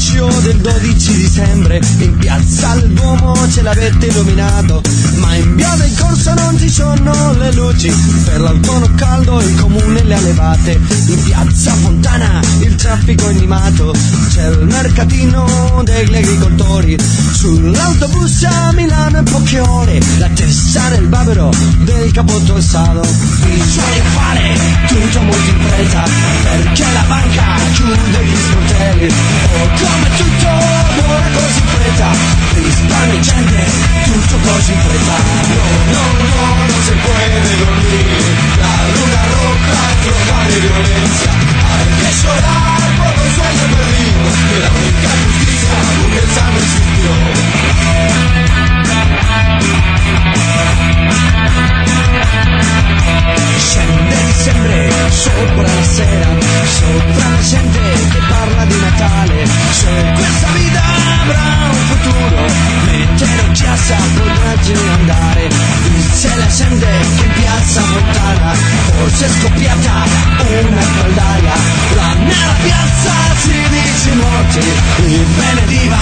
pomeriggio 0.08 0.40
del 0.42 0.58
12 0.58 1.16
dicembre 1.16 1.82
in 1.98 2.18
piazza 2.18 2.70
al 2.70 2.88
Duomo 2.90 3.36
ce 3.50 3.62
l'avete 3.62 4.06
illuminato 4.06 4.82
ma 5.16 5.36
in 5.36 5.56
via 5.56 5.76
del 5.76 5.94
corso 5.98 6.34
non 6.34 6.58
ci 6.58 6.70
sono 6.70 7.34
le 7.34 7.52
luci 7.54 7.92
per 8.24 8.40
l'autunno 8.40 8.90
caldo 8.96 9.42
il 9.42 9.56
comune 9.60 10.04
le 10.04 10.16
ha 10.16 10.22
levate 10.22 10.80
in 11.08 11.24
piazza 11.24 11.74
Fontana 11.74 12.40
il 12.62 12.76
traffico 12.76 13.28
è 13.28 13.30
animato 13.30 13.94
c'è 14.30 14.48
il 14.48 14.66
mercatino 14.66 15.82
degli 15.84 16.16
agricoltori 16.16 16.98
sull'autobus 17.32 18.44
a 18.44 18.72
Milano 18.74 19.18
in 19.18 19.24
poche 19.26 19.60
ore 19.60 20.00
la 20.20 20.30
testa 20.30 20.90
nel 20.90 21.08
babero 21.08 21.52
del 21.80 22.12
capotto 22.12 22.58
i 22.58 22.62
suoi 22.62 24.02
fare 24.14 24.56
tutto 24.88 25.22
molto 25.22 25.50
in 25.50 25.60
fretta 25.68 26.04
perché 26.44 26.84
la 26.94 27.04
banca 27.08 27.56
chiude 27.74 28.26
gli 28.26 28.36
sportelli 28.36 29.08
oh 29.08 29.97
come 29.98 30.10
tutto 30.16 30.48
ora 30.48 31.28
così 31.34 31.60
in 31.60 31.68
fretta 31.68 32.12
risparmi 32.54 33.20
gente 33.22 33.66
tutto 34.06 34.38
così 34.38 34.72
in 34.74 34.80
fretta 34.80 35.18
no 35.48 35.62
no 35.92 36.04
no 36.22 36.66
no 36.66 36.78
se 36.86 36.94
puede 36.94 37.58
dormir 37.58 38.06
la 38.58 38.74
luna 38.94 39.24
roja 39.34 39.82
droga 40.04 40.40
de 40.48 40.58
violencia 40.60 41.32
hay 41.68 41.88
que 41.98 42.10
llorar 42.22 42.82
por 42.98 43.14
los 43.18 43.30
sueños 43.34 43.70
perdidos 43.74 44.34
que 44.50 44.58
la 44.60 44.70
única 44.70 45.10
justicia 45.24 45.76
comienza 46.02 46.42
no 46.52 46.58
existió 46.58 47.12
Dicembre 54.48 54.90
sopra 55.10 55.62
la 55.62 55.84
sera, 55.84 56.28
sopra 56.64 57.30
la 57.32 57.42
gente 57.42 57.80
che 58.12 58.20
parla 58.30 58.64
di 58.64 58.80
Natale, 58.80 59.46
se 59.46 60.12
questa 60.16 60.48
vita 60.54 60.82
avrà 61.22 61.70
un 61.70 61.80
futuro, 61.90 62.46
mentre 62.86 63.28
non 63.28 63.52
piazza 63.52 63.96
potrà 64.16 64.94
andare, 64.94 65.50
dice 65.50 66.36
la 66.38 66.48
gente 66.48 66.86
che 67.18 67.24
in 67.26 67.32
piazza 67.34 67.82
Fontana, 67.82 68.54
forse 68.54 69.26
è 69.26 69.30
scoppiata 69.30 70.04
una 70.48 70.86
caldaia, 70.96 71.54
là 71.96 72.14
nella 72.14 72.56
piazza 72.64 73.12
si 73.40 73.52
dice 73.52 74.14
morti, 74.14 74.60
il 75.08 75.26
benediva 75.26 75.98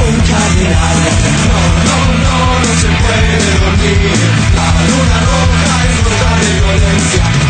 un 0.00 0.20
cardinale, 0.20 1.10
no, 1.46 1.60
no, 1.84 2.12
no, 2.22 2.58
non 2.58 2.76
si 2.76 2.86
puede 2.86 3.58
dormir, 3.60 4.18
la 4.52 4.72
luna 4.84 5.18
roja 5.30 5.84
es 5.86 6.04
de 6.04 6.60
violencia, 6.60 7.43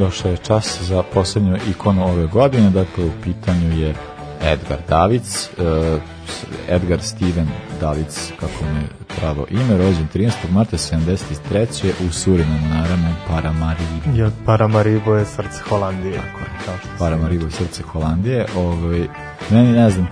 došao 0.00 0.30
je 0.30 0.36
čas 0.36 0.78
za 0.82 1.02
poslednju 1.02 1.56
ikonu 1.70 2.04
ove 2.04 2.26
godine, 2.26 2.70
dakle 2.70 3.04
u 3.04 3.10
pitanju 3.24 3.80
je 3.80 3.94
Edgar 4.42 4.78
Davic, 4.88 5.50
e, 5.58 5.98
Edgar 6.68 7.02
Steven 7.02 7.48
Davic, 7.80 8.32
kako 8.40 8.64
mu 8.64 8.80
je 8.80 8.86
pravo 9.18 9.46
ime, 9.50 9.78
rođen 9.78 10.08
13. 10.14 10.30
marta 10.50 10.76
73. 10.76 11.92
u 12.08 12.12
Surinamu, 12.12 12.68
naravno, 12.68 13.14
Paramaribo. 13.28 14.14
Jer 14.14 14.30
Paramaribo 14.46 15.14
je 15.14 15.24
srce 15.24 15.62
Holandije. 15.68 16.16
Tako 16.16 16.38
je. 16.40 16.46
Kao 16.66 16.74
što 16.78 16.88
Paramaribo 16.98 17.44
je 17.44 17.50
srce 17.50 17.82
Holandije. 17.82 18.46
Ovaj, 18.56 19.06
meni 19.50 19.72
ne 19.72 19.90
znam 19.90 20.08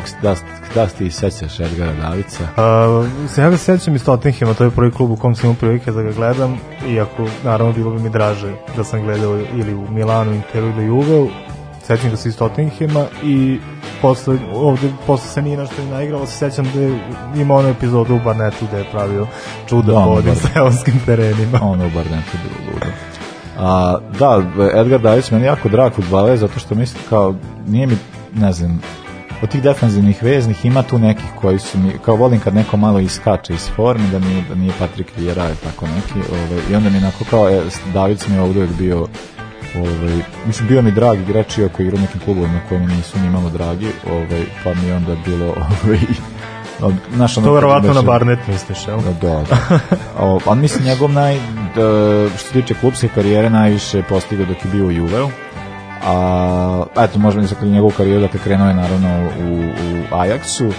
si- 0.00 0.14
da, 0.22 0.34
da 0.74 0.86
ti 0.88 1.10
sećaš 1.10 1.60
Edgara 1.60 1.92
Davica. 1.94 2.44
Uh, 2.44 3.28
se 3.28 3.42
ja 3.42 3.50
ga 3.50 3.56
sećam 3.56 3.94
iz 3.94 4.04
Tottenhama, 4.04 4.54
to 4.54 4.64
je 4.64 4.70
prvi 4.70 4.90
klub 4.90 5.10
u 5.10 5.16
kom 5.16 5.34
sam 5.34 5.44
imao 5.44 5.56
prilike 5.56 5.92
da 5.92 6.02
ga 6.02 6.12
gledam, 6.12 6.58
iako 6.88 7.26
naravno 7.44 7.72
bilo 7.72 7.90
bi 7.90 8.02
mi 8.02 8.10
draže 8.10 8.52
da 8.76 8.84
sam 8.84 9.02
gledao 9.02 9.38
ili 9.38 9.74
u 9.74 9.90
Milanu, 9.90 10.32
Interu 10.32 10.66
ili 10.68 10.84
Juve, 10.84 11.26
sećam 11.82 12.10
ga 12.10 12.16
se 12.16 12.28
iz 12.28 12.36
Tottenhama 12.36 13.04
i 13.22 13.60
posle, 14.02 14.36
ovde, 14.52 14.92
posle 15.06 15.28
se 15.28 15.42
nije 15.42 15.56
nešto 15.56 15.82
ni 15.82 15.90
naigralo, 15.90 16.26
se 16.26 16.36
sećam 16.40 16.66
da 16.74 16.80
je 16.80 16.98
imao 17.36 17.58
onu 17.58 17.68
epizodu 17.68 18.14
u 18.14 18.20
Barnetu 18.20 18.66
gde 18.66 18.78
je 18.78 18.90
pravio 18.92 19.26
čuda 19.68 19.92
Da, 19.92 19.98
po 19.98 20.14
Barnet. 20.14 20.38
seoskim 20.54 21.00
terenima. 21.06 21.58
Ono 21.62 21.84
bar 21.84 22.04
neko 22.06 22.36
bilo 22.42 22.72
ludo. 22.72 22.86
A, 23.58 23.98
da, 24.18 24.42
Edgar 24.74 25.00
Davić 25.00 25.30
meni 25.30 25.44
jako 25.44 25.68
drag 25.68 25.92
futbaler 25.92 26.38
zato 26.38 26.58
što 26.60 26.74
mislim 26.74 27.02
kao, 27.08 27.34
nije 27.66 27.86
mi, 27.86 27.96
ne 28.34 28.52
znam, 28.52 28.80
od 29.42 29.48
tih 29.48 29.62
defanzivnih 29.62 30.22
veznih 30.22 30.64
ima 30.64 30.82
tu 30.82 30.98
nekih 30.98 31.30
koji 31.40 31.58
su 31.58 31.78
mi, 31.78 31.92
kao 32.04 32.16
volim 32.16 32.40
kad 32.40 32.54
neko 32.54 32.76
malo 32.76 32.98
iskače 32.98 33.54
iz 33.54 33.68
forme, 33.76 34.08
da 34.12 34.18
nije, 34.18 34.44
da 34.48 34.54
nije 34.54 34.72
Patrik 34.78 35.12
Vieira 35.16 35.44
ili 35.44 35.56
tako 35.56 35.86
neki, 35.86 36.28
ovaj, 36.32 36.60
i 36.70 36.74
onda 36.74 36.90
mi 36.90 36.96
onako 36.96 37.24
kao, 37.30 37.50
e, 37.50 37.62
Davić 37.92 38.28
mi 38.28 38.34
je 38.34 38.40
ovdje 38.40 38.62
uvijek 38.62 38.78
bio 38.78 39.06
ovaj, 39.76 40.18
mislim, 40.46 40.68
bio 40.68 40.82
mi 40.82 40.90
drag 40.90 41.18
igrač 41.18 41.58
iako 41.58 41.82
igra 41.82 41.96
u 41.96 42.00
nekim 42.00 42.20
klubovima 42.20 42.60
koji 42.68 42.80
mi 42.80 42.94
nisu 42.94 43.18
ni 43.18 43.30
malo 43.30 43.50
dragi, 43.50 43.88
ovaj, 44.10 44.44
pa 44.64 44.74
mi 44.74 44.88
je 44.88 44.94
onda 44.94 45.16
bilo, 45.26 45.46
ovaj, 45.84 45.98
ono 46.80 47.28
To 47.34 47.52
verovatno 47.52 47.92
na 47.92 48.02
Barnet 48.02 48.38
misliš, 48.48 48.88
jel? 48.88 48.98
Da, 49.20 49.44
da. 49.50 49.78
O, 50.18 50.40
ali 50.46 50.60
mislim 50.60 50.84
njegov 50.84 51.12
naj, 51.12 51.38
da, 51.76 52.28
što 52.28 52.48
se 52.48 52.52
tiče 52.52 52.74
klubske 52.74 53.08
karijere, 53.08 53.50
najviše 53.50 53.98
je 53.98 54.02
postigao 54.02 54.46
dok 54.46 54.64
je 54.64 54.70
bio 54.70 54.86
u 54.86 54.90
Juveu. 54.90 55.30
A, 56.04 56.84
eto, 56.96 57.18
možemo 57.18 57.42
nisam 57.42 57.68
njegovu 57.68 57.92
karijeru, 57.96 58.20
dakle, 58.20 58.40
krenuo 58.40 58.68
je 58.68 58.74
naravno 58.74 59.28
u, 59.40 59.52
u 59.54 60.14
Ajaxu. 60.14 60.72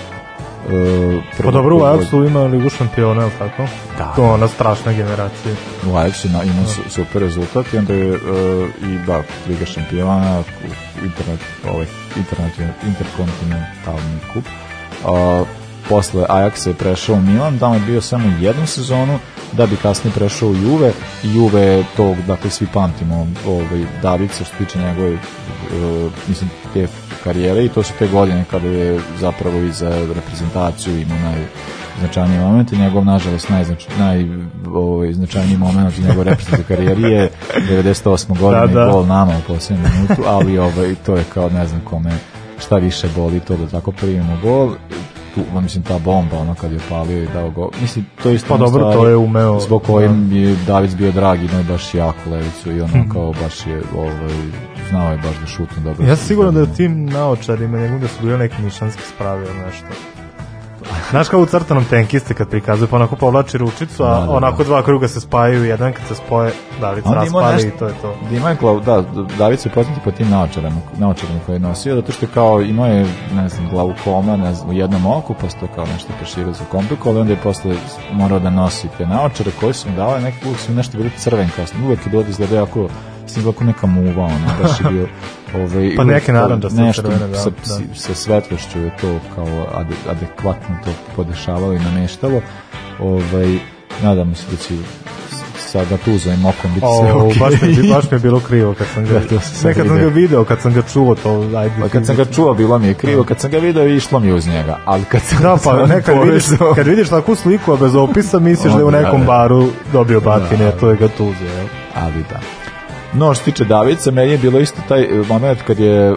E, 0.69 1.43
Pa 1.43 1.51
dobro, 1.51 1.77
u 1.77 1.79
Ajaxu 1.79 2.27
ima 2.27 2.39
Ligu 2.43 2.69
šampiona, 2.69 3.21
je 3.21 3.25
li 3.25 3.31
tako? 3.39 3.63
Da. 3.97 4.13
To 4.15 4.23
je 4.23 4.31
ona 4.31 4.47
strašna 4.47 4.93
generacija. 4.93 5.55
u 5.85 5.89
Ajaxu 5.89 6.31
na, 6.31 6.43
ima 6.43 6.65
su, 6.67 6.81
super 6.89 7.21
rezultat 7.21 7.73
i 7.73 7.77
onda 7.77 7.93
je 7.93 8.09
e, 8.09 8.17
i 8.81 8.97
da, 9.07 9.21
Liga 9.47 9.65
šampiona, 9.65 10.43
internet, 11.03 11.39
ovaj, 11.73 11.85
internet, 12.17 12.53
interkontinentalni 12.87 14.19
kup. 14.33 14.43
A, 15.05 15.43
posle 15.89 16.25
Ajaxa 16.29 16.67
je 16.67 16.73
prešao 16.73 17.15
u 17.15 17.21
Milan, 17.21 17.59
tamo 17.59 17.73
je 17.73 17.81
bio 17.81 18.01
samo 18.01 18.33
jednu 18.39 18.67
sezonu, 18.67 19.19
da 19.51 19.65
bi 19.65 19.75
kasnije 19.75 20.13
prešao 20.13 20.49
u 20.49 20.55
Juve 20.55 20.91
Juve 21.23 21.61
je 21.61 21.83
to, 21.97 22.15
dakle 22.27 22.49
svi 22.49 22.67
pamtimo 22.73 23.27
ovaj, 23.47 23.85
Davica 24.01 24.33
što 24.33 24.45
se 24.45 24.65
tiče 24.65 24.79
njegove 24.79 25.13
e, 25.13 25.17
mislim 26.27 26.49
te 26.73 26.87
karijere 27.23 27.65
i 27.65 27.69
to 27.69 27.83
su 27.83 27.93
te 27.99 28.07
godine 28.07 28.45
kada 28.51 28.67
je 28.67 28.99
zapravo 29.19 29.59
i 29.59 29.71
za 29.71 29.89
reprezentaciju 30.15 30.99
imao 30.99 31.17
naj, 31.17 31.45
značajniji 31.99 32.39
moment 32.39 32.71
i 32.71 32.77
njegov 32.77 33.05
nažalost 33.05 33.49
najznač, 33.49 33.87
naj, 33.99 34.25
ovaj, 34.73 35.13
značajniji 35.13 35.57
moment 35.57 35.97
u 35.97 36.01
njegovoj 36.01 36.23
reprezentativnoj 36.23 36.67
karijeri 36.67 37.13
je 37.13 37.29
98. 37.69 38.39
godine 38.39 38.67
Da, 38.67 38.73
da. 38.73 38.91
gol 38.91 39.05
nama 39.05 39.37
u 39.37 39.53
posljednjem 39.53 39.91
minutu, 39.93 40.23
ali 40.27 40.57
ovaj, 40.57 40.95
to 41.05 41.15
je 41.15 41.23
kao 41.33 41.49
ne 41.49 41.67
znam 41.67 41.81
kome 41.81 42.11
šta 42.59 42.77
više 42.77 43.07
boli 43.15 43.39
to 43.39 43.57
da 43.57 43.67
tako 43.67 43.91
primimo 43.91 44.37
gol 44.43 44.75
tu, 45.35 45.41
ma, 45.53 45.61
mislim, 45.61 45.83
ta 45.83 45.99
bomba, 45.99 46.37
ono 46.37 46.55
kad 46.55 46.71
je 46.71 46.79
palio 46.89 47.23
i 47.23 47.27
dao 47.33 47.49
gol. 47.49 47.69
Mislim, 47.81 48.05
to 48.23 48.29
je 48.29 48.35
isto 48.35 48.47
Pa 48.47 48.57
dobro, 48.57 48.93
to 48.93 49.07
je 49.07 49.15
umeo, 49.15 49.59
Zbog 49.59 49.83
kojim 49.83 50.31
je 50.31 50.55
Davic 50.67 50.93
bio 50.93 51.11
drag, 51.11 51.43
imao 51.43 51.57
je 51.57 51.63
baš 51.63 51.93
jako 51.93 52.29
levicu 52.29 52.71
i 52.71 52.81
ono 52.81 52.97
Mhm. 52.97 53.09
kao 53.09 53.33
baš 53.41 53.67
je, 53.67 53.81
ovaj, 53.97 54.33
znao 54.89 55.11
je 55.11 55.17
baš 55.17 55.35
da 55.41 55.47
šutne 55.47 55.83
dobro. 55.83 56.05
Ja 56.07 56.15
sam 56.15 56.27
siguran 56.27 56.53
da 56.53 56.59
je 56.59 56.73
tim 56.73 57.05
naočarima 57.05 57.77
njegov 57.79 57.99
da 57.99 58.07
su 58.07 58.15
bili 58.21 58.37
neki 58.37 58.61
nišanski 58.61 59.01
spravi 59.15 59.45
ili 59.45 59.59
nešto. 59.65 59.85
Znaš 61.11 61.29
kao 61.29 61.39
u 61.39 61.45
crtanom 61.45 61.85
tenkiste 61.85 62.33
kad 62.33 62.49
prikazuje, 62.49 62.87
pa 62.87 62.95
onako 62.95 63.15
povlači 63.15 63.57
ručicu, 63.57 64.03
a 64.03 64.09
Da, 64.09 64.19
da, 64.19 64.25
da. 64.25 64.31
onako 64.31 64.63
dva 64.63 64.83
kruga 64.83 65.07
se 65.07 65.19
spajaju 65.19 65.63
jedan, 65.65 65.93
kad 65.93 66.07
se 66.07 66.15
spoje, 66.15 66.51
David 66.81 67.05
ima 67.05 67.15
raspali 67.15 67.53
nešto- 67.53 67.67
i 67.67 67.71
to 67.71 67.85
je 67.87 67.93
to. 68.01 68.15
Da 68.29 68.35
ima 68.35 68.53
glav, 68.53 68.79
da, 68.79 69.03
David 69.37 69.59
se 69.59 69.69
poznati 69.69 69.99
po 70.03 70.11
tim 70.11 70.29
naočarama, 70.29 70.75
naočarama 70.97 71.39
koje 71.45 71.55
je 71.55 71.59
nosio, 71.59 71.95
zato 71.95 72.11
što 72.11 72.25
kao 72.33 72.61
imao 72.61 72.85
je, 72.87 73.05
ne 73.33 73.49
znam, 73.49 73.69
glavu 73.69 73.93
koma, 74.03 74.35
ne 74.35 74.53
znam, 74.53 74.69
u 74.69 74.73
jednom 74.73 75.05
oku, 75.05 75.35
pa 75.41 75.49
se 75.49 75.57
to 75.59 75.67
kao 75.75 75.85
nešto 75.85 76.07
proširilo 76.17 76.53
za 76.53 76.63
komplikovalo, 76.71 77.21
onda 77.21 77.33
je 77.33 77.39
posle 77.43 77.75
morao 78.11 78.39
da 78.39 78.49
nosi 78.49 78.87
te 78.97 79.05
naočare 79.05 79.51
koje 79.59 79.73
su 79.73 79.89
mu 79.89 79.95
dale, 79.95 80.21
neki 80.21 80.37
uvijek 80.45 80.59
su 80.59 80.71
nešto 80.73 80.97
bili 80.97 81.09
crvenkasni, 81.17 81.83
uvijek 81.85 82.05
je 82.05 82.09
bilo 82.09 82.23
da 82.23 82.29
izgleda 82.29 82.55
jako, 82.55 82.87
s 83.27 83.35
njim 83.35 83.45
jako 83.45 83.63
neka 83.63 83.87
muva, 83.87 84.23
ono, 84.25 84.47
baš 84.61 84.79
je 84.79 84.89
bio, 84.91 85.07
ovaj, 85.55 85.95
Pa 85.97 86.03
neke 86.03 86.25
to- 86.25 86.31
narandžaste 86.31 86.81
nešto 86.81 87.01
crvene, 87.01 87.27
da, 87.27 87.35
sa, 87.35 87.49
da. 87.49 87.95
sa 87.95 88.13
svetlošću 88.15 88.79
je 88.79 88.91
to 88.97 89.19
kao 89.35 89.47
ade, 89.73 89.95
adekvatno 90.09 90.75
to 90.85 90.91
podešavalo 91.15 91.73
i 91.73 91.79
nameštalo, 91.79 92.41
ovaj, 92.99 93.57
nadamo 94.03 94.35
se 94.35 94.43
da 94.51 94.57
će 94.57 94.73
sa 95.57 95.85
Gatuzovim 95.85 96.45
okom 96.45 96.73
biti 96.73 96.85
sve 96.99 97.13
O, 97.13 97.27
okej. 97.27 97.39
baš, 97.39 97.53
mi, 97.61 97.89
baš 97.89 98.03
mi 98.03 98.15
je 98.15 98.19
bilo 98.19 98.39
krivo 98.39 98.73
kad 98.73 98.87
sam 98.87 99.05
ga, 99.05 99.13
Da, 99.13 99.19
nekad 99.63 99.87
sam 99.87 99.97
ga 99.97 100.05
video. 100.05 100.43
kad 100.43 100.61
sam 100.61 100.73
ga 100.73 100.81
čuo, 100.83 101.15
to 101.15 101.31
ajde. 101.51 101.75
Pa 101.81 101.89
kad 101.89 102.05
sam 102.05 102.15
ga 102.15 102.25
čuo 102.25 102.53
bilo 102.53 102.77
mi 102.77 102.87
je 102.87 102.93
krivo, 102.93 103.23
kad 103.23 103.39
sam 103.39 103.51
ga 103.51 103.57
video 103.57 103.87
išlo 103.87 104.19
mi 104.19 104.27
je 104.27 104.33
uz 104.33 104.47
njega, 104.47 104.77
ali 104.85 105.03
kad 105.03 105.21
sam 105.21 105.37
Da, 105.41 105.57
sam 105.57 105.77
pa 105.77 105.85
nekad 105.85 106.15
vidiš, 106.17 106.43
povezao- 106.45 106.75
kad 106.75 106.87
vidiš 106.87 107.09
takvu 107.09 107.35
sliku, 107.35 107.73
a 107.73 107.77
bez 107.77 107.95
opisa, 107.95 108.39
misliš 108.39 108.73
da 108.73 108.79
je 108.79 108.85
u 108.85 108.91
nekom 108.91 109.19
da. 109.19 109.27
baru 109.27 109.67
dobio 109.93 110.21
batine, 110.21 110.65
Da. 110.65 110.71
to 110.71 110.89
je 110.89 110.95
Gattuso, 110.97 111.23
jel? 111.47 111.67
ali 111.95 112.23
da. 112.29 112.39
No, 113.15 113.33
što 113.33 113.43
se 113.43 113.51
tiče 113.51 113.65
Davica, 113.65 114.11
meni 114.11 114.31
je 114.31 114.37
bilo 114.37 114.59
isto 114.59 114.81
taj 114.87 115.01
e, 115.01 115.23
moment 115.29 115.61
kad 115.67 115.79
je 115.79 116.09
e, 116.09 116.13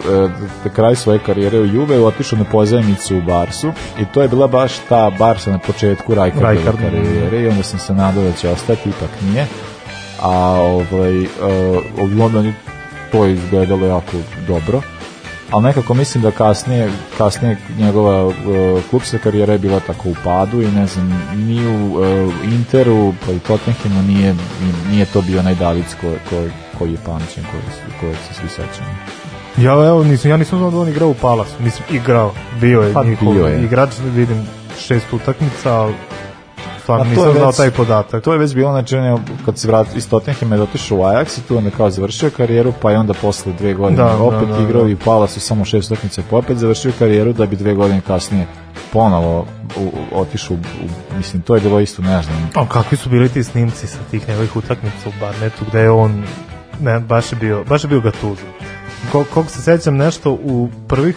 na 0.63 0.71
kraju 0.75 0.95
svoje 0.95 1.19
karijere 1.19 1.59
u 1.59 1.65
Juve 1.65 1.99
otišao 1.99 2.39
na 2.39 2.45
pozajmicu 2.45 3.17
u 3.17 3.21
Barsu 3.21 3.71
i 3.99 4.05
to 4.13 4.21
je 4.21 4.27
bila 4.27 4.47
baš 4.47 4.71
ta 4.89 5.11
Barsa 5.19 5.51
na 5.51 5.59
početku 5.59 6.15
Rajkardove 6.15 6.53
Rijkaardove. 6.53 6.89
karijere 6.89 7.41
i 7.41 7.47
onda 7.47 7.63
sam 7.63 7.79
se 7.79 7.93
nadao 7.93 8.23
da 8.23 8.31
će 8.31 8.49
ostati, 8.49 8.89
ipak 8.89 9.09
nije. 9.21 9.47
A 10.21 10.31
ovaj, 10.61 11.23
e, 11.23 11.27
u 12.01 12.19
Londonu 12.19 12.53
to 13.11 13.25
je 13.25 13.33
izgledalo 13.33 13.87
jako 13.87 14.17
dobro 14.47 14.81
ali 15.51 15.63
nekako 15.63 15.93
mislim 15.93 16.23
da 16.23 16.31
kasnije, 16.31 16.91
kasnije 17.17 17.57
njegova 17.77 18.25
uh, 18.25 18.33
klubska 18.89 19.17
karijera 19.17 19.53
je 19.53 19.59
bila 19.59 19.79
tako 19.79 20.09
u 20.09 20.15
padu 20.23 20.61
i 20.61 20.71
ne 20.71 20.87
znam, 20.87 21.29
ni 21.35 21.67
u 21.67 21.99
uh, 21.99 22.33
Interu 22.43 23.13
pa 23.25 23.31
i 23.31 23.39
Tottenhamu 23.39 24.01
nije, 24.01 24.35
nije 24.89 25.05
to 25.05 25.21
bio 25.21 25.39
onaj 25.39 25.55
Davids 25.55 25.93
ko, 25.93 26.07
ko, 26.29 26.35
koji 26.79 26.91
je 26.91 26.97
pamćen, 27.05 27.43
koji, 27.51 27.63
koji 27.99 28.13
se 28.13 28.33
svi 28.33 28.49
sećamo. 28.49 28.89
Ja, 29.57 29.87
evo, 29.87 30.03
nisam, 30.03 30.31
ja 30.31 30.37
nisam 30.37 30.59
znao 30.59 30.71
da 30.71 30.77
on 30.77 30.89
igrao 30.89 31.09
u 31.09 31.13
Palasu, 31.13 31.53
mislim, 31.59 31.83
igrao, 31.91 32.31
bio 32.61 32.81
je 32.81 32.93
Pa, 32.93 33.03
njihov 33.03 33.33
bio 33.33 33.45
je. 33.45 33.63
igrač, 33.63 33.89
vidim 34.05 34.43
šest 34.79 35.13
utakmica, 35.13 35.73
ali 35.73 35.93
stvarno 36.81 37.05
nisam 37.05 37.33
znao 37.33 37.51
taj 37.51 37.71
podatak. 37.71 38.23
To 38.23 38.33
je 38.33 38.39
već 38.39 38.53
bilo, 38.55 38.71
znači, 38.71 38.95
on 38.97 39.19
kad 39.45 39.57
se 39.57 39.67
vrat, 39.67 39.87
iz 39.95 40.09
Tottenhama 40.09 40.55
je 40.55 40.61
otišao 40.61 40.97
u 40.97 41.01
Ajax 41.01 41.37
i 41.37 41.41
tu 41.41 41.57
onda 41.57 41.69
kao 41.69 41.89
završio 41.89 42.29
karijeru, 42.29 42.73
pa 42.81 42.91
je 42.91 42.97
onda 42.97 43.13
posle 43.13 43.53
dve 43.53 43.73
godine 43.73 43.97
Da, 43.97 44.09
da, 44.09 44.17
opet 44.17 44.49
da, 44.49 44.57
igrao 44.59 44.83
da. 44.83 44.89
i 44.89 44.93
u 44.93 44.97
Palasu 44.97 45.39
samo 45.39 45.65
šest 45.65 45.91
utakmica, 45.91 46.21
pa 46.29 46.37
opet 46.37 46.57
završio 46.57 46.91
karijeru 46.99 47.33
da 47.33 47.45
bi 47.45 47.55
dve 47.55 47.73
godine 47.73 48.01
kasnije 48.01 48.45
ponovo 48.93 49.45
otišao, 50.13 50.55
u, 50.55 50.59
u- 50.59 51.17
mislim, 51.17 51.41
to 51.41 51.55
je 51.55 51.61
bilo 51.61 51.79
isto, 51.79 52.01
ne 52.01 52.21
znam, 52.21 52.49
A 52.55 52.65
kakvi 52.67 52.97
su 52.97 53.09
bili 53.09 53.29
ti 53.29 53.43
snimci 53.43 53.87
sa 53.87 53.97
tih 54.11 54.29
njegovih 54.29 54.55
utakmica 54.55 55.09
u 55.09 55.19
Barnetu, 55.19 55.65
gde 55.67 55.79
je 55.79 55.91
on, 55.91 56.23
ne, 56.81 56.99
baš 56.99 57.31
je 57.31 57.35
bio, 57.35 57.63
baš 57.63 57.83
je 57.83 57.87
bio 57.87 58.01
Gattuso. 58.01 58.45
Ko, 59.11 59.25
koliko 59.33 59.51
se 59.51 59.61
sećam 59.61 59.97
nešto, 59.97 60.31
u 60.31 60.69
prvih 60.87 61.15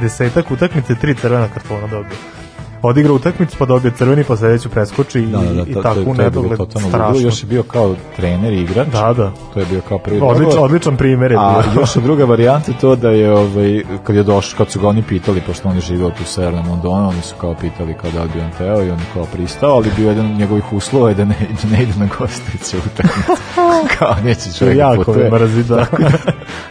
desetak 0.00 0.50
utakmice 0.50 0.94
tri 0.94 1.14
crvena 1.14 1.48
kartona 1.48 1.86
dobio. 1.86 2.41
Odigrao 2.82 3.16
utakmicu, 3.16 3.56
pa 3.58 3.66
dobio 3.66 3.90
crveni, 3.90 4.24
pa 4.24 4.36
sledeću 4.36 4.68
preskoči 4.68 5.20
i, 5.20 5.26
Da, 5.26 5.38
da, 5.38 5.52
da, 5.52 5.62
i 5.62 5.74
tako 5.82 6.00
u 6.00 6.08
je 6.08 6.14
nedogled 6.14 6.60
strašno. 6.88 7.20
Još 7.20 7.42
je 7.42 7.46
bio 7.46 7.62
kao 7.62 7.94
trener 8.16 8.52
i 8.52 8.60
igrač. 8.60 8.88
Da, 8.88 9.12
da. 9.12 9.32
To 9.54 9.60
je 9.60 9.66
bio 9.70 9.80
kao 9.88 9.98
prvi 9.98 10.20
Odličan, 10.22 10.58
odličan 10.58 10.96
primjer 10.96 11.32
je 11.32 11.38
A 11.40 11.62
bio. 11.62 11.72
još 11.80 11.96
je 11.96 12.02
druga 12.02 12.24
varijanta 12.24 12.72
to 12.80 12.96
da 12.96 13.10
je 13.10 13.32
ovaj, 13.32 13.82
kad 14.04 14.16
je 14.16 14.22
došao, 14.22 14.58
kad 14.58 14.70
su 14.70 14.80
ga 14.80 14.88
oni 14.88 15.02
pitali, 15.02 15.40
pošto 15.40 15.68
on 15.68 15.74
je 15.74 15.80
živio 15.80 16.10
tu 16.10 16.22
u 16.22 16.26
Severnom 16.26 16.68
Londonu, 16.68 17.08
oni 17.08 17.22
su 17.22 17.34
kao 17.40 17.54
pitali 17.60 17.94
kao 18.00 18.10
da 18.10 18.22
li 18.22 18.28
bi 18.34 18.40
on 18.40 18.50
teo 18.58 18.76
i 18.84 18.90
on 18.90 18.98
je 18.98 19.04
kao 19.14 19.24
pristao, 19.32 19.74
ali 19.74 19.90
bio 19.96 20.08
jedan 20.08 20.26
od 20.26 20.38
njegovih 20.38 20.72
uslova 20.72 21.08
je 21.08 21.14
da 21.14 21.24
ne, 21.24 21.36
da 21.62 21.68
ne 21.76 21.82
ide 21.82 21.92
na 21.98 22.08
gostiće 22.18 22.76
utakmicu. 22.76 23.32
kao 23.98 24.14
neće 24.24 24.52
čovjek 24.58 24.78
Jako 24.78 25.04
putuje. 25.04 25.30
me 25.30 25.38
mrzi, 25.38 25.64
da. 25.64 25.76
tako, 25.76 26.02
da, 26.02 26.10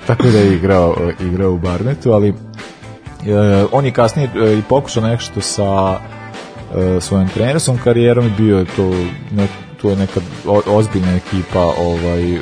tako 0.07 0.23
da 0.23 0.37
je 0.37 0.55
igrao, 0.55 0.95
igrao 1.19 1.51
u 1.51 1.57
Barnetu, 1.57 2.11
ali 2.11 2.33
on 3.71 3.85
je 3.85 3.91
kasnije 3.91 4.29
e, 4.35 4.57
i 4.57 4.61
pokušao 4.69 5.03
nešto 5.03 5.41
sa 5.41 5.99
e, 6.75 7.01
svojom 7.01 7.29
trenerskom 7.29 7.77
karijerom 7.77 8.27
i 8.27 8.29
bio 8.37 8.57
je 8.57 8.65
to 8.65 8.89
ne, 9.31 9.47
to 9.81 9.89
je 9.89 9.95
neka 9.95 10.19
ozbiljna 10.67 11.15
ekipa 11.15 11.59
ovaj 11.59 12.33
e, 12.33 12.39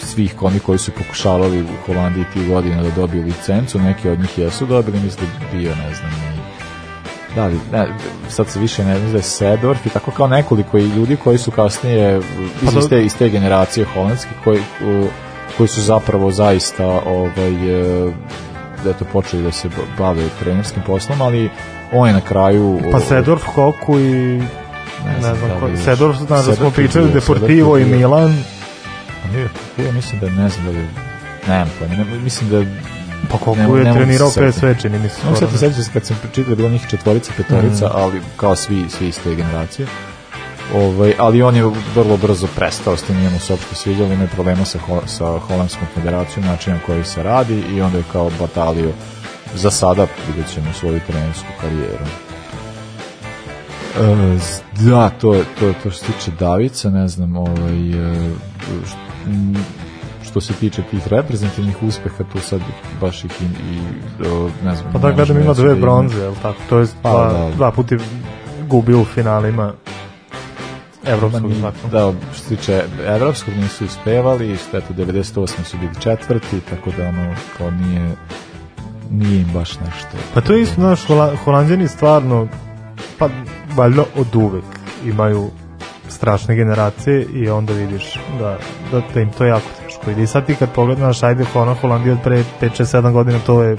svih 0.00 0.42
oni 0.42 0.58
koji 0.58 0.78
su 0.78 0.92
pokušavali 0.92 1.62
u 1.62 1.86
Holandiji 1.86 2.24
tih 2.32 2.48
godina 2.48 2.82
da 2.82 2.90
dobiju 2.90 3.24
licencu, 3.24 3.78
neki 3.78 4.08
od 4.08 4.20
njih 4.20 4.38
jesu 4.38 4.66
dobili, 4.66 5.00
mislim 5.00 5.30
da 5.40 5.58
bio, 5.58 5.70
ne 5.70 5.94
znam, 5.94 6.10
da, 7.36 7.42
ali, 7.42 7.60
ne, 7.72 7.88
sad 8.28 8.48
se 8.48 8.60
više 8.60 8.84
ne 8.84 8.98
znam 8.98 9.10
da 9.12 9.18
je 9.18 9.22
Sedorf 9.22 9.86
i 9.86 9.90
tako 9.90 10.10
kao 10.10 10.26
nekoliko 10.26 10.78
i 10.78 10.88
ljudi 10.88 11.16
koji 11.16 11.38
su 11.38 11.50
kasnije 11.50 12.18
iz, 12.62 12.70
Pa 12.72 12.78
iz, 12.78 12.84
da- 12.84 12.88
te, 12.88 13.04
iz 13.04 13.16
te 13.16 13.28
generacije 13.28 13.86
holandske 13.94 14.30
koji, 14.44 14.60
koji 15.56 15.68
su 15.68 15.80
zapravo 15.80 16.30
zaista 16.30 16.86
ovaj, 16.86 17.52
e, 18.06 18.12
da 18.86 18.92
to 18.92 19.04
počeli 19.04 19.42
da 19.42 19.52
se 19.52 19.68
bave 19.98 20.28
trenerskim 20.40 20.82
poslom, 20.82 21.22
ali 21.22 21.50
on 21.92 22.08
je 22.08 22.14
na 22.14 22.20
kraju 22.20 22.80
Pa 22.92 23.00
Sedorf, 23.00 23.42
Koku 23.44 23.98
i 23.98 24.02
ne 25.06 25.20
znam, 25.20 25.36
da 25.40 25.66
li 25.66 25.76
ko, 25.76 25.82
Sedorf, 25.84 26.16
znaš 26.16 26.46
da 26.46 26.54
smo 26.54 26.70
pričali 26.70 27.04
bio, 27.04 27.14
Deportivo 27.14 27.78
i. 27.78 27.84
Milan, 27.84 28.42
A 29.24 29.28
nije, 29.28 29.48
ja 29.78 29.92
mislim 29.92 30.20
da 30.20 30.26
ne 30.26 30.48
znam 30.48 30.64
da 30.64 30.70
li 30.70 30.86
nemam 31.48 31.70
pojma, 31.78 31.94
ne, 31.94 32.04
mislim 32.04 32.50
da 32.50 32.64
pa 33.30 33.38
Ne- 33.46 33.62
je 33.62 33.84
ne 33.84 33.84
mogu 33.84 33.94
trenirao. 33.94 34.30
PSV, 34.30 34.66
čini 34.82 34.98
mi 34.98 35.08
se. 35.08 35.14
Sad 35.14 35.36
skoro, 35.36 35.72
se 35.72 35.90
kad 35.92 36.04
sam 36.06 36.16
čitao 36.32 36.50
da 36.50 36.56
bilo 36.56 36.68
njih 36.68 36.86
četvorica, 36.90 37.32
petorica, 37.36 37.86
Mm. 37.86 37.90
ali 37.94 38.20
kao 38.36 38.56
svi, 38.56 38.84
svi 38.90 39.08
iz 39.08 39.18
te 39.24 39.34
generacije. 39.34 39.86
Ovaj, 40.74 41.14
ali 41.18 41.42
on 41.42 41.56
je 41.56 41.70
vrlo 41.94 42.16
brzo 42.16 42.46
prestao 42.56 42.96
s 42.96 43.02
tim, 43.02 43.20
njemu 43.20 43.38
se 43.38 43.52
uopšte 43.52 43.74
sviđalo, 43.74 44.12
ima 44.12 44.26
problema 44.26 44.64
sa, 44.64 44.78
Ho- 44.88 45.06
sa 45.06 45.38
Holandskom 45.38 45.86
federacijom, 45.94 46.46
načinom 46.46 46.78
koji 46.86 47.04
se 47.04 47.22
radi 47.22 47.62
i 47.74 47.80
onda 47.80 47.98
je 47.98 48.04
kao 48.12 48.30
batalio 48.40 48.90
za 49.54 49.70
sada 49.70 50.06
vidjet 50.28 50.54
ćemo 50.54 50.72
svoju 50.72 51.00
trenersku 51.06 51.46
karijeru. 51.60 52.04
E, 54.00 54.38
da, 54.80 55.08
to 55.08 55.34
je 55.34 55.44
to, 55.60 55.66
je 55.66 55.74
to 55.82 55.90
što 55.90 56.04
se 56.04 56.12
tiče 56.12 56.30
Davica, 56.38 56.90
ne 56.90 57.08
znam, 57.08 57.36
ovaj, 57.36 57.90
e, 57.90 58.28
što 60.24 60.40
se 60.40 60.52
tiče 60.52 60.82
tih 60.82 61.08
reprezentativnih 61.08 61.82
uspeha, 61.82 62.24
tu 62.32 62.40
sad 62.40 62.60
baš 63.00 63.24
ih 63.24 63.30
i, 63.40 63.44
i 63.74 63.80
ne 64.64 64.76
znam. 64.76 64.92
Pa 64.92 64.98
da 64.98 65.10
gledam 65.12 65.40
ima 65.40 65.54
dve 65.54 65.74
da 65.74 65.80
bronze, 65.80 66.22
jel 66.22 66.34
tako? 66.42 66.58
To 66.68 66.78
je 66.78 66.86
Pa, 67.02 67.10
dva, 67.10 67.32
da. 67.32 67.50
dva 67.56 67.70
puta 67.70 67.94
je 67.94 68.00
gubio 68.68 69.00
u 69.00 69.04
finalima 69.04 69.72
evropskog 71.06 71.52
zakona. 71.52 71.88
Da, 71.90 72.12
što 72.34 72.42
se 72.42 72.56
tiče 72.56 72.82
evropskog 73.06 73.54
nisu 73.54 73.84
uspevali, 73.84 74.56
što 74.56 74.76
eto 74.76 74.94
98 74.94 75.64
su 75.64 75.78
bili 75.78 75.94
četvrti, 76.00 76.60
tako 76.70 76.90
da 76.96 77.08
ono 77.08 77.34
kao 77.58 77.70
nije 77.70 78.10
nije 79.10 79.40
im 79.40 79.48
baš 79.54 79.70
nešto. 79.70 80.08
Pa 80.34 80.40
to 80.40 80.52
je 80.52 80.62
isto, 80.62 80.74
znaš, 80.74 81.06
Hola- 81.06 81.36
Holandjani 81.44 81.88
stvarno, 81.88 82.48
pa 83.18 83.28
valjda 83.76 84.02
od 84.16 84.34
uvek 84.34 84.64
imaju 85.04 85.50
strašne 86.08 86.56
generacije 86.56 87.22
i 87.22 87.48
onda 87.48 87.72
vidiš 87.72 88.14
da, 88.38 88.58
da, 88.92 89.02
da 89.14 89.20
im 89.20 89.30
to 89.30 89.44
jako 89.44 89.66
teško. 89.84 90.10
I 90.10 90.26
sad 90.26 90.46
ti 90.46 90.54
kad 90.54 90.72
pogledaš, 90.72 91.22
ajde, 91.22 91.44
ona 91.54 91.74
Holandija 91.74 92.14
od 92.14 92.22
pre 92.22 92.44
5-6-7 92.60 93.12
godina, 93.12 93.38
to 93.38 93.62
je 93.62 93.76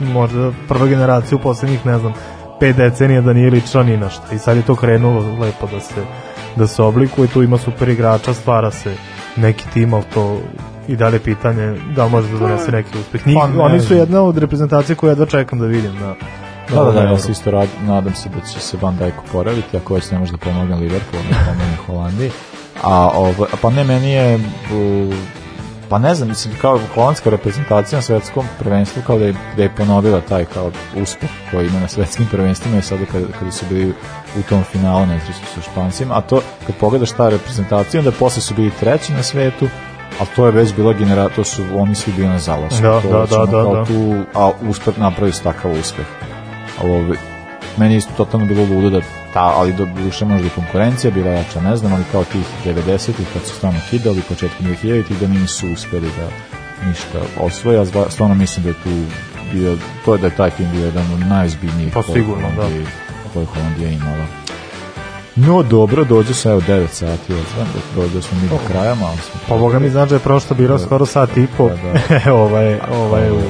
možda 0.00 0.52
prva 0.68 0.86
generacija 0.86 1.36
u 1.38 1.42
poslednjih, 1.42 1.86
ne 1.86 1.98
znam, 1.98 2.12
5 2.60 2.72
decenija 2.72 3.20
da 3.20 3.32
nije 3.32 3.50
ličila 3.50 3.82
ni 3.82 3.96
na 3.96 4.10
šta. 4.10 4.34
I 4.34 4.38
sad 4.38 4.56
je 4.56 4.62
to 4.62 4.76
krenulo 4.76 5.38
lepo 5.40 5.66
da 5.66 5.80
se, 5.80 5.94
da 6.56 6.66
se 6.66 6.82
oblikuje, 6.82 7.28
tu 7.28 7.42
ima 7.42 7.58
super 7.58 7.88
igrača, 7.88 8.34
stvara 8.34 8.70
se 8.70 8.94
neki 9.36 9.64
tim, 9.72 9.94
ali 9.94 10.04
to 10.14 10.40
i 10.88 10.96
dalje 10.96 11.18
pitanje 11.18 11.76
da 11.96 12.04
li 12.04 12.10
može 12.10 12.28
da 12.32 12.38
donese 12.38 12.72
neki 12.72 12.98
uspeh. 12.98 13.26
Njih, 13.26 13.36
Pa 13.40 13.46
ne 13.48 13.60
oni 13.62 13.80
su 13.80 13.94
jedna 13.94 14.22
od 14.22 14.38
reprezentacije 14.38 14.96
koje 14.96 15.10
jedva 15.10 15.26
čekam 15.26 15.58
da 15.58 15.66
vidim 15.66 15.94
na, 15.94 16.14
Da, 16.70 16.84
da, 16.84 16.92
da, 16.92 17.00
ja 17.00 17.04
Euro. 17.06 17.18
se 17.18 17.32
isto 17.32 17.50
rad, 17.50 17.68
nadam 17.86 18.14
se 18.14 18.28
da 18.28 18.46
će 18.46 18.60
se 18.60 18.76
Van 18.80 18.96
Dijk 18.96 19.14
oporaviti, 19.28 19.76
ako 19.76 19.94
već 19.94 20.10
ne 20.10 20.18
može 20.18 20.32
da 20.32 20.38
pomogne 20.38 20.76
Liverpoolu, 20.76 21.24
ne 21.30 21.36
pomogne 21.46 21.76
Holandiji. 21.86 22.30
A, 22.82 23.10
ovo, 23.14 23.46
pa 23.62 23.70
ne, 23.70 23.84
meni 23.84 24.10
je, 24.10 24.38
u, 24.74 25.12
pa 25.92 25.98
ne 25.98 26.14
znam, 26.14 26.28
mislim, 26.28 26.54
kao 26.60 26.80
holandska 26.94 27.30
reprezentacija 27.30 27.98
na 27.98 28.02
svetskom 28.02 28.46
prvenstvu, 28.58 29.02
kao 29.06 29.18
da 29.18 29.24
je, 29.24 29.34
da 29.56 29.62
je 29.62 29.74
ponovila 29.76 30.20
taj 30.20 30.44
kao 30.44 30.70
uspeh 31.02 31.30
koji 31.50 31.66
ima 31.66 31.80
na 31.80 31.88
svetskim 31.88 32.26
prvenstvima 32.30 32.78
i 32.78 32.82
sada 32.82 33.04
kada, 33.12 33.26
kada 33.38 33.50
su 33.52 33.64
bili 33.70 33.94
u 34.38 34.42
tom 34.48 34.62
finalu 34.64 35.06
na 35.06 35.20
su 35.20 35.32
sa 35.54 35.70
Špancima, 35.70 36.14
a 36.18 36.20
to, 36.20 36.40
kad 36.66 36.76
pogledaš 36.76 37.10
ta 37.10 37.28
reprezentacija, 37.28 38.00
onda 38.00 38.12
posle 38.12 38.42
su 38.42 38.54
bili 38.54 38.70
treći 38.80 39.12
na 39.12 39.22
svetu, 39.22 39.68
a 40.20 40.24
to 40.36 40.46
je 40.46 40.52
već 40.52 40.74
bila 40.74 40.92
generacija, 40.92 41.36
to 41.36 41.44
su 41.44 41.62
oni 41.74 41.94
svi 41.94 42.12
bili 42.12 42.28
na 42.28 42.38
zalasku. 42.38 42.82
Da, 42.82 43.00
to 43.00 43.08
da, 43.08 43.26
da, 43.26 43.46
da, 43.46 43.62
da. 43.62 43.84
Tu, 43.84 44.22
a 44.34 44.50
uspeh 44.68 44.98
napravili 44.98 45.32
su 45.32 45.42
takav 45.42 45.72
uspeh. 45.80 46.06
Ali 46.82 47.18
meni 47.76 47.94
je 47.94 47.98
isto 47.98 48.12
totalno 48.16 48.46
bilo 48.46 48.64
ludo 48.64 48.90
da 48.90 49.00
ta, 49.32 49.52
ali 49.56 49.72
do 49.72 49.86
duše 50.04 50.24
možda 50.24 50.46
i 50.46 50.50
konkurencija 50.50 51.10
bila 51.10 51.30
jača, 51.30 51.60
ne 51.60 51.76
znam, 51.76 51.92
ali 51.92 52.04
kao 52.12 52.24
tih 52.24 52.46
90-ih 52.64 53.26
kad 53.32 53.42
su 53.42 53.54
stvarno 53.54 53.80
kidali 53.90 54.22
početkom 54.28 54.66
2000-ih 54.66 55.18
da 55.20 55.26
nisu 55.26 55.66
uspeli 55.72 56.08
da 56.16 56.28
ništa 56.88 57.18
osvoje, 57.40 57.78
a 57.78 57.84
zva- 57.84 58.10
stvarno 58.10 58.34
mislim 58.34 58.62
da 58.62 58.68
je 58.68 58.82
tu 58.84 58.90
bio, 59.52 59.76
to 60.04 60.14
je 60.14 60.18
da 60.18 60.26
je 60.26 60.36
taj 60.36 60.50
tim 60.50 60.66
bio 60.72 60.84
jedan 60.84 61.12
od 61.12 61.20
najozbiljnijih 61.20 61.92
Pa 61.92 62.02
sigurno, 62.02 62.48
da. 62.56 62.68
Koje 63.32 63.46
Holandija 63.46 63.90
imala. 63.90 64.24
No 65.36 65.62
dobro, 65.62 66.04
dođe 66.04 66.34
se 66.34 66.48
evo 66.48 66.60
9 66.60 66.86
sati, 66.88 67.32
odzvan, 67.32 67.66
dođe 67.96 68.22
smo 68.22 68.38
mi 68.42 68.48
do 68.48 68.58
kraja, 68.68 68.94
malo 68.94 69.16
smo... 69.16 69.40
Pa 69.48 69.56
boga 69.56 69.78
mi 69.78 69.90
znaš 69.90 70.08
da 70.08 70.14
je 70.14 70.20
prošlo 70.20 70.56
bilo 70.56 70.78
skoro 70.78 71.06
sat 71.06 71.36
i 71.36 71.46
po. 71.56 71.68
Da, 71.68 72.32
ovaj, 72.42 72.78
ovaj 72.92 73.30
u 73.30 73.40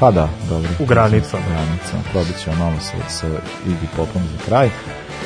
Pa 0.00 0.10
da, 0.10 0.28
dobro. 0.48 0.68
U 0.78 0.84
granicama. 0.86 1.42
U 1.46 1.50
granicama. 1.50 2.02
Probit 2.12 2.36
ćemo 2.44 2.56
malo 2.56 2.76
sa, 2.80 3.08
sa 3.08 3.26
Iggy 3.66 3.86
Popom 3.96 4.22
za 4.22 4.44
kraj. 4.46 4.70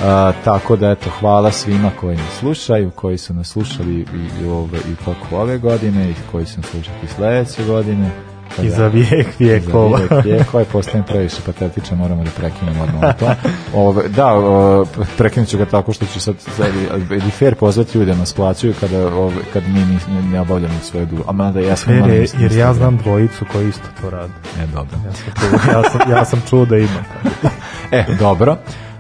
A, 0.03 0.33
tako 0.45 0.77
da, 0.77 0.91
eto, 0.91 1.11
hvala 1.21 1.53
svima 1.53 1.91
koji 2.01 2.17
nas 2.17 2.39
slušaju, 2.39 2.91
koji 2.91 3.19
su 3.19 3.35
nas 3.35 3.49
slušali 3.49 3.95
i, 3.95 4.45
i, 4.45 4.47
ove, 4.47 4.79
i 4.79 5.05
toku 5.05 5.37
ove 5.37 5.59
godine 5.59 6.11
i 6.11 6.15
koji 6.33 6.47
su 6.47 6.61
nas 6.61 6.71
slušati 6.71 7.07
sledeće 7.17 7.65
godine. 7.65 8.11
Pa 8.57 8.63
I 8.63 8.69
da, 8.69 8.77
za 8.77 8.87
vijek 8.87 9.27
vijekova. 9.39 9.99
Za 9.99 10.05
vijek 10.15 10.25
vijekova 10.25 10.61
je 10.61 10.67
postajem 10.67 11.05
previše 11.05 11.37
patetičan, 11.47 11.99
moramo 11.99 12.25
da 12.25 12.31
prekinemo 12.31 12.83
odmah 12.83 13.17
to. 13.19 13.35
Ove, 13.75 14.09
da, 14.09 14.35
o, 14.35 14.87
prekinut 15.19 15.49
ću 15.49 15.59
ga 15.59 15.65
tako 15.65 15.93
što 15.93 16.07
ću 16.07 16.21
sad, 16.21 16.35
sad 16.57 16.67
ili 17.11 17.31
fair 17.31 17.55
pozvati 17.55 17.99
ljude 17.99 18.15
nas 18.15 18.33
plaćaju 18.33 18.75
kada, 18.81 19.07
ove, 19.07 19.37
kad 19.53 19.63
mi 19.69 19.81
ne, 19.81 20.23
ne 20.33 20.41
obavljamo 20.41 20.75
svoje 20.83 21.07
du. 21.07 21.17
A 21.27 21.33
mada 21.33 21.61
ja 21.61 21.77
sam... 21.77 21.95
Jer, 21.95 22.09
je, 22.09 22.27
jer 22.39 22.53
ja 22.53 22.67
da- 22.67 22.75
znam 22.75 22.97
dvojicu 22.97 23.45
koji 23.53 23.69
isto 23.69 23.89
to 24.01 24.11
rade. 24.11 24.33
E, 24.63 24.67
dobro. 24.67 24.99
Ja 25.07 25.13
sam 25.13 25.33
čuo, 25.41 25.73
ja 25.73 25.91
sam, 25.91 26.11
ja 26.11 26.25
sam 26.25 26.43
čuo 26.51 26.65
da 26.65 26.77
ima. 26.77 27.05
E, 27.93 28.05
dobro. 28.19 28.57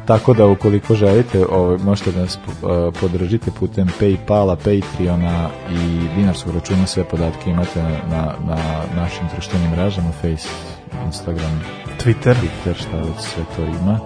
Tako 0.06 0.34
da 0.34 0.46
ukoliko 0.46 0.94
želite, 0.94 1.46
ovaj, 1.50 1.78
možete 1.78 2.12
da 2.12 2.20
nas 2.20 2.36
uh, 2.36 2.70
podržite 3.00 3.50
putem 3.60 3.88
Paypala, 4.00 4.56
Patreona 4.56 5.48
i 5.70 6.08
dinarskog 6.16 6.54
računa, 6.54 6.86
sve 6.86 7.04
podatke 7.04 7.50
imate 7.50 7.82
na, 7.82 7.88
na, 7.88 8.32
na 8.46 8.56
našim 9.02 9.28
društvenim 9.32 9.70
mrežama, 9.70 10.12
Face, 10.12 10.48
Instagram, 11.06 11.62
Twitter. 12.04 12.34
Twitter, 12.34 12.74
šta 12.74 12.96
već 12.96 13.20
sve 13.20 13.44
to 13.56 13.62
ima. 13.62 13.98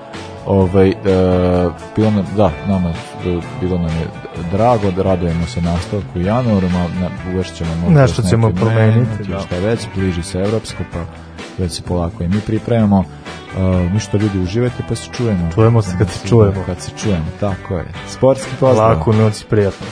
Ovaj, 0.46 0.88
uh, 0.88 1.72
bilo 1.96 2.10
nam, 2.10 2.26
da, 2.36 2.50
nama 2.68 2.88
uh, 2.88 3.44
bilo 3.60 3.78
nam 3.78 3.90
je 3.90 4.06
drago, 4.52 4.90
da 4.90 5.02
radujemo 5.02 5.46
se 5.46 5.60
nastavku 5.62 6.18
januaru, 6.18 6.68
ma, 6.68 6.78
na, 7.00 7.32
uvešćemo 7.34 7.70
možda 7.74 8.00
Nešto 8.02 8.22
ćemo 8.22 8.52
promeniti, 8.52 9.24
da. 9.30 9.40
Šta 9.40 9.58
već, 9.58 9.80
bliži 9.94 10.22
se 10.22 10.38
evropsko, 10.38 10.82
pa 10.92 10.98
već 11.58 11.72
se 11.72 11.82
polako 11.82 12.24
i 12.24 12.28
mi 12.28 12.40
pripremamo. 12.40 12.98
Uh, 12.98 13.92
ništa 13.92 14.18
ljudi 14.18 14.38
uživajte 14.38 14.82
pa 14.88 14.94
se 14.94 15.08
čujemo. 15.16 15.50
Čujemo 15.54 15.82
se 15.82 15.96
kad 15.98 16.10
se 16.10 16.28
čujemo. 16.28 16.62
Kad 16.66 16.80
se 16.80 16.90
čujemo, 17.02 17.26
tako 17.40 17.78
je. 17.78 17.86
Sportski 18.08 18.50
pozdrav. 18.60 18.88
Laku 18.88 19.12
noć, 19.12 19.44
prijatno. 19.50 19.86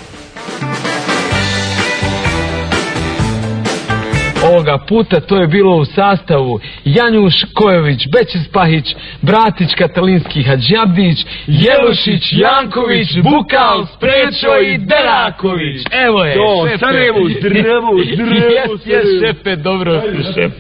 Ovoga 4.52 4.78
puta 4.88 5.20
to 5.20 5.36
je 5.36 5.46
bilo 5.46 5.76
u 5.76 5.84
sastavu 5.84 6.60
Janjuš 6.84 7.34
Kojović, 7.54 8.06
Bećis 8.12 8.48
Pahić, 8.52 8.94
Bratić 9.22 9.74
Katalinski 9.78 10.42
Hadžabdić, 10.42 11.18
Jelušić, 11.46 12.32
Janković, 12.32 13.08
Bukal, 13.22 13.86
Sprečo 13.96 14.60
i 14.62 14.78
Deraković. 14.78 15.82
Evo 16.06 16.24
je, 16.24 16.34
To, 16.34 16.66
šefe. 16.66 16.78
Sarajevo, 16.78 17.18
zdravo, 17.38 17.92
zdravo, 18.14 18.48
Jes, 18.52 18.86
jes, 18.86 19.06
šefe, 19.20 19.56
dobro, 19.56 20.02
šef. 20.34 20.52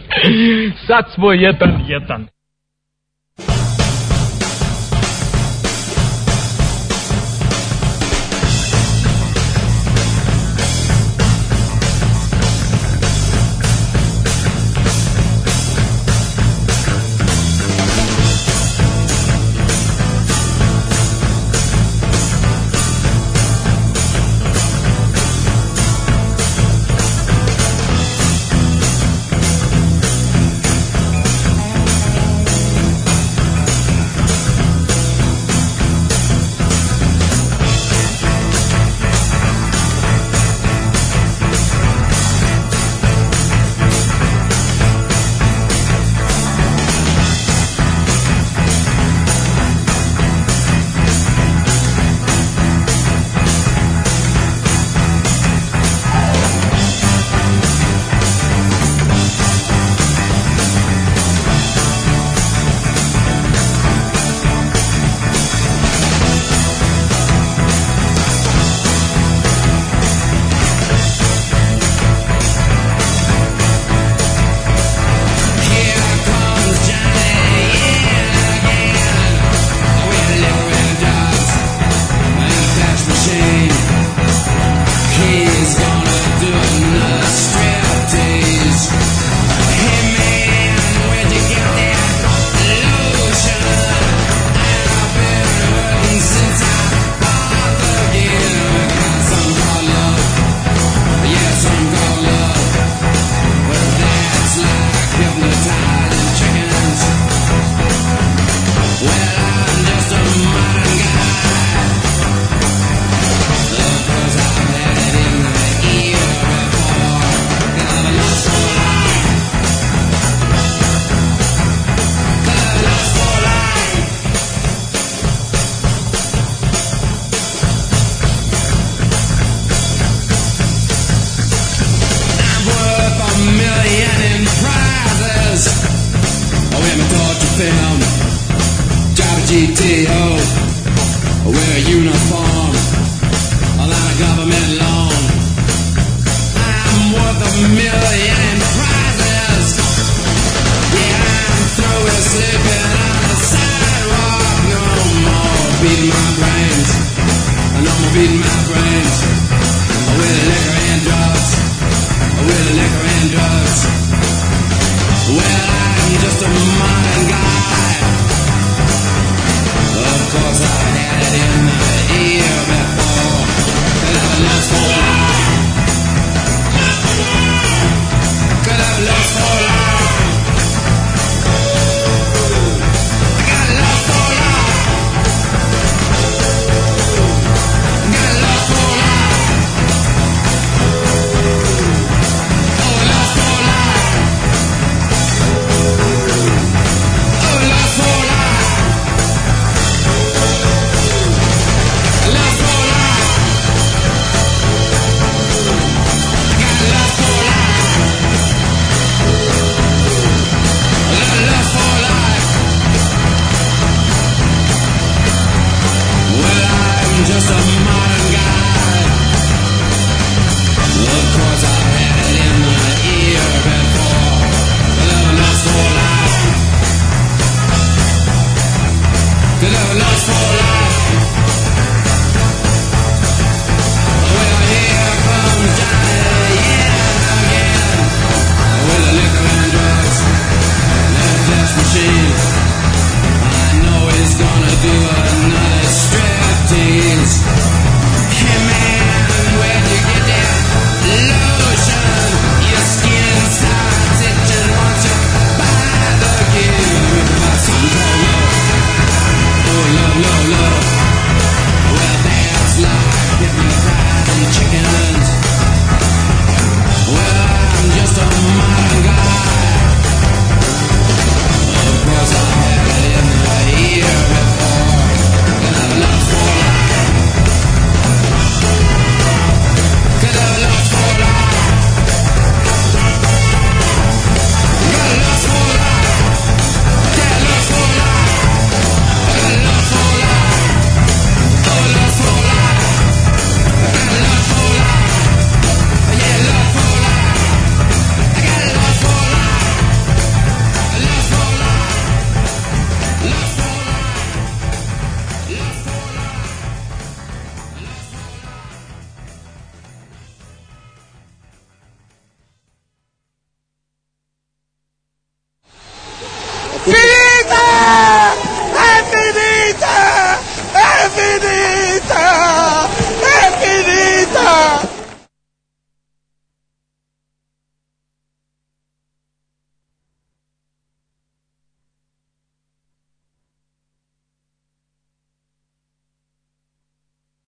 Sad 0.86 1.04
smo 1.14 1.32
jedan, 1.32 1.84
jedan. 1.88 2.31